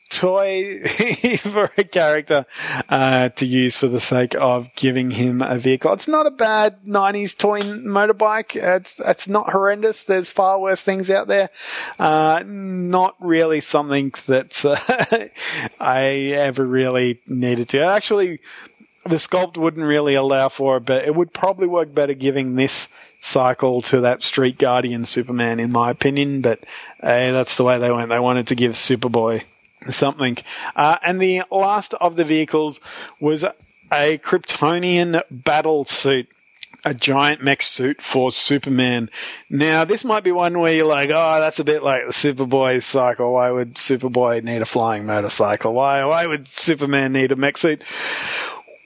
toy 0.08 0.86
for 1.38 1.70
a 1.76 1.84
character 1.84 2.46
uh, 2.88 3.28
to 3.30 3.46
use 3.46 3.76
for 3.76 3.88
the 3.88 4.00
sake 4.00 4.34
of 4.34 4.68
giving 4.74 5.10
him 5.10 5.42
a 5.42 5.58
vehicle. 5.58 5.92
It's 5.92 6.08
not 6.08 6.26
a 6.26 6.30
bad 6.30 6.84
90s 6.84 7.36
toy 7.36 7.60
motorbike. 7.60 8.56
It's, 8.56 8.94
it's 8.98 9.28
not 9.28 9.50
horrendous. 9.50 10.04
There's 10.04 10.30
far 10.30 10.60
worse 10.60 10.80
things 10.80 11.10
out 11.10 11.28
there. 11.28 11.50
Uh, 11.98 12.42
not 12.46 13.16
really 13.20 13.60
something 13.60 14.12
that 14.26 14.64
uh, 14.64 15.26
I 15.80 16.02
ever 16.02 16.64
really 16.64 17.20
needed 17.26 17.70
to. 17.70 17.82
Actually, 17.82 18.40
the 19.04 19.16
sculpt 19.16 19.56
wouldn't 19.56 19.86
really 19.86 20.14
allow 20.14 20.48
for 20.48 20.78
it, 20.78 20.86
but 20.86 21.04
it 21.04 21.14
would 21.14 21.32
probably 21.32 21.66
work 21.66 21.94
better 21.94 22.14
giving 22.14 22.54
this 22.54 22.88
cycle 23.20 23.82
to 23.82 24.02
that 24.02 24.22
Street 24.22 24.58
Guardian 24.58 25.04
Superman, 25.04 25.60
in 25.60 25.70
my 25.72 25.90
opinion. 25.90 26.42
But 26.42 26.60
hey, 27.00 27.30
that's 27.30 27.56
the 27.56 27.64
way 27.64 27.78
they 27.78 27.90
went. 27.90 28.08
They 28.08 28.18
wanted 28.18 28.48
to 28.48 28.54
give 28.54 28.72
Superboy 28.72 29.44
something. 29.90 30.36
Uh, 30.74 30.98
and 31.02 31.20
the 31.20 31.42
last 31.50 31.94
of 31.94 32.16
the 32.16 32.24
vehicles 32.24 32.80
was 33.20 33.44
a 33.44 34.18
Kryptonian 34.18 35.22
battle 35.30 35.84
suit. 35.84 36.28
A 36.84 36.94
giant 36.94 37.42
mech 37.42 37.62
suit 37.62 38.00
for 38.00 38.30
Superman. 38.30 39.10
Now, 39.50 39.84
this 39.84 40.04
might 40.04 40.22
be 40.22 40.30
one 40.30 40.56
where 40.60 40.72
you're 40.72 40.86
like, 40.86 41.10
oh, 41.10 41.40
that's 41.40 41.58
a 41.58 41.64
bit 41.64 41.82
like 41.82 42.06
the 42.06 42.12
Superboy 42.12 42.80
cycle. 42.80 43.32
Why 43.32 43.50
would 43.50 43.74
Superboy 43.74 44.44
need 44.44 44.62
a 44.62 44.66
flying 44.66 45.04
motorcycle? 45.04 45.72
Why, 45.72 46.04
why 46.04 46.24
would 46.24 46.46
Superman 46.46 47.12
need 47.12 47.32
a 47.32 47.36
mech 47.36 47.56
suit? 47.56 47.82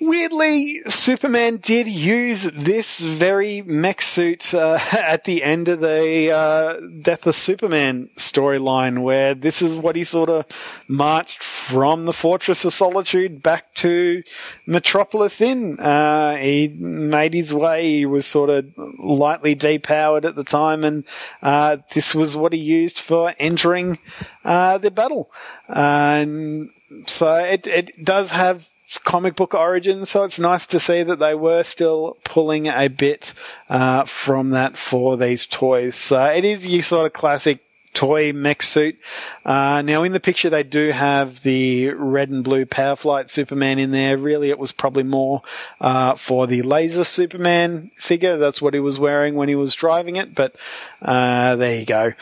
Weirdly, 0.03 0.81
Superman 0.87 1.59
did 1.59 1.87
use 1.87 2.45
this 2.45 3.01
very 3.01 3.61
mech 3.61 4.01
suit 4.01 4.55
uh, 4.55 4.79
at 4.93 5.25
the 5.25 5.43
end 5.43 5.69
of 5.69 5.81
the 5.81 6.31
uh, 6.31 6.81
Death 7.03 7.27
of 7.27 7.35
Superman 7.35 8.09
storyline, 8.17 9.03
where 9.03 9.35
this 9.35 9.61
is 9.61 9.77
what 9.77 9.97
he 9.97 10.05
sort 10.05 10.31
of 10.31 10.47
marched 10.89 11.45
from 11.45 12.07
the 12.07 12.15
Fortress 12.15 12.65
of 12.65 12.73
Solitude 12.73 13.43
back 13.43 13.75
to 13.75 14.23
Metropolis 14.65 15.43
in. 15.43 15.79
Uh, 15.79 16.35
he 16.37 16.69
made 16.69 17.35
his 17.35 17.53
way. 17.53 17.99
He 17.99 18.07
was 18.07 18.25
sort 18.25 18.49
of 18.49 18.65
lightly 18.99 19.55
depowered 19.55 20.25
at 20.25 20.35
the 20.35 20.45
time, 20.45 20.83
and 20.83 21.05
uh, 21.43 21.77
this 21.93 22.15
was 22.15 22.35
what 22.35 22.55
he 22.55 22.59
used 22.59 22.99
for 23.01 23.35
entering 23.39 23.99
uh, 24.47 24.79
the 24.79 24.91
battle. 24.91 25.31
and 25.69 26.71
so 27.07 27.37
it, 27.37 27.67
it 27.67 28.05
does 28.05 28.31
have 28.31 28.65
comic 28.99 29.37
book 29.37 29.55
origins, 29.55 30.11
so 30.11 30.25
it's 30.25 30.39
nice 30.39 30.67
to 30.69 30.81
see 30.81 31.03
that 31.03 31.19
they 31.19 31.35
were 31.35 31.63
still 31.63 32.17
pulling 32.25 32.67
a 32.67 32.89
bit 32.89 33.35
uh, 33.69 34.05
from 34.05 34.51
that 34.51 34.77
for 34.77 35.17
these 35.17 35.47
toys. 35.47 35.95
So 35.95 36.25
it 36.25 36.45
is 36.45 36.67
your 36.67 36.83
sort 36.83 37.07
of 37.07 37.13
classic 37.13 37.61
toy 37.93 38.33
mech 38.33 38.63
suit. 38.63 38.97
Uh, 39.45 39.83
now 39.83 40.03
in 40.05 40.13
the 40.13 40.21
picture 40.21 40.51
they 40.51 40.63
do 40.63 40.91
have 40.91 41.43
the 41.43 41.89
red 41.89 42.31
and 42.31 42.45
blue 42.45 42.65
Powerflight 42.65 43.29
Superman 43.29 43.79
in 43.79 43.91
there. 43.91 44.17
Really 44.17 44.51
it 44.51 44.59
was 44.59 44.73
probably 44.73 45.03
more 45.03 45.43
uh, 45.81 46.15
for 46.17 46.47
the 46.47 46.63
laser 46.63 47.05
Superman 47.05 47.91
figure. 47.97 48.39
That's 48.39 48.63
what 48.63 48.75
he 48.75 48.81
was 48.81 48.99
wearing 48.99 49.35
when 49.35 49.49
he 49.49 49.57
was 49.57 49.75
driving 49.75 50.17
it, 50.17 50.35
but 50.35 50.55
uh, 51.03 51.57
there 51.57 51.77
you 51.77 51.87
go. 51.87 52.13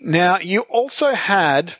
Now 0.00 0.38
you 0.38 0.60
also 0.60 1.12
had 1.12 1.74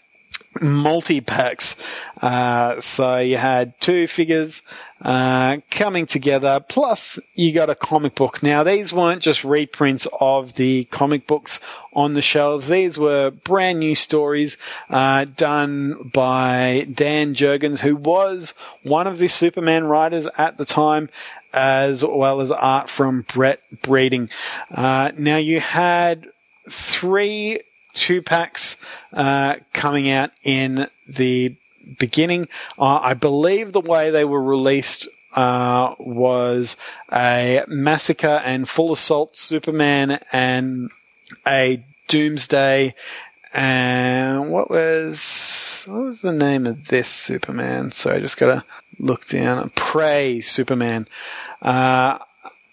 multi 0.61 1.21
packs. 1.21 1.77
Uh, 2.21 2.81
so 2.81 3.19
you 3.19 3.37
had 3.37 3.79
two 3.81 4.07
figures 4.07 4.63
uh, 5.01 5.59
coming 5.71 6.07
together, 6.07 6.61
plus 6.67 7.19
you 7.35 7.53
got 7.53 7.71
a 7.71 7.75
comic 7.75 8.15
book. 8.15 8.43
Now 8.43 8.63
these 8.63 8.93
weren't 8.93 9.23
just 9.23 9.45
reprints 9.45 10.07
of 10.21 10.55
the 10.55 10.85
comic 10.85 11.27
books 11.27 11.61
on 11.93 12.15
the 12.15 12.23
shelves. 12.23 12.69
These 12.69 12.99
were 12.99 13.31
brand 13.31 13.79
new 13.79 13.95
stories 13.95 14.57
uh, 14.89 15.25
done 15.25 16.11
by 16.13 16.87
Dan 16.93 17.35
Jurgens, 17.35 17.79
who 17.79 17.97
was 17.97 18.55
one 18.83 19.07
of 19.07 19.19
the 19.19 19.29
Superman 19.29 19.85
writers 19.85 20.27
at 20.39 20.57
the 20.57 20.65
time. 20.65 21.11
As 21.53 22.05
well 22.05 22.43
as 22.43 22.51
art 22.51 22.91
from 22.91 23.25
Brett 23.33 23.61
Breeding. 23.81 24.29
Uh, 24.71 25.13
now 25.17 25.39
you 25.39 25.59
had 25.59 26.27
three 26.71 27.61
two 27.97 28.23
packs 28.23 28.77
uh, 29.13 29.57
coming 29.73 30.11
out 30.11 30.31
in 30.45 30.89
the 31.09 31.57
beginning. 31.99 32.49
Uh, 32.79 33.01
I 33.03 33.15
believe 33.15 33.73
the 33.73 33.81
way 33.81 34.11
they 34.11 34.25
were 34.25 34.43
released 34.43 35.09
uh, 35.35 35.95
was 35.99 36.77
a 37.13 37.65
Massacre 37.67 38.27
and 38.45 38.69
Full 38.69 38.93
Assault 38.93 39.37
Superman 39.37 40.21
and 40.33 40.91
a 41.47 41.85
Doomsday. 42.09 42.95
And 43.53 44.51
what 44.51 44.71
was 44.71 45.85
what 45.87 46.03
was 46.03 46.21
the 46.21 46.33
name 46.33 46.67
of 46.67 46.87
this 46.89 47.09
Superman? 47.09 47.93
So 47.93 48.13
I 48.13 48.21
just 48.21 48.37
gotta 48.37 48.65
look 48.99 49.27
down. 49.27 49.71
Prey 49.75 50.41
Superman. 50.41 51.09
Uh, 51.63 52.19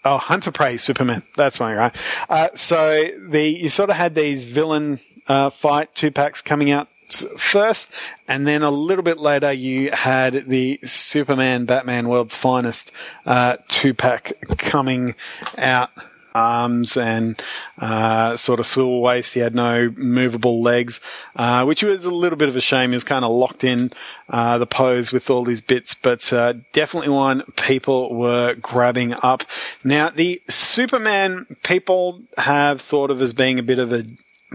oh, 0.04 0.18
Hunter 0.18 0.52
Prey 0.52 0.76
Superman. 0.76 1.22
That's 1.36 1.58
one, 1.58 1.74
right? 1.74 1.94
Uh, 2.28 2.48
so 2.54 3.08
the 3.28 3.42
you 3.42 3.68
sort 3.68 3.90
of 3.90 3.96
had 3.96 4.14
these 4.14 4.44
villain 4.44 5.00
uh, 5.28 5.50
fight, 5.50 5.94
two 5.94 6.10
packs 6.10 6.42
coming 6.42 6.70
out 6.70 6.88
first, 7.36 7.90
and 8.28 8.46
then 8.46 8.62
a 8.62 8.70
little 8.70 9.04
bit 9.04 9.18
later 9.18 9.52
you 9.52 9.90
had 9.90 10.48
the 10.48 10.80
Superman 10.84 11.66
Batman 11.66 12.08
World's 12.08 12.34
Finest 12.34 12.92
uh, 13.26 13.56
two 13.68 13.94
pack 13.94 14.32
coming 14.58 15.14
out. 15.58 15.90
Arms 16.36 16.96
and 16.96 17.40
uh, 17.78 18.36
sort 18.36 18.58
of 18.58 18.66
swivel 18.66 19.00
waist. 19.00 19.34
He 19.34 19.38
had 19.38 19.54
no 19.54 19.88
movable 19.96 20.62
legs, 20.62 21.00
uh, 21.36 21.64
which 21.64 21.84
was 21.84 22.06
a 22.06 22.10
little 22.10 22.36
bit 22.36 22.48
of 22.48 22.56
a 22.56 22.60
shame. 22.60 22.90
He 22.90 22.96
was 22.96 23.04
kind 23.04 23.24
of 23.24 23.30
locked 23.30 23.62
in 23.62 23.92
uh, 24.28 24.58
the 24.58 24.66
pose 24.66 25.12
with 25.12 25.30
all 25.30 25.44
these 25.44 25.60
bits, 25.60 25.94
but 25.94 26.32
uh, 26.32 26.54
definitely 26.72 27.10
one 27.10 27.44
people 27.56 28.12
were 28.16 28.56
grabbing 28.56 29.12
up. 29.12 29.44
Now, 29.84 30.10
the 30.10 30.42
Superman 30.48 31.46
people 31.62 32.22
have 32.36 32.80
thought 32.80 33.12
of 33.12 33.22
as 33.22 33.32
being 33.32 33.60
a 33.60 33.62
bit 33.62 33.78
of 33.78 33.92
a 33.92 34.04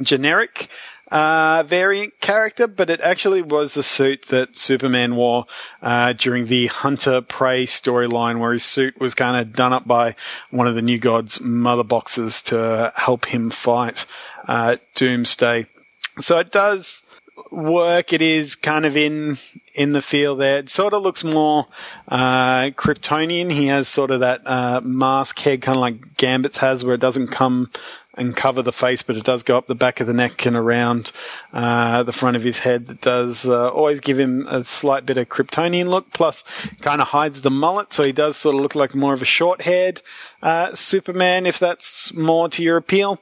generic 0.03 0.69
uh, 1.11 1.63
variant 1.63 2.19
character, 2.19 2.67
but 2.67 2.89
it 2.89 3.01
actually 3.01 3.41
was 3.41 3.73
the 3.73 3.83
suit 3.83 4.25
that 4.29 4.55
Superman 4.55 5.15
wore 5.15 5.45
uh, 5.81 6.13
during 6.13 6.45
the 6.45 6.67
Hunter 6.67 7.21
Prey 7.21 7.65
storyline, 7.65 8.39
where 8.39 8.53
his 8.53 8.63
suit 8.63 8.99
was 8.99 9.15
kind 9.15 9.37
of 9.37 9.53
done 9.53 9.73
up 9.73 9.87
by 9.87 10.15
one 10.51 10.67
of 10.67 10.75
the 10.75 10.81
New 10.81 10.99
Gods 10.99 11.41
mother 11.41 11.83
boxes 11.83 12.43
to 12.43 12.93
help 12.95 13.25
him 13.25 13.49
fight 13.49 14.05
uh, 14.47 14.77
Doomsday. 14.95 15.65
So 16.19 16.37
it 16.37 16.51
does 16.51 17.03
work. 17.51 18.13
It 18.13 18.21
is 18.21 18.55
kind 18.55 18.85
of 18.85 18.95
in 18.97 19.37
in 19.73 19.93
the 19.93 20.01
feel 20.01 20.35
there. 20.35 20.57
It 20.59 20.69
sort 20.69 20.93
of 20.93 21.01
looks 21.01 21.23
more 21.23 21.65
uh, 22.07 22.71
Kryptonian. 22.71 23.51
He 23.51 23.67
has 23.67 23.87
sort 23.87 24.11
of 24.11 24.19
that 24.19 24.41
uh, 24.45 24.81
mask 24.81 25.39
head, 25.39 25.61
kind 25.61 25.77
of 25.77 25.81
like 25.81 26.17
Gambit's 26.17 26.57
has, 26.57 26.83
where 26.83 26.95
it 26.95 27.01
doesn't 27.01 27.29
come 27.29 27.71
and 28.15 28.35
cover 28.35 28.61
the 28.61 28.71
face, 28.71 29.03
but 29.03 29.17
it 29.17 29.23
does 29.23 29.43
go 29.43 29.57
up 29.57 29.67
the 29.67 29.75
back 29.75 29.99
of 29.99 30.07
the 30.07 30.13
neck 30.13 30.45
and 30.45 30.55
around 30.55 31.11
uh, 31.53 32.03
the 32.03 32.11
front 32.11 32.35
of 32.35 32.43
his 32.43 32.59
head. 32.59 32.87
That 32.87 33.01
does 33.01 33.47
uh, 33.47 33.69
always 33.69 33.99
give 33.99 34.19
him 34.19 34.47
a 34.47 34.63
slight 34.63 35.05
bit 35.05 35.17
of 35.17 35.29
Kryptonian 35.29 35.87
look. 35.87 36.11
Plus, 36.11 36.43
kind 36.81 37.01
of 37.01 37.07
hides 37.07 37.41
the 37.41 37.51
mullet, 37.51 37.93
so 37.93 38.03
he 38.03 38.11
does 38.11 38.35
sort 38.35 38.55
of 38.55 38.61
look 38.61 38.75
like 38.75 38.95
more 38.95 39.13
of 39.13 39.21
a 39.21 39.25
short-haired 39.25 40.01
uh, 40.41 40.73
Superman, 40.75 41.45
if 41.45 41.59
that's 41.59 42.13
more 42.13 42.49
to 42.49 42.63
your 42.63 42.77
appeal. 42.77 43.19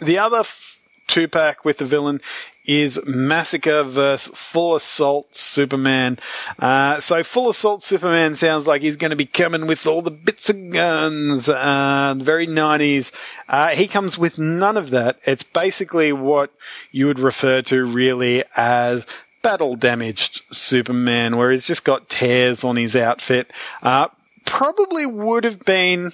The 0.00 0.18
other 0.18 0.40
f- 0.40 0.78
two 1.06 1.28
pack 1.28 1.64
with 1.64 1.78
the 1.78 1.86
villain 1.86 2.20
is 2.64 3.00
Massacre 3.04 3.82
vs. 3.84 4.30
Full 4.34 4.76
Assault 4.76 5.34
Superman. 5.34 6.18
Uh, 6.58 7.00
so 7.00 7.22
Full 7.22 7.48
Assault 7.48 7.82
Superman 7.82 8.36
sounds 8.36 8.66
like 8.66 8.82
he's 8.82 8.96
going 8.96 9.10
to 9.10 9.16
be 9.16 9.26
coming 9.26 9.66
with 9.66 9.86
all 9.86 10.02
the 10.02 10.10
bits 10.10 10.48
of 10.50 10.70
guns, 10.70 11.48
uh, 11.48 12.14
very 12.16 12.46
90s. 12.46 13.12
Uh, 13.48 13.68
he 13.70 13.88
comes 13.88 14.16
with 14.16 14.38
none 14.38 14.76
of 14.76 14.90
that. 14.90 15.18
It's 15.24 15.42
basically 15.42 16.12
what 16.12 16.52
you 16.90 17.06
would 17.06 17.18
refer 17.18 17.62
to 17.62 17.84
really 17.84 18.44
as 18.54 19.06
battle 19.42 19.74
damaged 19.74 20.42
Superman, 20.52 21.36
where 21.36 21.50
he's 21.50 21.66
just 21.66 21.84
got 21.84 22.08
tears 22.08 22.62
on 22.64 22.76
his 22.76 22.94
outfit. 22.94 23.50
Uh, 23.82 24.08
probably 24.44 25.04
would 25.04 25.44
have 25.44 25.64
been 25.64 26.12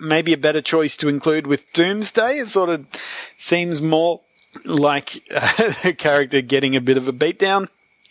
maybe 0.00 0.32
a 0.32 0.38
better 0.38 0.62
choice 0.62 0.96
to 0.98 1.08
include 1.08 1.46
with 1.46 1.60
Doomsday. 1.72 2.38
It 2.38 2.48
sort 2.48 2.70
of 2.70 2.86
seems 3.36 3.80
more 3.80 4.20
like 4.64 5.22
a 5.30 5.92
character 5.92 6.40
getting 6.40 6.76
a 6.76 6.80
bit 6.80 6.96
of 6.96 7.08
a 7.08 7.12
beatdown. 7.12 7.68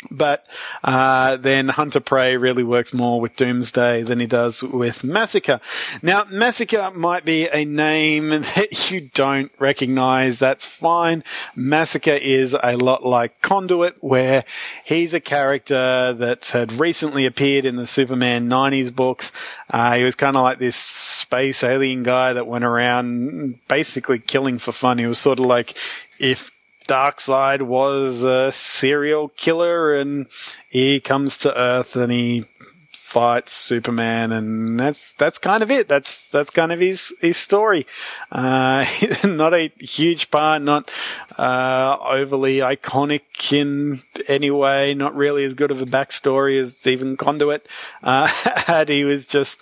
But 0.09 0.45
uh, 0.83 1.37
then 1.37 1.67
Hunter 1.67 1.99
Prey 1.99 2.35
really 2.35 2.63
works 2.63 2.91
more 2.91 3.21
with 3.21 3.35
Doomsday 3.35 4.01
than 4.01 4.19
he 4.19 4.25
does 4.25 4.63
with 4.63 5.03
Massacre. 5.03 5.59
Now, 6.01 6.25
Massacre 6.29 6.89
might 6.91 7.23
be 7.23 7.47
a 7.47 7.65
name 7.65 8.29
that 8.55 8.89
you 8.89 9.09
don't 9.13 9.51
recognize. 9.59 10.39
That's 10.39 10.65
fine. 10.65 11.23
Massacre 11.55 12.15
is 12.15 12.55
a 12.55 12.77
lot 12.77 13.05
like 13.05 13.41
Conduit, 13.41 13.97
where 13.99 14.43
he's 14.85 15.13
a 15.13 15.19
character 15.19 16.13
that 16.13 16.47
had 16.47 16.73
recently 16.73 17.27
appeared 17.27 17.65
in 17.65 17.75
the 17.75 17.85
Superman 17.85 18.49
90s 18.49 18.93
books. 18.93 19.31
Uh, 19.69 19.97
he 19.97 20.03
was 20.03 20.15
kind 20.15 20.35
of 20.35 20.41
like 20.41 20.57
this 20.57 20.75
space 20.75 21.63
alien 21.63 22.01
guy 22.01 22.33
that 22.33 22.47
went 22.47 22.65
around 22.65 23.59
basically 23.67 24.17
killing 24.17 24.57
for 24.57 24.71
fun. 24.71 24.97
He 24.97 25.05
was 25.05 25.19
sort 25.19 25.39
of 25.39 25.45
like 25.45 25.75
if 26.21 26.51
Darkseid 26.87 27.63
was 27.63 28.23
a 28.23 28.51
serial 28.51 29.29
killer 29.29 29.95
and 29.95 30.27
he 30.69 30.99
comes 30.99 31.37
to 31.37 31.55
Earth 31.55 31.95
and 31.95 32.11
he 32.11 32.45
fights 32.93 33.53
Superman, 33.53 34.31
and 34.31 34.79
that's 34.79 35.11
that's 35.17 35.37
kind 35.37 35.63
of 35.63 35.71
it. 35.71 35.87
That's 35.87 36.29
that's 36.29 36.49
kind 36.49 36.71
of 36.71 36.79
his 36.79 37.13
his 37.19 37.37
story. 37.37 37.87
Uh, 38.31 38.85
not 39.23 39.53
a 39.53 39.71
huge 39.79 40.31
part, 40.31 40.61
not 40.61 40.91
uh, 41.37 41.97
overly 41.99 42.57
iconic 42.57 43.51
in 43.51 44.01
any 44.27 44.51
way. 44.51 44.93
Not 44.93 45.15
really 45.15 45.43
as 45.43 45.55
good 45.55 45.71
of 45.71 45.81
a 45.81 45.85
backstory 45.85 46.59
as 46.59 46.85
even 46.87 47.17
Conduit 47.17 47.67
uh, 48.03 48.27
had. 48.55 48.89
He 48.89 49.03
was 49.03 49.27
just 49.27 49.59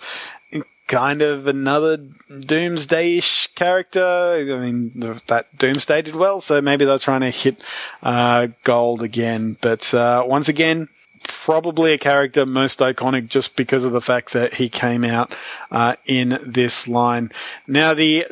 kind 0.90 1.22
of 1.22 1.46
another 1.46 1.96
Doomsday-ish 1.96 3.54
character. 3.54 4.04
I 4.04 4.58
mean, 4.58 4.90
that 5.28 5.46
Doomsday 5.56 6.02
did 6.02 6.16
well, 6.16 6.40
so 6.40 6.60
maybe 6.60 6.84
they're 6.84 6.98
trying 6.98 7.20
to 7.20 7.30
hit 7.30 7.62
uh, 8.02 8.48
gold 8.64 9.02
again. 9.02 9.56
But 9.60 9.94
uh, 9.94 10.24
once 10.26 10.48
again, 10.48 10.88
probably 11.22 11.92
a 11.92 11.98
character 11.98 12.44
most 12.44 12.80
iconic 12.80 13.28
just 13.28 13.54
because 13.54 13.84
of 13.84 13.92
the 13.92 14.00
fact 14.00 14.32
that 14.32 14.52
he 14.52 14.68
came 14.68 15.04
out 15.04 15.32
uh, 15.70 15.94
in 16.06 16.36
this 16.44 16.88
line. 16.88 17.30
Now, 17.68 17.94
the 17.94 18.26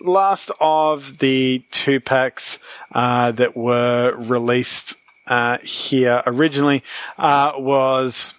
last 0.00 0.50
of 0.58 1.18
the 1.18 1.62
two 1.70 2.00
packs 2.00 2.58
uh, 2.90 3.30
that 3.32 3.56
were 3.56 4.16
released 4.16 4.96
uh, 5.28 5.58
here 5.58 6.24
originally 6.26 6.82
uh, 7.18 7.52
was 7.56 8.34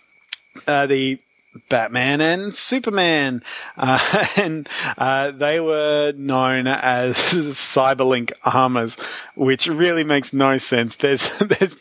the 0.66 1.20
Batman 1.70 2.22
and 2.22 2.54
Superman, 2.54 3.44
uh, 3.78 4.28
and 4.36 4.68
uh, 4.98 5.32
they 5.32 5.60
were 5.60 6.14
known 6.16 6.68
as 6.68 7.16
Cyberlink 7.16 8.34
armors, 8.44 8.98
which 9.36 9.68
really 9.68 10.04
makes 10.04 10.34
no 10.34 10.58
sense. 10.58 10.96
There's, 10.96 11.28
there's, 11.40 11.78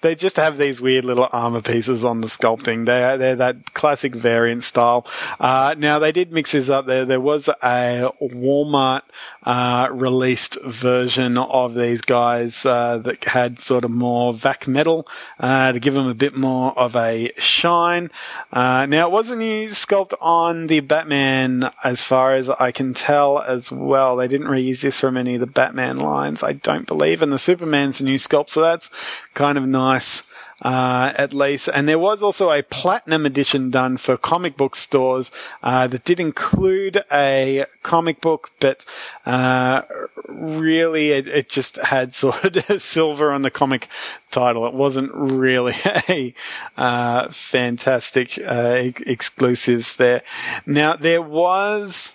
they 0.00 0.14
just 0.14 0.36
have 0.36 0.58
these 0.58 0.80
weird 0.80 1.04
little 1.04 1.28
armor 1.30 1.62
pieces 1.62 2.04
on 2.04 2.20
the 2.20 2.28
sculpting. 2.28 2.86
They're 2.86 3.18
they're 3.18 3.36
that 3.36 3.74
classic 3.74 4.14
variant 4.14 4.62
style. 4.62 5.06
Uh, 5.38 5.74
now 5.76 5.98
they 5.98 6.12
did 6.12 6.32
mix 6.32 6.52
this 6.52 6.70
up. 6.70 6.86
There 6.86 7.04
there 7.04 7.20
was 7.20 7.48
a 7.48 8.12
Walmart 8.20 9.02
uh, 9.42 9.88
released 9.90 10.58
version 10.64 11.36
of 11.38 11.74
these 11.74 12.00
guys 12.00 12.64
uh, 12.64 12.98
that 12.98 13.24
had 13.24 13.60
sort 13.60 13.84
of 13.84 13.90
more 13.90 14.32
vac 14.32 14.68
metal 14.68 15.06
uh, 15.40 15.72
to 15.72 15.80
give 15.80 15.94
them 15.94 16.06
a 16.06 16.14
bit 16.14 16.34
more 16.34 16.76
of 16.78 16.94
a 16.96 17.32
shine. 17.38 18.10
Uh, 18.52 18.86
now, 18.86 19.08
it 19.08 19.12
was 19.12 19.30
a 19.30 19.36
new 19.36 19.68
sculpt 19.68 20.14
on 20.20 20.66
the 20.66 20.80
Batman, 20.80 21.70
as 21.82 22.02
far 22.02 22.34
as 22.34 22.48
I 22.48 22.70
can 22.72 22.94
tell, 22.94 23.40
as 23.40 23.70
well. 23.70 24.16
They 24.16 24.28
didn't 24.28 24.48
reuse 24.48 24.80
this 24.80 25.00
from 25.00 25.16
any 25.16 25.34
of 25.34 25.40
the 25.40 25.46
Batman 25.46 25.98
lines, 25.98 26.42
I 26.42 26.52
don't 26.52 26.86
believe, 26.86 27.22
and 27.22 27.32
the 27.32 27.38
Superman's 27.38 28.00
a 28.00 28.04
new 28.04 28.16
sculpt, 28.16 28.50
so 28.50 28.62
that's 28.62 28.90
kind 29.34 29.58
of 29.58 29.64
nice 29.64 30.22
uh, 30.62 31.12
at 31.16 31.32
least. 31.34 31.68
And 31.68 31.88
there 31.88 31.98
was 31.98 32.22
also 32.22 32.50
a 32.50 32.62
platinum 32.62 33.26
edition 33.26 33.70
done 33.70 33.96
for 33.96 34.16
comic 34.16 34.56
book 34.56 34.76
stores 34.76 35.30
uh, 35.62 35.88
that 35.88 36.04
did 36.04 36.20
include 36.20 37.02
a 37.12 37.66
comic 37.82 38.20
book, 38.20 38.50
but 38.60 38.84
uh, 39.26 39.82
really 40.28 41.10
it, 41.10 41.28
it, 41.28 41.48
just 41.48 41.76
had 41.76 42.14
sort 42.14 42.56
of 42.56 42.82
silver 42.82 43.32
on 43.32 43.42
the 43.42 43.50
comic 43.50 43.88
title. 44.30 44.66
It 44.66 44.74
wasn't 44.74 45.10
really 45.12 45.74
a 46.08 46.34
uh, 46.76 47.32
fantastic 47.32 48.38
uh, 48.38 48.90
exclusives 49.04 49.96
there. 49.96 50.22
Now 50.64 50.96
there 50.96 51.22
was 51.22 52.12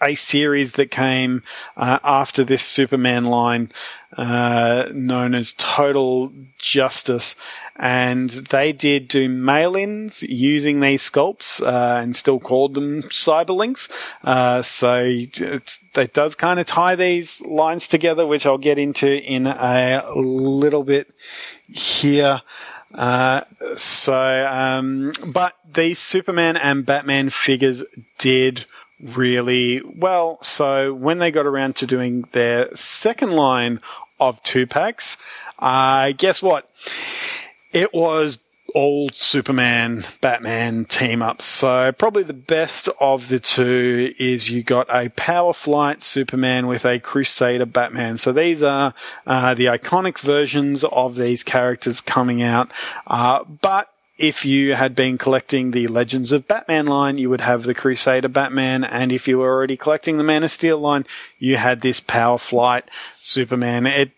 a 0.00 0.14
series 0.14 0.72
that 0.72 0.90
came 0.90 1.42
uh, 1.76 1.98
after 2.02 2.44
this 2.44 2.62
Superman 2.62 3.24
line, 3.24 3.70
uh, 4.16 4.88
known 4.92 5.34
as 5.34 5.54
Total 5.56 6.32
Justice, 6.58 7.34
and 7.76 8.30
they 8.30 8.72
did 8.72 9.08
do 9.08 9.28
mail-ins 9.28 10.22
using 10.22 10.80
these 10.80 11.08
sculpts 11.08 11.60
uh, 11.60 12.00
and 12.00 12.16
still 12.16 12.40
called 12.40 12.74
them 12.74 13.02
cyberlinks. 13.02 13.90
Uh, 14.24 14.62
so 14.62 15.04
it, 15.04 15.78
it 15.94 16.12
does 16.14 16.34
kind 16.34 16.58
of 16.58 16.66
tie 16.66 16.96
these 16.96 17.40
lines 17.42 17.88
together, 17.88 18.26
which 18.26 18.46
I'll 18.46 18.58
get 18.58 18.78
into 18.78 19.06
in 19.08 19.46
a 19.46 20.10
little 20.14 20.84
bit 20.84 21.12
here. 21.68 22.40
Uh, 22.94 23.42
so, 23.76 24.14
um, 24.14 25.12
but 25.26 25.54
these 25.74 25.98
Superman 25.98 26.56
and 26.56 26.86
Batman 26.86 27.28
figures 27.28 27.84
did 28.18 28.64
really 29.00 29.82
well. 29.82 30.38
So 30.42 30.94
when 30.94 31.18
they 31.18 31.30
got 31.30 31.46
around 31.46 31.76
to 31.76 31.86
doing 31.86 32.24
their 32.32 32.74
second 32.74 33.32
line 33.32 33.80
of 34.18 34.42
two 34.42 34.66
packs, 34.66 35.16
uh, 35.58 36.12
guess 36.16 36.42
what? 36.42 36.68
It 37.72 37.92
was 37.92 38.38
old 38.74 39.14
Superman, 39.14 40.04
Batman 40.20 40.84
team 40.84 41.22
ups. 41.22 41.44
So 41.44 41.92
probably 41.92 42.24
the 42.24 42.32
best 42.34 42.88
of 43.00 43.28
the 43.28 43.38
two 43.38 44.14
is 44.18 44.50
you 44.50 44.62
got 44.62 44.88
a 44.94 45.08
Power 45.08 45.54
Flight 45.54 46.02
Superman 46.02 46.66
with 46.66 46.84
a 46.84 46.98
Crusader 46.98 47.66
Batman. 47.66 48.18
So 48.18 48.32
these 48.32 48.62
are 48.62 48.92
uh, 49.26 49.54
the 49.54 49.66
iconic 49.66 50.18
versions 50.18 50.84
of 50.84 51.16
these 51.16 51.42
characters 51.42 52.00
coming 52.00 52.42
out. 52.42 52.70
Uh, 53.06 53.44
but 53.44 53.88
if 54.18 54.44
you 54.44 54.74
had 54.74 54.94
been 54.94 55.18
collecting 55.18 55.70
the 55.70 55.88
Legends 55.88 56.32
of 56.32 56.48
Batman 56.48 56.86
line, 56.86 57.18
you 57.18 57.28
would 57.30 57.40
have 57.40 57.62
the 57.62 57.74
Crusader 57.74 58.28
Batman, 58.28 58.84
and 58.84 59.12
if 59.12 59.28
you 59.28 59.38
were 59.38 59.50
already 59.50 59.76
collecting 59.76 60.16
the 60.16 60.24
Man 60.24 60.42
of 60.42 60.50
Steel 60.50 60.78
line, 60.78 61.04
you 61.38 61.56
had 61.56 61.80
this 61.80 62.00
Power 62.00 62.38
Flight 62.38 62.84
Superman. 63.20 63.86
It 63.86 64.12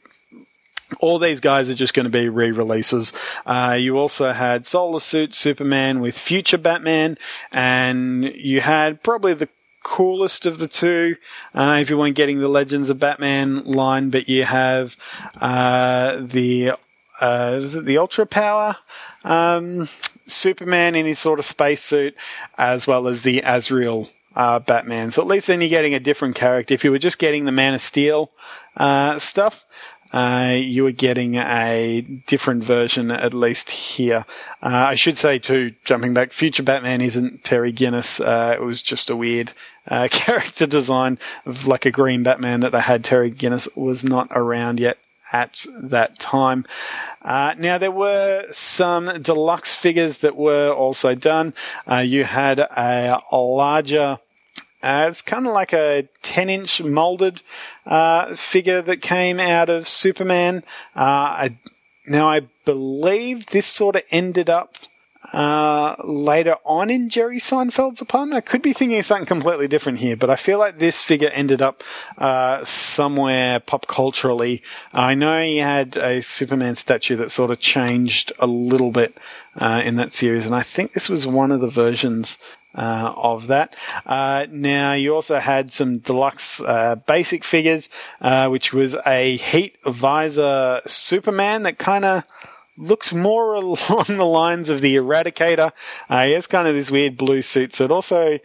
all 1.00 1.18
these 1.18 1.40
guys 1.40 1.68
are 1.68 1.74
just 1.74 1.92
going 1.92 2.04
to 2.04 2.10
be 2.10 2.30
re-releases. 2.30 3.12
Uh, 3.44 3.76
you 3.78 3.98
also 3.98 4.32
had 4.32 4.64
Solar 4.64 5.00
Suit 5.00 5.34
Superman 5.34 6.00
with 6.00 6.18
Future 6.18 6.56
Batman, 6.56 7.18
and 7.52 8.24
you 8.24 8.62
had 8.62 9.02
probably 9.02 9.34
the 9.34 9.50
coolest 9.84 10.46
of 10.46 10.58
the 10.58 10.68
two 10.68 11.16
uh, 11.54 11.78
if 11.80 11.90
you 11.90 11.98
weren't 11.98 12.16
getting 12.16 12.40
the 12.40 12.48
Legends 12.48 12.90
of 12.90 12.98
Batman 12.98 13.64
line, 13.64 14.10
but 14.10 14.28
you 14.28 14.44
have 14.44 14.96
uh, 15.40 16.20
the 16.22 16.72
uh, 17.20 17.58
is 17.60 17.74
it 17.74 17.84
the 17.84 17.98
Ultra 17.98 18.26
Power 18.26 18.76
um, 19.24 19.88
Superman 20.26 20.94
in 20.94 21.06
his 21.06 21.18
sort 21.18 21.38
of 21.38 21.44
spacesuit, 21.44 22.14
as 22.56 22.86
well 22.86 23.08
as 23.08 23.22
the 23.22 23.42
Azrael 23.44 24.08
uh, 24.34 24.60
Batman. 24.60 25.10
So 25.10 25.22
at 25.22 25.28
least 25.28 25.48
then 25.48 25.60
you're 25.60 25.70
getting 25.70 25.94
a 25.94 26.00
different 26.00 26.36
character. 26.36 26.74
If 26.74 26.84
you 26.84 26.90
were 26.90 26.98
just 26.98 27.18
getting 27.18 27.44
the 27.44 27.52
Man 27.52 27.74
of 27.74 27.80
Steel 27.80 28.30
uh, 28.76 29.18
stuff, 29.18 29.64
uh, 30.12 30.54
you 30.56 30.84
were 30.84 30.92
getting 30.92 31.34
a 31.34 32.00
different 32.26 32.64
version 32.64 33.10
at 33.10 33.34
least 33.34 33.70
here. 33.70 34.24
Uh, 34.62 34.86
I 34.88 34.94
should 34.94 35.18
say 35.18 35.38
too, 35.38 35.74
jumping 35.84 36.14
back, 36.14 36.32
Future 36.32 36.62
Batman 36.62 37.00
isn't 37.00 37.44
Terry 37.44 37.72
Guinness. 37.72 38.20
Uh, 38.20 38.54
it 38.54 38.62
was 38.62 38.80
just 38.80 39.10
a 39.10 39.16
weird 39.16 39.52
uh, 39.86 40.08
character 40.10 40.66
design 40.66 41.18
of 41.44 41.66
like 41.66 41.84
a 41.84 41.90
green 41.90 42.22
Batman 42.22 42.60
that 42.60 42.72
they 42.72 42.80
had. 42.80 43.04
Terry 43.04 43.30
Guinness 43.30 43.68
was 43.74 44.04
not 44.04 44.28
around 44.30 44.80
yet 44.80 44.98
at 45.32 45.64
that 45.82 46.18
time. 46.18 46.66
Uh, 47.22 47.54
now 47.58 47.78
there 47.78 47.92
were 47.92 48.46
some 48.52 49.22
deluxe 49.22 49.74
figures 49.74 50.18
that 50.18 50.36
were 50.36 50.70
also 50.70 51.14
done. 51.14 51.54
Uh, 51.90 51.96
you 51.96 52.24
had 52.24 52.58
a, 52.58 53.20
a 53.30 53.36
larger. 53.36 54.18
Uh, 54.82 55.06
it's 55.08 55.22
kind 55.22 55.46
of 55.46 55.52
like 55.52 55.72
a 55.72 56.08
10 56.22 56.50
inch 56.50 56.82
molded 56.82 57.42
uh, 57.84 58.36
figure 58.36 58.80
that 58.80 59.02
came 59.02 59.40
out 59.40 59.68
of 59.68 59.88
Superman. 59.88 60.62
Uh, 60.94 61.00
I, 61.00 61.58
now 62.06 62.30
I 62.30 62.40
believe 62.64 63.46
this 63.46 63.66
sort 63.66 63.96
of 63.96 64.02
ended 64.10 64.48
up 64.48 64.74
uh, 65.32 65.96
later 66.04 66.56
on 66.64 66.90
in 66.90 67.08
Jerry 67.08 67.38
Seinfeld's 67.38 68.00
apartment. 68.00 68.36
I 68.38 68.40
could 68.40 68.62
be 68.62 68.72
thinking 68.72 68.98
of 68.98 69.06
something 69.06 69.26
completely 69.26 69.68
different 69.68 69.98
here, 69.98 70.16
but 70.16 70.30
I 70.30 70.36
feel 70.36 70.58
like 70.58 70.78
this 70.78 71.02
figure 71.02 71.28
ended 71.28 71.62
up 71.62 71.82
uh, 72.16 72.64
somewhere 72.64 73.60
pop 73.60 73.86
culturally. 73.86 74.62
I 74.92 75.14
know 75.14 75.42
he 75.42 75.58
had 75.58 75.96
a 75.96 76.22
Superman 76.22 76.76
statue 76.76 77.16
that 77.16 77.30
sort 77.30 77.50
of 77.50 77.60
changed 77.60 78.32
a 78.38 78.46
little 78.46 78.90
bit 78.90 79.16
uh, 79.56 79.82
in 79.84 79.96
that 79.96 80.12
series, 80.12 80.46
and 80.46 80.54
I 80.54 80.62
think 80.62 80.92
this 80.92 81.08
was 81.08 81.26
one 81.26 81.52
of 81.52 81.60
the 81.60 81.70
versions 81.70 82.38
uh, 82.74 83.12
of 83.16 83.48
that. 83.48 83.74
Uh, 84.06 84.46
now 84.50 84.92
you 84.92 85.14
also 85.14 85.38
had 85.38 85.72
some 85.72 85.98
deluxe 85.98 86.60
uh, 86.60 86.96
basic 87.06 87.44
figures, 87.44 87.88
uh, 88.20 88.48
which 88.48 88.72
was 88.72 88.94
a 89.06 89.36
heat 89.36 89.76
visor 89.86 90.80
Superman 90.86 91.64
that 91.64 91.78
kind 91.78 92.04
of 92.04 92.24
looks 92.78 93.12
more 93.12 93.54
along 93.54 94.06
the 94.08 94.24
lines 94.24 94.68
of 94.68 94.80
the 94.80 94.96
Eradicator. 94.96 95.72
Uh, 96.08 96.24
he 96.24 96.32
has 96.32 96.46
kind 96.46 96.68
of 96.68 96.74
this 96.74 96.90
weird 96.90 97.16
blue 97.16 97.42
suit, 97.42 97.74
so 97.74 97.84
it 97.84 97.90
also 97.90 98.38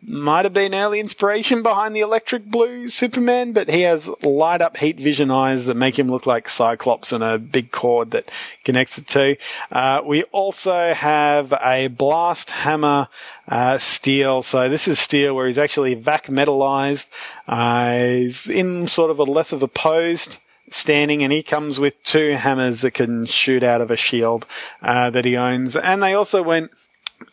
might 0.00 0.44
have 0.44 0.52
been 0.52 0.74
early 0.74 1.00
inspiration 1.00 1.62
behind 1.62 1.94
the 1.94 2.00
electric 2.00 2.44
blue 2.44 2.88
Superman, 2.88 3.52
but 3.52 3.68
he 3.68 3.80
has 3.82 4.08
light 4.22 4.60
up 4.60 4.76
heat 4.76 4.96
vision 4.96 5.30
eyes 5.32 5.66
that 5.66 5.74
make 5.74 5.98
him 5.98 6.08
look 6.08 6.24
like 6.24 6.48
Cyclops 6.48 7.12
and 7.12 7.24
a 7.24 7.36
big 7.36 7.72
cord 7.72 8.12
that 8.12 8.30
connects 8.64 8.94
the 8.94 9.02
two. 9.02 9.36
Uh, 9.72 10.02
we 10.06 10.22
also 10.24 10.94
have 10.94 11.52
a 11.52 11.88
blast 11.88 12.50
hammer 12.50 13.08
uh, 13.48 13.78
steel. 13.78 14.42
So 14.42 14.68
this 14.68 14.86
is 14.86 15.00
steel 15.00 15.34
where 15.34 15.48
he's 15.48 15.58
actually 15.58 15.94
vac 15.94 16.26
metalized. 16.26 17.10
Uh, 17.48 17.96
he's 17.96 18.48
in 18.48 18.86
sort 18.86 19.10
of 19.10 19.18
a 19.18 19.24
less 19.24 19.52
of 19.52 19.64
a 19.64 19.68
posed 19.68 20.38
standing, 20.74 21.22
and 21.22 21.32
he 21.32 21.42
comes 21.42 21.78
with 21.80 22.00
two 22.02 22.32
hammers 22.36 22.82
that 22.82 22.92
can 22.92 23.26
shoot 23.26 23.62
out 23.62 23.80
of 23.80 23.90
a 23.90 23.96
shield 23.96 24.46
uh, 24.82 25.10
that 25.10 25.24
he 25.24 25.36
owns. 25.36 25.76
And 25.76 26.02
they 26.02 26.14
also 26.14 26.42
went 26.42 26.70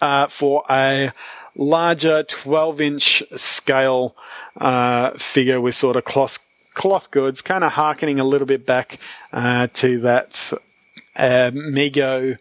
uh, 0.01 0.27
for 0.27 0.63
a 0.69 1.11
larger 1.55 2.23
12 2.23 2.81
inch 2.81 3.23
scale 3.37 4.15
uh, 4.57 5.11
figure 5.17 5.61
with 5.61 5.75
sort 5.75 5.95
of 5.95 6.03
cloth 6.03 6.39
cloth 6.73 7.09
goods, 7.09 7.41
kind 7.41 7.63
of 7.63 7.71
harkening 7.71 8.19
a 8.19 8.25
little 8.25 8.47
bit 8.47 8.65
back 8.65 8.99
uh, 9.31 9.67
to 9.67 10.01
that 10.01 10.51
uh, 11.15 11.51
Mego 11.53 12.37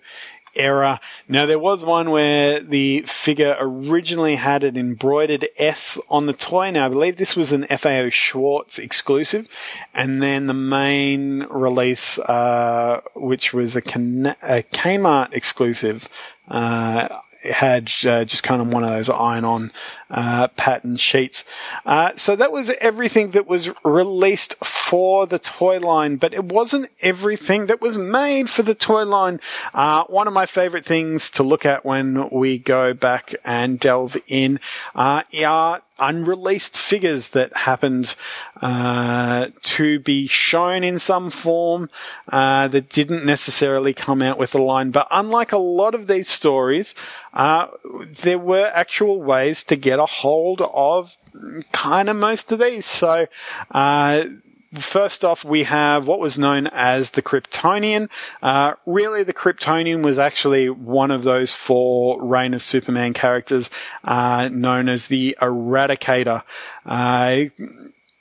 era. 0.57 1.00
Now 1.28 1.46
there 1.46 1.59
was 1.59 1.84
one 1.84 2.11
where 2.11 2.61
the 2.61 3.02
figure 3.02 3.57
originally 3.59 4.36
had 4.36 4.64
an 4.64 4.76
embroidered 4.76 5.48
S 5.59 5.98
on 6.09 6.26
the 6.26 6.32
toy. 6.32 6.70
Now 6.70 6.86
I 6.86 6.88
believe 6.88 7.16
this 7.16 7.36
was 7.36 7.52
an 7.52 7.66
FAO 7.66 8.11
Schwarz 8.11 8.78
exclusive, 8.78 9.48
and 9.94 10.22
then 10.22 10.46
the 10.46 10.55
main 10.55 11.44
release, 11.50 12.18
uh, 12.18 13.00
which 13.14 13.52
was 13.52 13.76
a, 13.76 13.80
a 13.80 14.62
Kmart 14.62 15.32
exclusive, 15.32 16.09
uh, 16.48 17.09
had 17.42 17.92
uh, 18.07 18.24
just 18.24 18.42
kind 18.42 18.62
of 18.62 18.68
one 18.68 18.84
of 18.84 18.90
those 18.90 19.11
iron-on 19.11 19.72
uh, 20.14 20.46
pattern 20.48 20.96
sheets. 20.96 21.44
Uh, 21.84 22.12
so 22.14 22.36
that 22.36 22.52
was 22.52 22.70
everything 22.70 23.32
that 23.32 23.48
was 23.48 23.68
released 23.84 24.54
for 24.64 25.26
the 25.26 25.40
toy 25.40 25.80
line, 25.80 26.16
but 26.16 26.32
it 26.32 26.44
wasn't 26.44 26.88
everything 27.02 27.66
that 27.66 27.80
was 27.80 27.98
made 27.98 28.48
for 28.48 28.62
the 28.62 28.76
toy 28.76 29.04
line. 29.04 29.40
Uh, 29.74 30.04
one 30.04 30.28
of 30.28 30.32
my 30.32 30.46
favorite 30.46 30.86
things 30.86 31.32
to 31.32 31.42
look 31.42 31.66
at 31.66 31.84
when 31.84 32.28
we 32.30 32.58
go 32.58 32.94
back 32.94 33.34
and 33.44 33.80
delve 33.80 34.16
in 34.28 34.60
uh, 34.94 35.22
are 35.44 35.82
unreleased 35.98 36.76
figures 36.76 37.28
that 37.28 37.56
happened 37.56 38.14
uh, 38.60 39.46
to 39.62 40.00
be 40.00 40.26
shown 40.26 40.82
in 40.82 40.98
some 40.98 41.30
form 41.30 41.88
uh, 42.28 42.66
that 42.68 42.88
didn't 42.88 43.24
necessarily 43.24 43.94
come 43.94 44.20
out 44.20 44.38
with 44.38 44.54
a 44.54 44.62
line. 44.62 44.90
But 44.90 45.06
unlike 45.10 45.52
a 45.52 45.58
lot 45.58 45.94
of 45.94 46.06
these 46.06 46.28
stories, 46.28 46.94
uh, 47.32 47.68
there 48.22 48.38
were 48.38 48.70
actual 48.72 49.22
ways 49.22 49.64
to 49.64 49.76
get 49.76 50.00
a 50.05 50.07
hold 50.07 50.61
of 50.61 51.12
kind 51.72 52.09
of 52.09 52.16
most 52.16 52.52
of 52.52 52.59
these. 52.59 52.86
So 52.86 53.26
uh, 53.70 54.24
first 54.78 55.24
off, 55.24 55.44
we 55.44 55.64
have 55.64 56.07
what 56.07 56.20
was 56.20 56.38
known 56.38 56.66
as 56.66 57.11
the 57.11 57.22
Kryptonian. 57.22 58.09
Uh, 58.42 58.74
really, 58.86 59.24
the 59.24 59.34
Kryptonian 59.34 60.05
was 60.05 60.18
actually 60.18 60.70
one 60.70 61.11
of 61.11 61.24
those 61.24 61.55
four 61.55 62.22
Reign 62.22 62.55
of 62.55 62.62
Superman 62.62 63.12
characters 63.12 63.70
uh, 64.02 64.48
known 64.52 64.88
as 64.88 65.07
the 65.07 65.36
Eradicator. 65.40 66.42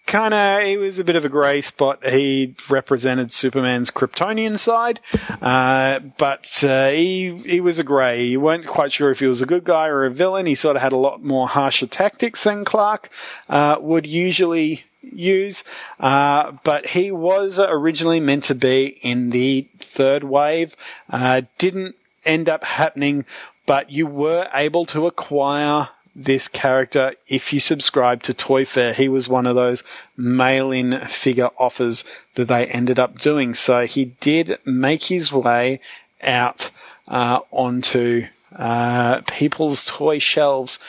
Kind 0.05 0.33
of, 0.33 0.63
he 0.63 0.77
was 0.77 0.99
a 0.99 1.03
bit 1.03 1.15
of 1.15 1.25
a 1.25 1.29
grey 1.29 1.61
spot. 1.61 2.05
He 2.05 2.55
represented 2.69 3.31
Superman's 3.31 3.89
Kryptonian 3.89 4.59
side, 4.59 4.99
uh, 5.41 5.99
but 6.17 6.63
uh, 6.63 6.89
he 6.89 7.41
he 7.45 7.61
was 7.61 7.79
a 7.79 7.83
grey. 7.83 8.25
You 8.25 8.41
weren't 8.41 8.67
quite 8.67 8.91
sure 8.91 9.11
if 9.11 9.19
he 9.19 9.27
was 9.27 9.41
a 9.41 9.45
good 9.45 9.63
guy 9.63 9.87
or 9.87 10.05
a 10.05 10.11
villain. 10.11 10.45
He 10.45 10.55
sort 10.55 10.75
of 10.75 10.81
had 10.81 10.91
a 10.91 10.97
lot 10.97 11.23
more 11.23 11.47
harsher 11.47 11.87
tactics 11.87 12.43
than 12.43 12.65
Clark 12.65 13.09
uh, 13.47 13.77
would 13.79 14.05
usually 14.05 14.83
use. 15.01 15.63
Uh, 15.99 16.51
but 16.63 16.85
he 16.85 17.11
was 17.11 17.59
originally 17.59 18.19
meant 18.19 18.45
to 18.45 18.55
be 18.55 18.87
in 19.01 19.29
the 19.29 19.67
third 19.81 20.23
wave. 20.23 20.75
Uh, 21.09 21.41
didn't 21.57 21.95
end 22.25 22.49
up 22.49 22.63
happening, 22.63 23.25
but 23.65 23.89
you 23.89 24.07
were 24.07 24.47
able 24.53 24.85
to 24.87 25.07
acquire 25.07 25.89
this 26.15 26.47
character 26.47 27.13
if 27.27 27.53
you 27.53 27.59
subscribe 27.59 28.23
to 28.23 28.33
ToyFare. 28.33 28.93
He 28.93 29.09
was 29.09 29.27
one 29.27 29.47
of 29.47 29.55
those 29.55 29.83
mail-in 30.15 31.07
figure 31.07 31.49
offers 31.57 32.03
that 32.35 32.47
they 32.47 32.67
ended 32.67 32.99
up 32.99 33.17
doing. 33.17 33.55
So 33.55 33.85
he 33.85 34.05
did 34.05 34.59
make 34.65 35.03
his 35.03 35.31
way 35.31 35.81
out 36.21 36.71
uh, 37.07 37.39
onto 37.51 38.25
uh, 38.55 39.21
people's 39.21 39.85
toy 39.85 40.19
shelves 40.19 40.79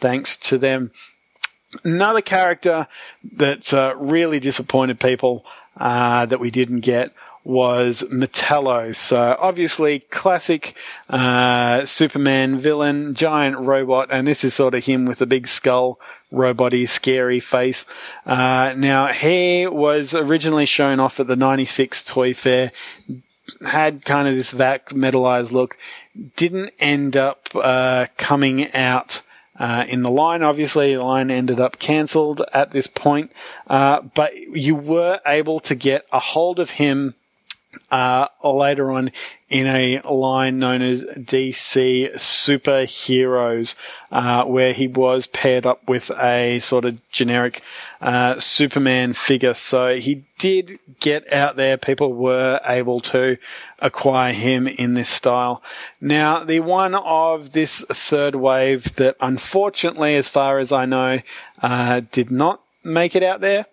thanks 0.00 0.36
to 0.36 0.58
them 0.58 0.90
Another 1.82 2.20
character 2.20 2.86
that 3.36 3.72
uh, 3.74 3.94
really 3.96 4.38
disappointed 4.38 5.00
people 5.00 5.44
uh, 5.76 6.26
that 6.26 6.38
we 6.38 6.50
didn't 6.50 6.80
get 6.80 7.12
was 7.44 8.02
Metallo. 8.10 8.96
So 8.96 9.36
obviously 9.38 10.00
classic 10.00 10.74
uh, 11.10 11.84
Superman 11.84 12.60
villain, 12.60 13.14
giant 13.14 13.58
robot, 13.58 14.08
and 14.10 14.26
this 14.26 14.44
is 14.44 14.54
sort 14.54 14.74
of 14.74 14.82
him 14.82 15.04
with 15.04 15.20
a 15.20 15.26
big 15.26 15.46
skull, 15.46 16.00
roboty, 16.32 16.88
scary 16.88 17.40
face. 17.40 17.84
Uh, 18.24 18.74
now 18.76 19.12
he 19.12 19.66
was 19.66 20.14
originally 20.14 20.66
shown 20.66 21.00
off 21.00 21.20
at 21.20 21.26
the 21.26 21.36
'96 21.36 22.04
Toy 22.04 22.34
Fair. 22.34 22.72
Had 23.64 24.04
kind 24.06 24.26
of 24.26 24.34
this 24.34 24.50
vac 24.50 24.88
metalized 24.88 25.52
look, 25.52 25.76
didn't 26.36 26.72
end 26.78 27.16
up 27.16 27.50
uh, 27.54 28.06
coming 28.16 28.72
out 28.72 29.20
uh, 29.58 29.84
in 29.86 30.02
the 30.02 30.10
line. 30.10 30.42
Obviously, 30.42 30.94
the 30.94 31.02
line 31.02 31.30
ended 31.30 31.60
up 31.60 31.78
cancelled 31.78 32.42
at 32.54 32.70
this 32.70 32.86
point, 32.86 33.30
uh, 33.66 34.00
but 34.14 34.34
you 34.34 34.74
were 34.74 35.20
able 35.26 35.60
to 35.60 35.74
get 35.74 36.06
a 36.10 36.18
hold 36.20 36.58
of 36.58 36.70
him 36.70 37.14
uh, 37.90 38.28
later 38.42 38.90
on 38.90 39.12
in 39.48 39.66
a 39.66 40.00
line 40.10 40.58
known 40.58 40.82
as 40.82 41.02
DC 41.02 42.14
Superheroes, 42.16 43.74
uh, 44.10 44.44
where 44.44 44.72
he 44.72 44.88
was 44.88 45.26
paired 45.26 45.64
up 45.64 45.86
with 45.88 46.10
a 46.10 46.58
sort 46.58 46.84
of 46.84 46.98
generic 47.10 47.62
uh, 48.00 48.38
Superman 48.40 49.12
figure. 49.12 49.54
So 49.54 49.94
he 49.96 50.24
did 50.38 50.78
get 50.98 51.32
out 51.32 51.56
there. 51.56 51.76
People 51.76 52.12
were 52.12 52.60
able 52.64 53.00
to 53.00 53.36
acquire 53.78 54.32
him 54.32 54.66
in 54.66 54.94
this 54.94 55.08
style. 55.08 55.62
Now, 56.00 56.44
the 56.44 56.60
one 56.60 56.94
of 56.94 57.52
this 57.52 57.80
third 57.82 58.34
wave 58.34 58.96
that 58.96 59.16
unfortunately, 59.20 60.16
as 60.16 60.28
far 60.28 60.58
as 60.58 60.72
I 60.72 60.86
know, 60.86 61.20
uh, 61.62 62.00
did 62.10 62.30
not 62.30 62.60
make 62.82 63.14
it 63.14 63.22
out 63.22 63.40
there 63.40 63.66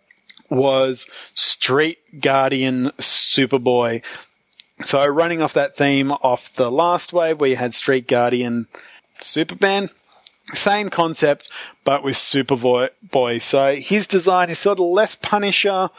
was 0.52 1.08
Street 1.34 1.98
Guardian 2.20 2.92
Superboy. 3.00 4.04
So 4.84 5.06
running 5.08 5.42
off 5.42 5.54
that 5.54 5.78
theme 5.78 6.12
off 6.12 6.54
the 6.56 6.70
last 6.70 7.14
wave 7.14 7.40
where 7.40 7.50
you 7.50 7.56
had 7.56 7.74
Street 7.74 8.08
Guardian 8.08 8.68
Superman, 9.22 9.90
same 10.54 10.90
concept, 10.90 11.50
but 11.84 12.04
with 12.04 12.16
Superboy. 12.16 13.42
So 13.42 13.76
his 13.76 14.08
design 14.08 14.50
is 14.50 14.60
sort 14.60 14.80
of 14.80 14.86
less 14.86 15.16
Punisher, 15.16 15.90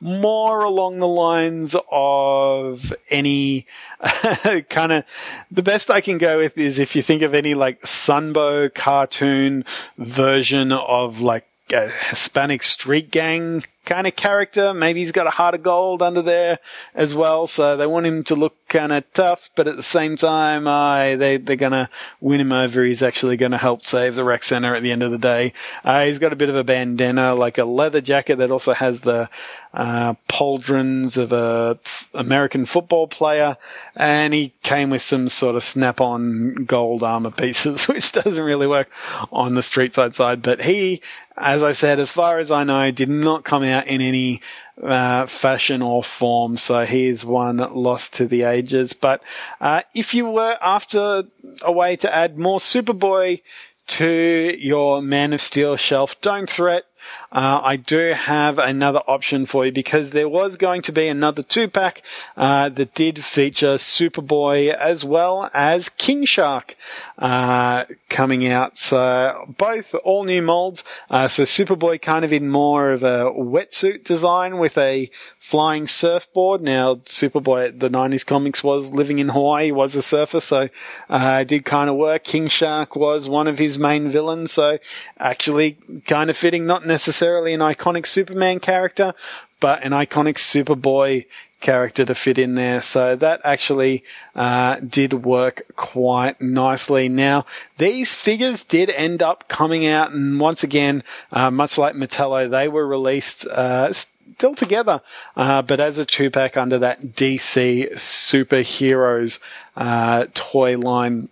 more 0.00 0.64
along 0.64 0.98
the 0.98 1.06
lines 1.06 1.76
of 1.90 2.92
any 3.08 3.66
kind 4.68 4.92
of, 4.92 5.04
the 5.50 5.62
best 5.62 5.90
I 5.90 6.00
can 6.00 6.18
go 6.18 6.38
with 6.38 6.58
is 6.58 6.80
if 6.80 6.96
you 6.96 7.02
think 7.02 7.22
of 7.22 7.34
any 7.34 7.54
like 7.54 7.80
Sunbow 7.82 8.74
cartoon 8.74 9.64
version 9.96 10.72
of 10.72 11.20
like 11.20 11.46
a 11.72 11.88
Hispanic 11.88 12.62
street 12.64 13.10
gang 13.10 13.64
kind 13.84 14.06
of 14.06 14.14
character. 14.14 14.72
Maybe 14.72 15.00
he's 15.00 15.12
got 15.12 15.26
a 15.26 15.30
heart 15.30 15.54
of 15.54 15.62
gold 15.62 16.02
under 16.02 16.22
there 16.22 16.58
as 16.94 17.14
well. 17.14 17.46
So 17.46 17.76
they 17.76 17.86
want 17.86 18.06
him 18.06 18.24
to 18.24 18.36
look 18.36 18.54
kind 18.68 18.92
of 18.92 19.04
tough, 19.12 19.50
but 19.54 19.68
at 19.68 19.76
the 19.76 19.82
same 19.82 20.16
time, 20.16 20.66
uh, 20.66 21.16
they, 21.16 21.36
they're 21.36 21.56
to 21.72 21.88
win 22.20 22.40
him 22.40 22.52
over. 22.52 22.84
He's 22.84 23.02
actually 23.02 23.36
to 23.52 23.58
help 23.58 23.84
save 23.84 24.14
the 24.14 24.24
rec 24.24 24.44
center 24.44 24.74
at 24.74 24.82
the 24.82 24.92
end 24.92 25.02
of 25.02 25.10
the 25.10 25.18
day. 25.18 25.52
Uh, 25.84 26.04
he's 26.04 26.18
got 26.18 26.32
a 26.32 26.36
bit 26.36 26.48
of 26.48 26.56
a 26.56 26.64
bandana, 26.64 27.34
like 27.34 27.58
a 27.58 27.64
leather 27.64 28.00
jacket 28.00 28.38
that 28.38 28.50
also 28.50 28.72
has 28.72 29.00
the, 29.00 29.28
uh, 29.74 30.14
pauldrons 30.28 31.16
of 31.16 31.32
a 31.32 31.78
American 32.14 32.66
football 32.66 33.06
player. 33.06 33.56
And 33.96 34.32
he 34.32 34.52
came 34.62 34.90
with 34.90 35.02
some 35.02 35.28
sort 35.28 35.56
of 35.56 35.64
snap 35.64 36.00
on 36.00 36.64
gold 36.66 37.02
armor 37.02 37.30
pieces, 37.30 37.88
which 37.88 38.12
doesn't 38.12 38.40
really 38.40 38.66
work 38.66 38.88
on 39.32 39.54
the 39.54 39.62
street 39.62 39.94
side 39.94 40.14
side. 40.14 40.42
But 40.42 40.60
he, 40.60 41.02
as 41.36 41.62
I 41.62 41.72
said, 41.72 42.00
as 42.00 42.10
far 42.10 42.38
as 42.38 42.50
I 42.50 42.64
know, 42.64 42.90
did 42.90 43.08
not 43.08 43.44
come 43.44 43.64
out 43.64 43.71
in 43.80 44.00
any 44.00 44.40
uh, 44.82 45.26
fashion 45.26 45.82
or 45.82 46.02
form. 46.04 46.56
So 46.56 46.84
he's 46.84 47.24
one 47.24 47.56
lost 47.56 48.14
to 48.14 48.26
the 48.26 48.42
ages. 48.44 48.92
But 48.92 49.22
uh, 49.60 49.82
if 49.94 50.14
you 50.14 50.28
were 50.30 50.56
after 50.60 51.24
a 51.62 51.72
way 51.72 51.96
to 51.96 52.14
add 52.14 52.38
more 52.38 52.58
Superboy 52.58 53.42
to 53.88 54.56
your 54.58 55.02
Man 55.02 55.32
of 55.32 55.40
Steel 55.40 55.76
shelf, 55.76 56.20
don't 56.20 56.48
threat 56.48 56.84
uh, 57.32 57.60
I 57.64 57.76
do 57.76 58.12
have 58.12 58.58
another 58.58 59.00
option 59.06 59.46
for 59.46 59.64
you 59.64 59.72
because 59.72 60.10
there 60.10 60.28
was 60.28 60.58
going 60.58 60.82
to 60.82 60.92
be 60.92 61.08
another 61.08 61.42
two 61.42 61.66
pack 61.66 62.02
uh, 62.36 62.68
that 62.68 62.94
did 62.94 63.24
feature 63.24 63.76
Superboy 63.76 64.72
as 64.74 65.02
well 65.02 65.50
as 65.54 65.88
King 65.88 66.26
Shark 66.26 66.76
uh, 67.18 67.84
coming 68.10 68.46
out. 68.46 68.76
So 68.76 69.46
both 69.56 69.94
all 70.04 70.24
new 70.24 70.42
molds. 70.42 70.84
Uh, 71.08 71.28
so 71.28 71.44
Superboy 71.44 72.02
kind 72.02 72.26
of 72.26 72.34
in 72.34 72.50
more 72.50 72.92
of 72.92 73.02
a 73.02 73.32
wetsuit 73.32 74.04
design 74.04 74.58
with 74.58 74.76
a 74.76 75.10
flying 75.38 75.86
surfboard. 75.86 76.60
Now 76.60 76.96
Superboy, 76.96 77.80
the 77.80 77.88
'90s 77.88 78.26
comics 78.26 78.62
was 78.62 78.92
living 78.92 79.20
in 79.20 79.30
Hawaii, 79.30 79.72
was 79.72 79.96
a 79.96 80.02
surfer, 80.02 80.40
so 80.40 80.68
uh, 81.08 81.44
did 81.44 81.64
kind 81.64 81.88
of 81.88 81.96
work. 81.96 82.24
King 82.24 82.48
Shark 82.48 82.94
was 82.94 83.26
one 83.26 83.48
of 83.48 83.56
his 83.56 83.78
main 83.78 84.10
villains, 84.10 84.52
so 84.52 84.78
actually 85.18 85.78
kind 86.06 86.28
of 86.28 86.36
fitting, 86.36 86.66
not 86.66 86.86
necessarily 86.86 87.21
an 87.22 87.60
iconic 87.60 88.06
Superman 88.06 88.60
character, 88.60 89.14
but 89.60 89.84
an 89.84 89.92
iconic 89.92 90.36
Superboy 90.36 91.26
character 91.60 92.04
to 92.04 92.14
fit 92.14 92.38
in 92.38 92.54
there. 92.54 92.82
So 92.82 93.16
that 93.16 93.40
actually 93.44 94.04
uh, 94.34 94.76
did 94.80 95.14
work 95.14 95.62
quite 95.76 96.40
nicely. 96.40 97.08
Now, 97.08 97.46
these 97.78 98.12
figures 98.12 98.64
did 98.64 98.90
end 98.90 99.22
up 99.22 99.48
coming 99.48 99.86
out, 99.86 100.12
and 100.12 100.38
once 100.38 100.64
again, 100.64 101.04
uh, 101.30 101.50
much 101.50 101.78
like 101.78 101.94
Metallo, 101.94 102.50
they 102.50 102.68
were 102.68 102.86
released 102.86 103.46
uh, 103.46 103.92
still 103.92 104.54
together, 104.54 105.00
uh, 105.36 105.62
but 105.62 105.80
as 105.80 105.98
a 105.98 106.04
two 106.04 106.30
pack 106.30 106.56
under 106.56 106.80
that 106.80 107.00
DC 107.00 107.92
Superheroes 107.94 109.38
uh, 109.76 110.26
toy 110.34 110.76
line. 110.76 111.28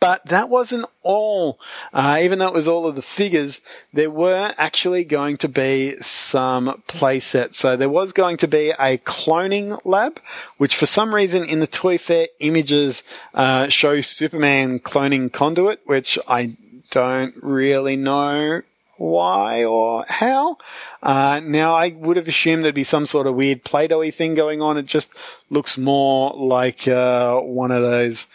But 0.00 0.26
that 0.26 0.48
wasn't 0.48 0.86
all. 1.02 1.58
Uh, 1.92 2.20
even 2.22 2.38
though 2.38 2.48
it 2.48 2.54
was 2.54 2.68
all 2.68 2.86
of 2.86 2.96
the 2.96 3.02
figures, 3.02 3.60
there 3.92 4.10
were 4.10 4.54
actually 4.56 5.04
going 5.04 5.38
to 5.38 5.48
be 5.48 5.96
some 6.00 6.82
playsets. 6.88 7.54
So 7.54 7.76
there 7.76 7.88
was 7.88 8.12
going 8.12 8.38
to 8.38 8.48
be 8.48 8.70
a 8.70 8.98
cloning 8.98 9.78
lab, 9.84 10.20
which 10.58 10.76
for 10.76 10.86
some 10.86 11.14
reason 11.14 11.44
in 11.44 11.60
the 11.60 11.66
Toy 11.66 11.98
Fair 11.98 12.28
images 12.40 13.02
uh, 13.34 13.68
show 13.68 14.00
Superman 14.00 14.80
cloning 14.80 15.32
Conduit, 15.32 15.80
which 15.86 16.18
I 16.26 16.56
don't 16.90 17.34
really 17.42 17.96
know 17.96 18.62
why 18.98 19.64
or 19.64 20.04
how. 20.08 20.56
Uh, 21.02 21.40
now 21.44 21.74
I 21.74 21.88
would 21.88 22.16
have 22.16 22.28
assumed 22.28 22.64
there'd 22.64 22.74
be 22.74 22.84
some 22.84 23.06
sort 23.06 23.26
of 23.26 23.34
weird 23.34 23.64
Play-Doh 23.64 24.10
thing 24.10 24.34
going 24.34 24.62
on. 24.62 24.78
It 24.78 24.86
just 24.86 25.10
looks 25.50 25.76
more 25.76 26.32
like 26.34 26.88
uh, 26.88 27.38
one 27.40 27.70
of 27.70 27.82
those 27.82 28.26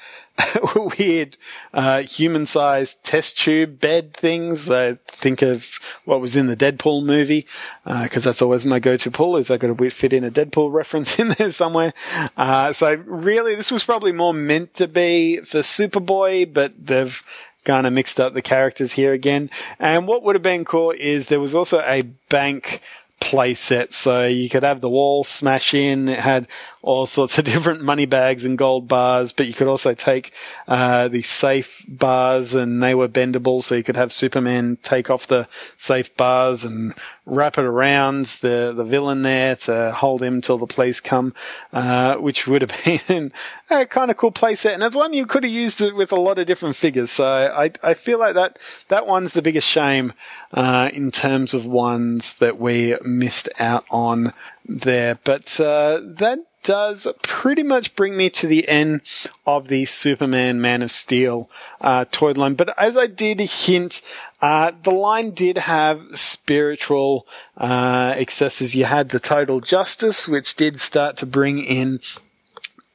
weird 0.98 1.38
uh, 1.74 2.02
human-sized 2.02 3.04
test 3.04 3.38
tube 3.38 3.80
bed 3.80 4.14
things. 4.14 4.70
I 4.70 4.96
think 5.08 5.42
of 5.42 5.68
what 6.06 6.22
was 6.22 6.36
in 6.36 6.48
the 6.48 6.56
Deadpool 6.56 7.04
movie 7.04 7.48
because 7.86 8.26
uh, 8.26 8.30
that's 8.30 8.42
always 8.42 8.66
my 8.66 8.80
go-to 8.80 9.12
pull. 9.12 9.38
Is 9.38 9.52
I 9.52 9.58
got 9.58 9.76
to 9.76 9.90
fit 9.90 10.14
in 10.14 10.24
a 10.24 10.32
Deadpool 10.32 10.72
reference 10.74 11.20
in 11.20 11.30
there 11.38 11.52
somewhere. 11.52 11.94
Uh, 12.38 12.74
so 12.74 12.94
really, 12.94 13.56
this 13.56 13.72
was 13.72 13.84
probably 13.84 14.12
more 14.12 14.34
meant 14.34 14.76
to 14.76 14.88
be 14.88 15.42
for 15.42 15.60
Superboy, 15.60 16.52
but 16.52 16.74
they've 16.78 17.22
kind 17.64 17.86
of 17.86 17.94
mixed 17.94 18.20
up 18.20 18.34
the 18.34 18.42
characters 18.42 18.92
here 18.92 19.14
again. 19.14 19.50
And 19.80 20.08
what 20.08 20.24
would 20.24 20.36
have 20.36 20.44
been 20.44 20.66
cool 20.66 20.92
is 20.92 21.28
there 21.28 21.40
was 21.40 21.56
also 21.56 21.80
a 21.80 22.02
bank 22.30 22.82
play 23.22 23.54
set. 23.54 23.94
So 23.94 24.26
you 24.26 24.50
could 24.50 24.64
have 24.64 24.82
the 24.82 24.90
wall 24.90 25.24
smash 25.24 25.74
in. 25.74 26.10
It 26.10 26.20
had 26.20 26.48
all 26.82 27.06
sorts 27.06 27.38
of 27.38 27.46
different 27.52 27.84
money 27.84 28.06
bags 28.06 28.44
and 28.44 28.58
gold 28.58 28.88
bars, 28.88 29.32
but 29.32 29.48
you 29.48 29.54
could 29.54 29.68
also 29.68 29.94
take 29.94 30.34
uh, 30.68 31.08
the 31.08 31.22
safe 31.22 31.86
bars 31.88 32.56
and 32.56 32.82
they 32.82 32.96
were 32.96 33.08
bendable, 33.08 33.64
so 33.64 33.76
you 33.76 33.84
could 33.84 33.96
have 33.96 34.12
Superman 34.12 34.78
take 34.82 35.10
off 35.10 35.28
the 35.28 35.48
safe 35.78 36.16
bars 36.18 36.66
and 36.66 36.94
wrap 37.26 37.58
it 37.58 37.64
around 37.64 38.26
the 38.42 38.74
the 38.76 38.84
villain 38.84 39.22
there 39.22 39.56
to 39.56 39.92
hold 39.92 40.24
him 40.24 40.42
till 40.42 40.58
the 40.58 40.66
police 40.66 41.00
come, 41.00 41.34
uh, 41.72 42.16
which 42.16 42.48
would 42.48 42.64
have 42.64 42.74
been 43.08 43.32
a 43.70 43.86
kind 43.86 44.10
of 44.10 44.18
cool 44.18 44.32
playset. 44.32 44.74
And 44.74 44.84
it's 44.84 44.96
one 44.96 45.14
you 45.14 45.28
could 45.28 45.44
have 45.44 45.54
used 45.54 45.82
it 45.82 45.96
with 45.96 46.12
a 46.12 46.20
lot 46.20 46.40
of 46.40 46.48
different 46.48 46.76
figures. 46.76 47.12
So 47.12 47.26
I 47.26 47.72
I 47.84 47.94
feel 47.94 48.20
like 48.20 48.36
that 48.36 48.58
that 48.88 49.06
one's 49.06 49.34
the 49.34 49.42
biggest 49.42 49.68
shame 49.68 50.14
uh, 50.52 50.90
in 50.92 51.12
terms 51.12 51.54
of 51.54 51.66
ones 51.66 52.34
that 52.36 52.60
we 52.60 52.96
missed 53.18 53.50
out 53.60 53.86
on 53.90 54.34
there. 54.66 55.20
But 55.24 55.60
uh, 55.60 56.02
that 56.18 56.40
does 56.64 57.08
pretty 57.24 57.64
much 57.64 57.96
bring 57.96 58.16
me 58.16 58.30
to 58.30 58.48
the 58.48 58.68
end 58.68 59.02
of 59.46 59.68
the 59.68 59.86
Superman 59.86 60.62
Man 60.62 60.82
of 60.84 60.92
Steel 60.92 61.50
uh, 61.80 62.06
toy 62.12 62.32
line. 62.32 62.56
But 62.56 62.78
as 62.78 62.98
I 62.98 63.08
did 63.08 63.40
hint, 63.40 64.02
uh, 64.42 64.72
the 64.84 64.92
line 64.92 65.32
did 65.32 65.58
have 65.58 66.02
spiritual 66.14 67.28
uh, 67.58 68.14
excesses. 68.18 68.76
You 68.76 68.86
had 68.86 69.10
the 69.10 69.20
Total 69.20 69.60
Justice, 69.60 70.28
which 70.28 70.56
did 70.56 70.80
start 70.80 71.18
to 71.18 71.26
bring 71.26 71.64
in 71.64 72.00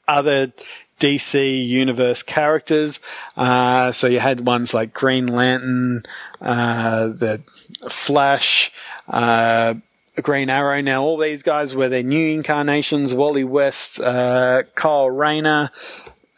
other 0.06 0.52
DC 1.00 1.66
universe 1.66 2.22
characters. 2.22 3.00
Uh, 3.36 3.92
so 3.92 4.06
you 4.06 4.20
had 4.20 4.46
ones 4.46 4.72
like 4.72 4.94
Green 4.94 5.26
Lantern, 5.26 6.04
uh, 6.40 7.08
the 7.08 7.42
Flash, 7.90 8.72
uh, 9.08 9.74
Green 10.22 10.50
Arrow. 10.50 10.80
Now, 10.80 11.02
all 11.04 11.18
these 11.18 11.42
guys 11.42 11.74
were 11.74 11.88
their 11.88 12.02
new 12.02 12.34
incarnations. 12.34 13.14
Wally 13.14 13.44
West, 13.44 14.00
uh, 14.00 14.62
Kyle 14.74 15.10
Rayner, 15.10 15.70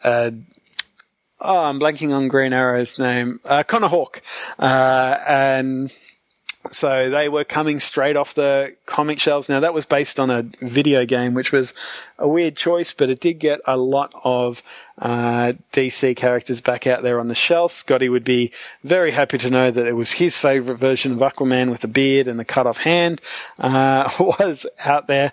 uh, 0.03 0.31
oh, 1.39 1.57
I'm 1.57 1.79
blanking 1.79 2.13
on 2.13 2.27
Green 2.27 2.53
Arrow's 2.53 2.99
name, 2.99 3.39
uh, 3.45 3.63
Connor 3.63 3.87
Hawke, 3.87 4.21
uh, 4.57 5.17
and 5.27 5.91
so 6.71 7.09
they 7.09 7.29
were 7.29 7.45
coming 7.45 7.79
straight 7.79 8.17
off 8.17 8.33
the 8.33 8.75
comic 8.85 9.19
shelves. 9.19 9.47
Now 9.49 9.61
that 9.61 9.73
was 9.73 9.85
based 9.85 10.19
on 10.19 10.29
a 10.29 10.43
video 10.61 11.05
game, 11.05 11.33
which 11.33 11.51
was 11.51 11.73
a 12.17 12.27
weird 12.27 12.55
choice, 12.55 12.93
but 12.93 13.09
it 13.09 13.21
did 13.21 13.39
get 13.39 13.61
a 13.65 13.77
lot 13.77 14.11
of 14.23 14.61
uh, 14.97 15.53
DC 15.71 16.15
characters 16.17 16.59
back 16.61 16.85
out 16.85 17.01
there 17.01 17.19
on 17.19 17.29
the 17.29 17.35
shelf. 17.35 17.71
Scotty 17.71 18.09
would 18.09 18.25
be 18.25 18.51
very 18.83 19.11
happy 19.11 19.37
to 19.37 19.49
know 19.49 19.71
that 19.71 19.87
it 19.87 19.93
was 19.93 20.11
his 20.11 20.35
favorite 20.35 20.77
version 20.77 21.13
of 21.13 21.19
Aquaman 21.19 21.71
with 21.71 21.83
a 21.85 21.87
beard 21.87 22.27
and 22.27 22.39
the 22.39 22.45
cut 22.45 22.67
off 22.67 22.77
hand 22.77 23.21
uh, 23.57 24.11
was 24.19 24.65
out 24.79 25.07
there. 25.07 25.31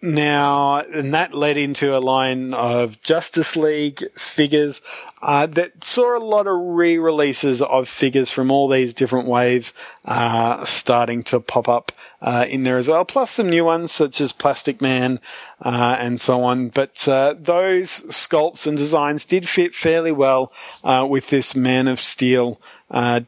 Now, 0.00 0.78
and 0.78 1.14
that 1.14 1.34
led 1.34 1.56
into 1.56 1.96
a 1.96 1.98
line 1.98 2.54
of 2.54 3.00
Justice 3.02 3.56
League 3.56 4.04
figures 4.16 4.80
uh, 5.20 5.46
that 5.46 5.82
saw 5.82 6.16
a 6.16 6.22
lot 6.22 6.46
of 6.46 6.54
re-releases 6.56 7.62
of 7.62 7.88
figures 7.88 8.30
from 8.30 8.52
all 8.52 8.68
these 8.68 8.94
different 8.94 9.26
waves 9.26 9.72
uh, 10.04 10.64
starting 10.66 11.24
to 11.24 11.40
pop 11.40 11.68
up 11.68 11.90
uh, 12.22 12.46
in 12.48 12.62
there 12.62 12.76
as 12.76 12.86
well, 12.86 13.04
plus 13.04 13.32
some 13.32 13.50
new 13.50 13.64
ones 13.64 13.90
such 13.90 14.20
as 14.20 14.30
Plastic 14.30 14.80
Man 14.80 15.18
uh, 15.60 15.96
and 15.98 16.20
so 16.20 16.44
on. 16.44 16.68
But 16.68 17.08
uh, 17.08 17.34
those 17.36 17.90
sculpts 17.90 18.68
and 18.68 18.78
designs 18.78 19.24
did 19.24 19.48
fit 19.48 19.74
fairly 19.74 20.12
well 20.12 20.52
uh, 20.84 21.08
with 21.10 21.28
this 21.28 21.56
Man 21.56 21.88
of 21.88 22.00
Steel 22.00 22.60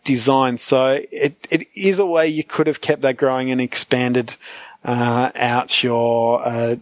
design. 0.05 0.57
So 0.57 1.01
it, 1.11 1.49
it 1.51 1.67
is 1.75 1.99
a 1.99 2.07
way 2.07 2.29
you 2.29 2.45
could 2.45 2.69
have 2.69 2.81
kept 2.81 3.03
that 3.03 3.17
growing 3.17 3.51
and 3.51 3.61
expanded 3.61 4.37
uh, 4.85 5.31
out 5.35 5.83
your 5.83 6.47
uh, 6.47 6.77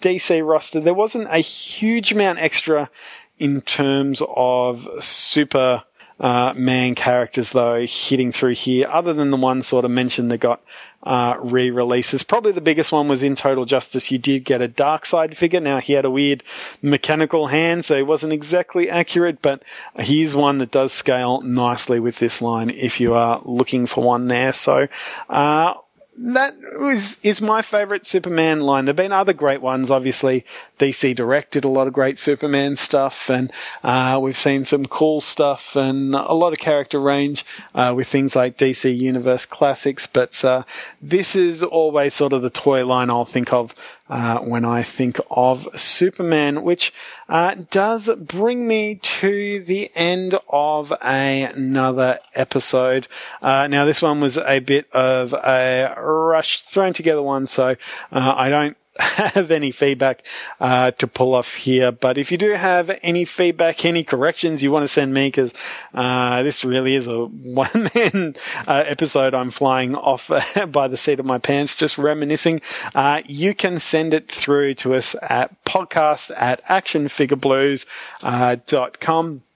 DC 0.00 0.46
roster. 0.46 0.80
There 0.80 0.94
wasn't 0.94 1.28
a 1.30 1.38
huge 1.38 2.12
amount 2.12 2.38
extra 2.38 2.90
in 3.38 3.60
terms 3.60 4.22
of 4.24 4.86
super 5.00 5.82
uh, 6.20 6.52
man 6.54 6.94
characters 6.94 7.50
though 7.50 7.84
hitting 7.86 8.30
through 8.30 8.54
here, 8.54 8.86
other 8.88 9.14
than 9.14 9.30
the 9.30 9.36
one 9.38 9.62
sort 9.62 9.86
of 9.86 9.90
mentioned 9.90 10.30
that 10.30 10.38
got 10.38 10.60
uh, 11.02 11.34
re-releases. 11.40 12.22
Probably 12.22 12.52
the 12.52 12.60
biggest 12.60 12.92
one 12.92 13.08
was 13.08 13.22
in 13.22 13.34
Total 13.34 13.64
Justice. 13.64 14.10
You 14.10 14.18
did 14.18 14.44
get 14.44 14.60
a 14.60 14.68
Darkseid 14.68 15.34
figure. 15.34 15.60
Now 15.60 15.80
he 15.80 15.94
had 15.94 16.04
a 16.04 16.10
weird 16.10 16.44
mechanical 16.82 17.46
hand, 17.46 17.86
so 17.86 17.96
he 17.96 18.02
wasn't 18.02 18.34
exactly 18.34 18.90
accurate, 18.90 19.40
but 19.40 19.62
he's 19.98 20.36
one 20.36 20.58
that 20.58 20.70
does 20.70 20.92
scale 20.92 21.40
nicely 21.40 22.00
with 22.00 22.18
this 22.18 22.42
line 22.42 22.68
if 22.68 23.00
you 23.00 23.14
are 23.14 23.40
looking 23.46 23.86
for 23.86 24.04
one 24.04 24.28
there. 24.28 24.52
So, 24.52 24.88
uh, 25.30 25.74
that 26.22 26.54
was 26.78 27.16
is 27.22 27.40
my 27.40 27.62
favorite 27.62 28.04
Superman 28.04 28.60
line. 28.60 28.84
There've 28.84 28.96
been 28.96 29.12
other 29.12 29.32
great 29.32 29.62
ones, 29.62 29.90
obviously. 29.90 30.44
DC 30.78 31.14
Direct 31.14 31.52
did 31.52 31.64
a 31.64 31.68
lot 31.68 31.86
of 31.86 31.94
great 31.94 32.18
Superman 32.18 32.76
stuff, 32.76 33.30
and 33.30 33.50
uh, 33.82 34.18
we've 34.22 34.38
seen 34.38 34.64
some 34.64 34.84
cool 34.84 35.22
stuff 35.22 35.76
and 35.76 36.14
a 36.14 36.34
lot 36.34 36.52
of 36.52 36.58
character 36.58 37.00
range 37.00 37.44
uh, 37.74 37.94
with 37.96 38.08
things 38.08 38.36
like 38.36 38.58
DC 38.58 38.94
Universe 38.94 39.46
Classics. 39.46 40.06
But 40.06 40.44
uh, 40.44 40.64
this 41.00 41.36
is 41.36 41.62
always 41.62 42.14
sort 42.14 42.34
of 42.34 42.42
the 42.42 42.50
toy 42.50 42.84
line 42.84 43.08
I'll 43.08 43.24
think 43.24 43.52
of 43.52 43.74
uh, 44.10 44.40
when 44.40 44.64
I 44.64 44.82
think 44.82 45.18
of 45.30 45.68
Superman, 45.80 46.62
which 46.62 46.92
uh, 47.28 47.54
does 47.70 48.10
bring 48.16 48.66
me 48.66 48.96
to 48.96 49.64
the 49.64 49.90
end 49.94 50.34
of 50.48 50.92
a, 50.92 51.44
another 51.44 52.18
episode. 52.34 53.06
Uh, 53.40 53.68
now, 53.68 53.84
this 53.84 54.02
one 54.02 54.20
was 54.20 54.36
a 54.36 54.58
bit 54.58 54.92
of 54.92 55.32
a 55.32 55.94
rush 55.96 56.62
thrown 56.62 56.92
together 56.92 57.22
one, 57.22 57.46
so 57.46 57.76
uh, 58.12 58.34
I 58.36 58.48
don't 58.48 58.76
have 59.00 59.50
any 59.50 59.72
feedback 59.72 60.22
uh, 60.60 60.90
to 60.92 61.06
pull 61.06 61.34
off 61.34 61.54
here. 61.54 61.92
But 61.92 62.18
if 62.18 62.30
you 62.32 62.38
do 62.38 62.50
have 62.52 62.90
any 63.02 63.24
feedback, 63.24 63.84
any 63.84 64.04
corrections 64.04 64.62
you 64.62 64.70
want 64.70 64.84
to 64.84 64.88
send 64.88 65.12
me, 65.12 65.28
because 65.28 65.52
uh, 65.94 66.42
this 66.42 66.64
really 66.64 66.94
is 66.94 67.06
a 67.06 67.24
one 67.24 67.90
man 67.94 68.36
uh, 68.66 68.84
episode, 68.86 69.34
I'm 69.34 69.50
flying 69.50 69.94
off 69.94 70.30
by 70.68 70.88
the 70.88 70.96
seat 70.96 71.20
of 71.20 71.26
my 71.26 71.38
pants, 71.38 71.76
just 71.76 71.98
reminiscing. 71.98 72.62
Uh, 72.94 73.22
you 73.26 73.54
can 73.54 73.78
send 73.78 74.14
it 74.14 74.30
through 74.30 74.74
to 74.74 74.94
us 74.94 75.14
at 75.20 75.64
podcast 75.64 76.30
at 76.36 76.64
actionfigureblues.com. 76.64 77.86
Uh, 78.22 79.49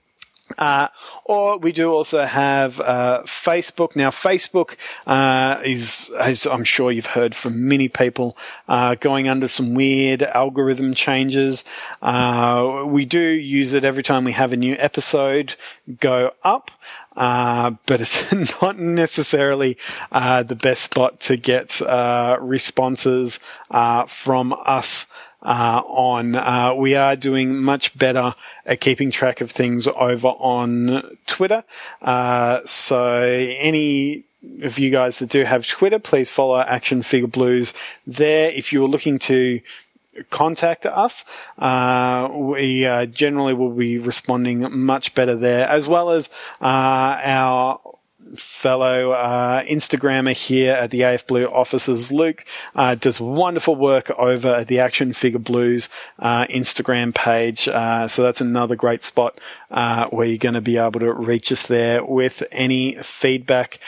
or 1.25 1.57
we 1.57 1.71
do 1.71 1.91
also 1.91 2.23
have 2.23 2.79
uh, 2.79 3.23
Facebook. 3.25 3.95
Now, 3.95 4.09
Facebook 4.11 4.75
uh, 5.07 5.61
is, 5.63 6.09
as 6.17 6.45
I'm 6.45 6.63
sure 6.63 6.91
you've 6.91 7.05
heard 7.05 7.35
from 7.35 7.67
many 7.67 7.89
people, 7.89 8.37
uh, 8.67 8.95
going 8.95 9.27
under 9.27 9.47
some 9.47 9.73
weird 9.73 10.21
algorithm 10.21 10.93
changes. 10.93 11.63
Uh, 12.01 12.83
we 12.85 13.05
do 13.05 13.19
use 13.19 13.73
it 13.73 13.83
every 13.85 14.03
time 14.03 14.23
we 14.23 14.33
have 14.33 14.53
a 14.53 14.57
new 14.57 14.75
episode 14.77 15.55
go 15.99 16.31
up. 16.43 16.71
Uh, 17.15 17.71
but 17.85 18.01
it's 18.01 18.31
not 18.61 18.77
necessarily 18.77 19.77
the 20.11 20.57
best 20.61 20.83
spot 20.83 21.19
to 21.21 21.37
get 21.37 21.79
responses 22.39 23.39
from 24.07 24.53
us 24.65 25.05
uh, 25.45 25.81
on. 25.85 26.35
Uh, 26.35 26.73
we 26.75 26.95
are 26.95 27.15
doing 27.15 27.55
much 27.55 27.97
better 27.97 28.35
at 28.65 28.81
keeping 28.81 29.11
track 29.11 29.41
of 29.41 29.51
things 29.51 29.87
over 29.87 30.27
on 30.27 31.17
Twitter. 31.25 31.63
Uh, 32.01 32.61
so 32.65 33.21
any 33.21 34.25
of 34.61 34.77
you 34.79 34.91
guys 34.91 35.19
that 35.19 35.29
do 35.29 35.43
have 35.43 35.65
Twitter, 35.65 35.99
please 35.99 36.29
follow 36.29 36.59
Action 36.59 37.03
Figure 37.03 37.27
Blues 37.27 37.73
there. 38.05 38.51
If 38.51 38.73
you 38.73 38.83
are 38.83 38.87
looking 38.87 39.19
to 39.19 39.61
contact 40.29 40.85
us. 40.85 41.25
Uh, 41.57 42.29
we 42.33 42.85
uh, 42.85 43.05
generally 43.05 43.53
will 43.53 43.71
be 43.71 43.97
responding 43.97 44.79
much 44.79 45.13
better 45.13 45.35
there, 45.35 45.67
as 45.67 45.87
well 45.87 46.11
as 46.11 46.29
uh, 46.61 47.19
our 47.21 47.79
fellow 48.37 49.11
uh, 49.11 49.63
Instagrammer 49.63 50.33
here 50.33 50.73
at 50.73 50.91
the 50.91 51.03
AF 51.03 51.27
Blue 51.27 51.45
offices, 51.45 52.11
Luke, 52.11 52.45
uh, 52.75 52.95
does 52.95 53.19
wonderful 53.19 53.75
work 53.75 54.09
over 54.11 54.49
at 54.55 54.67
the 54.67 54.79
Action 54.79 55.13
Figure 55.13 55.39
Blues 55.39 55.89
uh, 56.19 56.45
Instagram 56.47 57.13
page. 57.13 57.67
Uh, 57.67 58.07
so 58.07 58.23
that's 58.23 58.41
another 58.41 58.75
great 58.75 59.03
spot 59.03 59.39
uh, 59.71 60.07
where 60.09 60.27
you're 60.27 60.37
going 60.37 60.55
to 60.55 60.61
be 60.61 60.77
able 60.77 60.99
to 60.99 61.11
reach 61.13 61.51
us 61.51 61.67
there 61.67 62.03
with 62.03 62.43
any 62.51 62.95
feedback. 63.03 63.79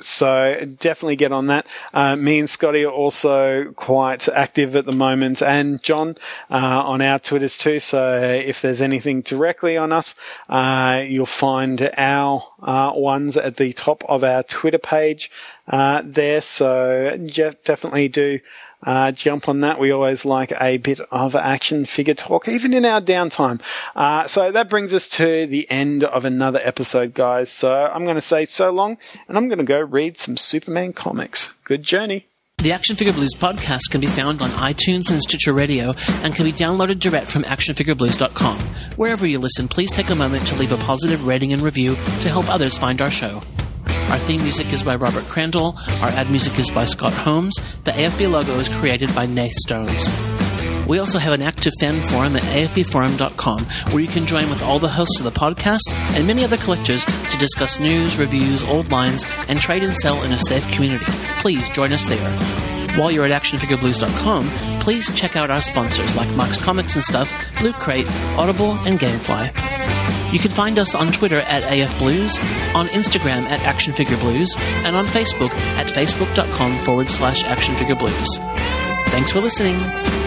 So 0.00 0.64
definitely 0.78 1.16
get 1.16 1.32
on 1.32 1.48
that. 1.48 1.66
Uh, 1.92 2.16
me 2.16 2.38
and 2.38 2.48
Scotty 2.50 2.84
are 2.84 2.90
also 2.92 3.72
quite 3.72 4.28
active 4.28 4.76
at 4.76 4.86
the 4.86 4.92
moment, 4.92 5.42
and 5.42 5.82
John 5.82 6.16
uh, 6.50 6.54
on 6.54 7.02
our 7.02 7.18
Twitters 7.18 7.58
too. 7.58 7.80
So 7.80 8.20
if 8.22 8.62
there's 8.62 8.82
anything 8.82 9.22
directly 9.22 9.76
on 9.76 9.92
us, 9.92 10.14
uh, 10.48 11.04
you'll 11.06 11.26
find 11.26 11.90
our 11.96 12.42
uh, 12.62 12.92
ones 12.94 13.36
at 13.36 13.56
the 13.56 13.72
top 13.72 14.04
of 14.08 14.24
our 14.24 14.42
Twitter 14.42 14.78
page 14.78 15.30
uh, 15.68 16.02
there. 16.04 16.40
So 16.40 17.16
definitely 17.64 18.08
do 18.08 18.40
uh, 18.82 19.12
jump 19.12 19.48
on 19.48 19.60
that. 19.60 19.78
We 19.78 19.90
always 19.90 20.24
like 20.24 20.52
a 20.58 20.78
bit 20.78 21.00
of 21.10 21.34
action 21.34 21.84
figure 21.84 22.14
talk, 22.14 22.48
even 22.48 22.72
in 22.72 22.84
our 22.84 23.00
downtime. 23.00 23.60
Uh, 23.94 24.26
so 24.26 24.52
that 24.52 24.70
brings 24.70 24.94
us 24.94 25.08
to 25.10 25.46
the 25.46 25.70
end 25.70 26.04
of 26.04 26.24
another 26.24 26.60
episode, 26.62 27.14
guys. 27.14 27.50
So 27.50 27.72
I'm 27.72 28.04
going 28.04 28.16
to 28.16 28.20
say 28.20 28.44
so 28.44 28.70
long, 28.70 28.98
and 29.28 29.36
I'm 29.36 29.48
going 29.48 29.58
to 29.58 29.64
go 29.64 29.80
read 29.80 30.16
some 30.16 30.36
Superman 30.36 30.92
comics. 30.92 31.50
Good 31.64 31.82
journey. 31.82 32.26
The 32.58 32.72
Action 32.72 32.94
Figure 32.94 33.14
Blues 33.14 33.32
podcast 33.32 33.90
can 33.90 34.02
be 34.02 34.06
found 34.06 34.42
on 34.42 34.50
iTunes 34.50 35.10
and 35.10 35.22
Stitcher 35.22 35.54
Radio 35.54 35.94
and 36.22 36.34
can 36.34 36.44
be 36.44 36.52
downloaded 36.52 36.98
direct 36.98 37.28
from 37.28 37.42
actionfigureblues.com. 37.44 38.58
Wherever 38.96 39.26
you 39.26 39.38
listen, 39.38 39.66
please 39.66 39.90
take 39.90 40.10
a 40.10 40.14
moment 40.14 40.46
to 40.48 40.56
leave 40.56 40.72
a 40.72 40.76
positive 40.76 41.26
rating 41.26 41.54
and 41.54 41.62
review 41.62 41.94
to 41.94 42.28
help 42.28 42.50
others 42.50 42.76
find 42.76 43.00
our 43.00 43.10
show. 43.10 43.40
Our 44.10 44.18
theme 44.18 44.42
music 44.42 44.72
is 44.72 44.82
by 44.82 44.96
Robert 44.96 45.24
Crandall. 45.24 45.76
Our 46.00 46.08
ad 46.08 46.30
music 46.30 46.58
is 46.58 46.68
by 46.70 46.84
Scott 46.84 47.12
Holmes. 47.12 47.54
The 47.84 47.92
AFB 47.92 48.30
logo 48.30 48.58
is 48.58 48.68
created 48.68 49.14
by 49.14 49.26
Nath 49.26 49.52
Stones. 49.52 50.08
We 50.88 50.98
also 50.98 51.20
have 51.20 51.32
an 51.32 51.42
active 51.42 51.72
fan 51.78 52.02
forum 52.02 52.34
at 52.34 52.42
afbforum.com 52.42 53.64
where 53.92 54.02
you 54.02 54.08
can 54.08 54.26
join 54.26 54.50
with 54.50 54.62
all 54.64 54.80
the 54.80 54.88
hosts 54.88 55.20
of 55.20 55.24
the 55.24 55.30
podcast 55.30 55.82
and 56.16 56.26
many 56.26 56.42
other 56.42 56.56
collectors 56.56 57.04
to 57.04 57.38
discuss 57.38 57.78
news, 57.78 58.18
reviews, 58.18 58.64
old 58.64 58.90
lines, 58.90 59.24
and 59.46 59.60
trade 59.60 59.84
and 59.84 59.96
sell 59.96 60.20
in 60.24 60.32
a 60.32 60.38
safe 60.38 60.66
community. 60.72 61.06
Please 61.38 61.68
join 61.68 61.92
us 61.92 62.06
there. 62.06 62.30
While 62.98 63.12
you're 63.12 63.26
at 63.26 63.42
actionfigureblues.com, 63.42 64.80
please 64.80 65.14
check 65.14 65.36
out 65.36 65.52
our 65.52 65.62
sponsors 65.62 66.16
like 66.16 66.34
Max 66.34 66.58
Comics 66.58 66.96
and 66.96 67.04
Stuff, 67.04 67.62
Loot 67.62 67.76
Crate, 67.76 68.08
Audible, 68.36 68.72
and 68.84 68.98
Gamefly. 68.98 69.99
You 70.32 70.38
can 70.38 70.50
find 70.50 70.78
us 70.78 70.94
on 70.94 71.12
Twitter 71.12 71.40
at 71.40 71.64
AF 71.72 71.96
Blues, 71.98 72.38
on 72.74 72.88
Instagram 72.88 73.48
at 73.48 73.60
Action 73.62 73.92
Figure 73.92 74.16
Blues, 74.18 74.54
and 74.58 74.96
on 74.96 75.06
Facebook 75.06 75.52
at 75.76 75.86
facebook.com 75.88 76.78
forward 76.80 77.10
slash 77.10 77.44
Action 77.44 77.74
Figure 77.76 77.96
Blues. 77.96 78.28
Thanks 79.08 79.32
for 79.32 79.40
listening. 79.40 80.19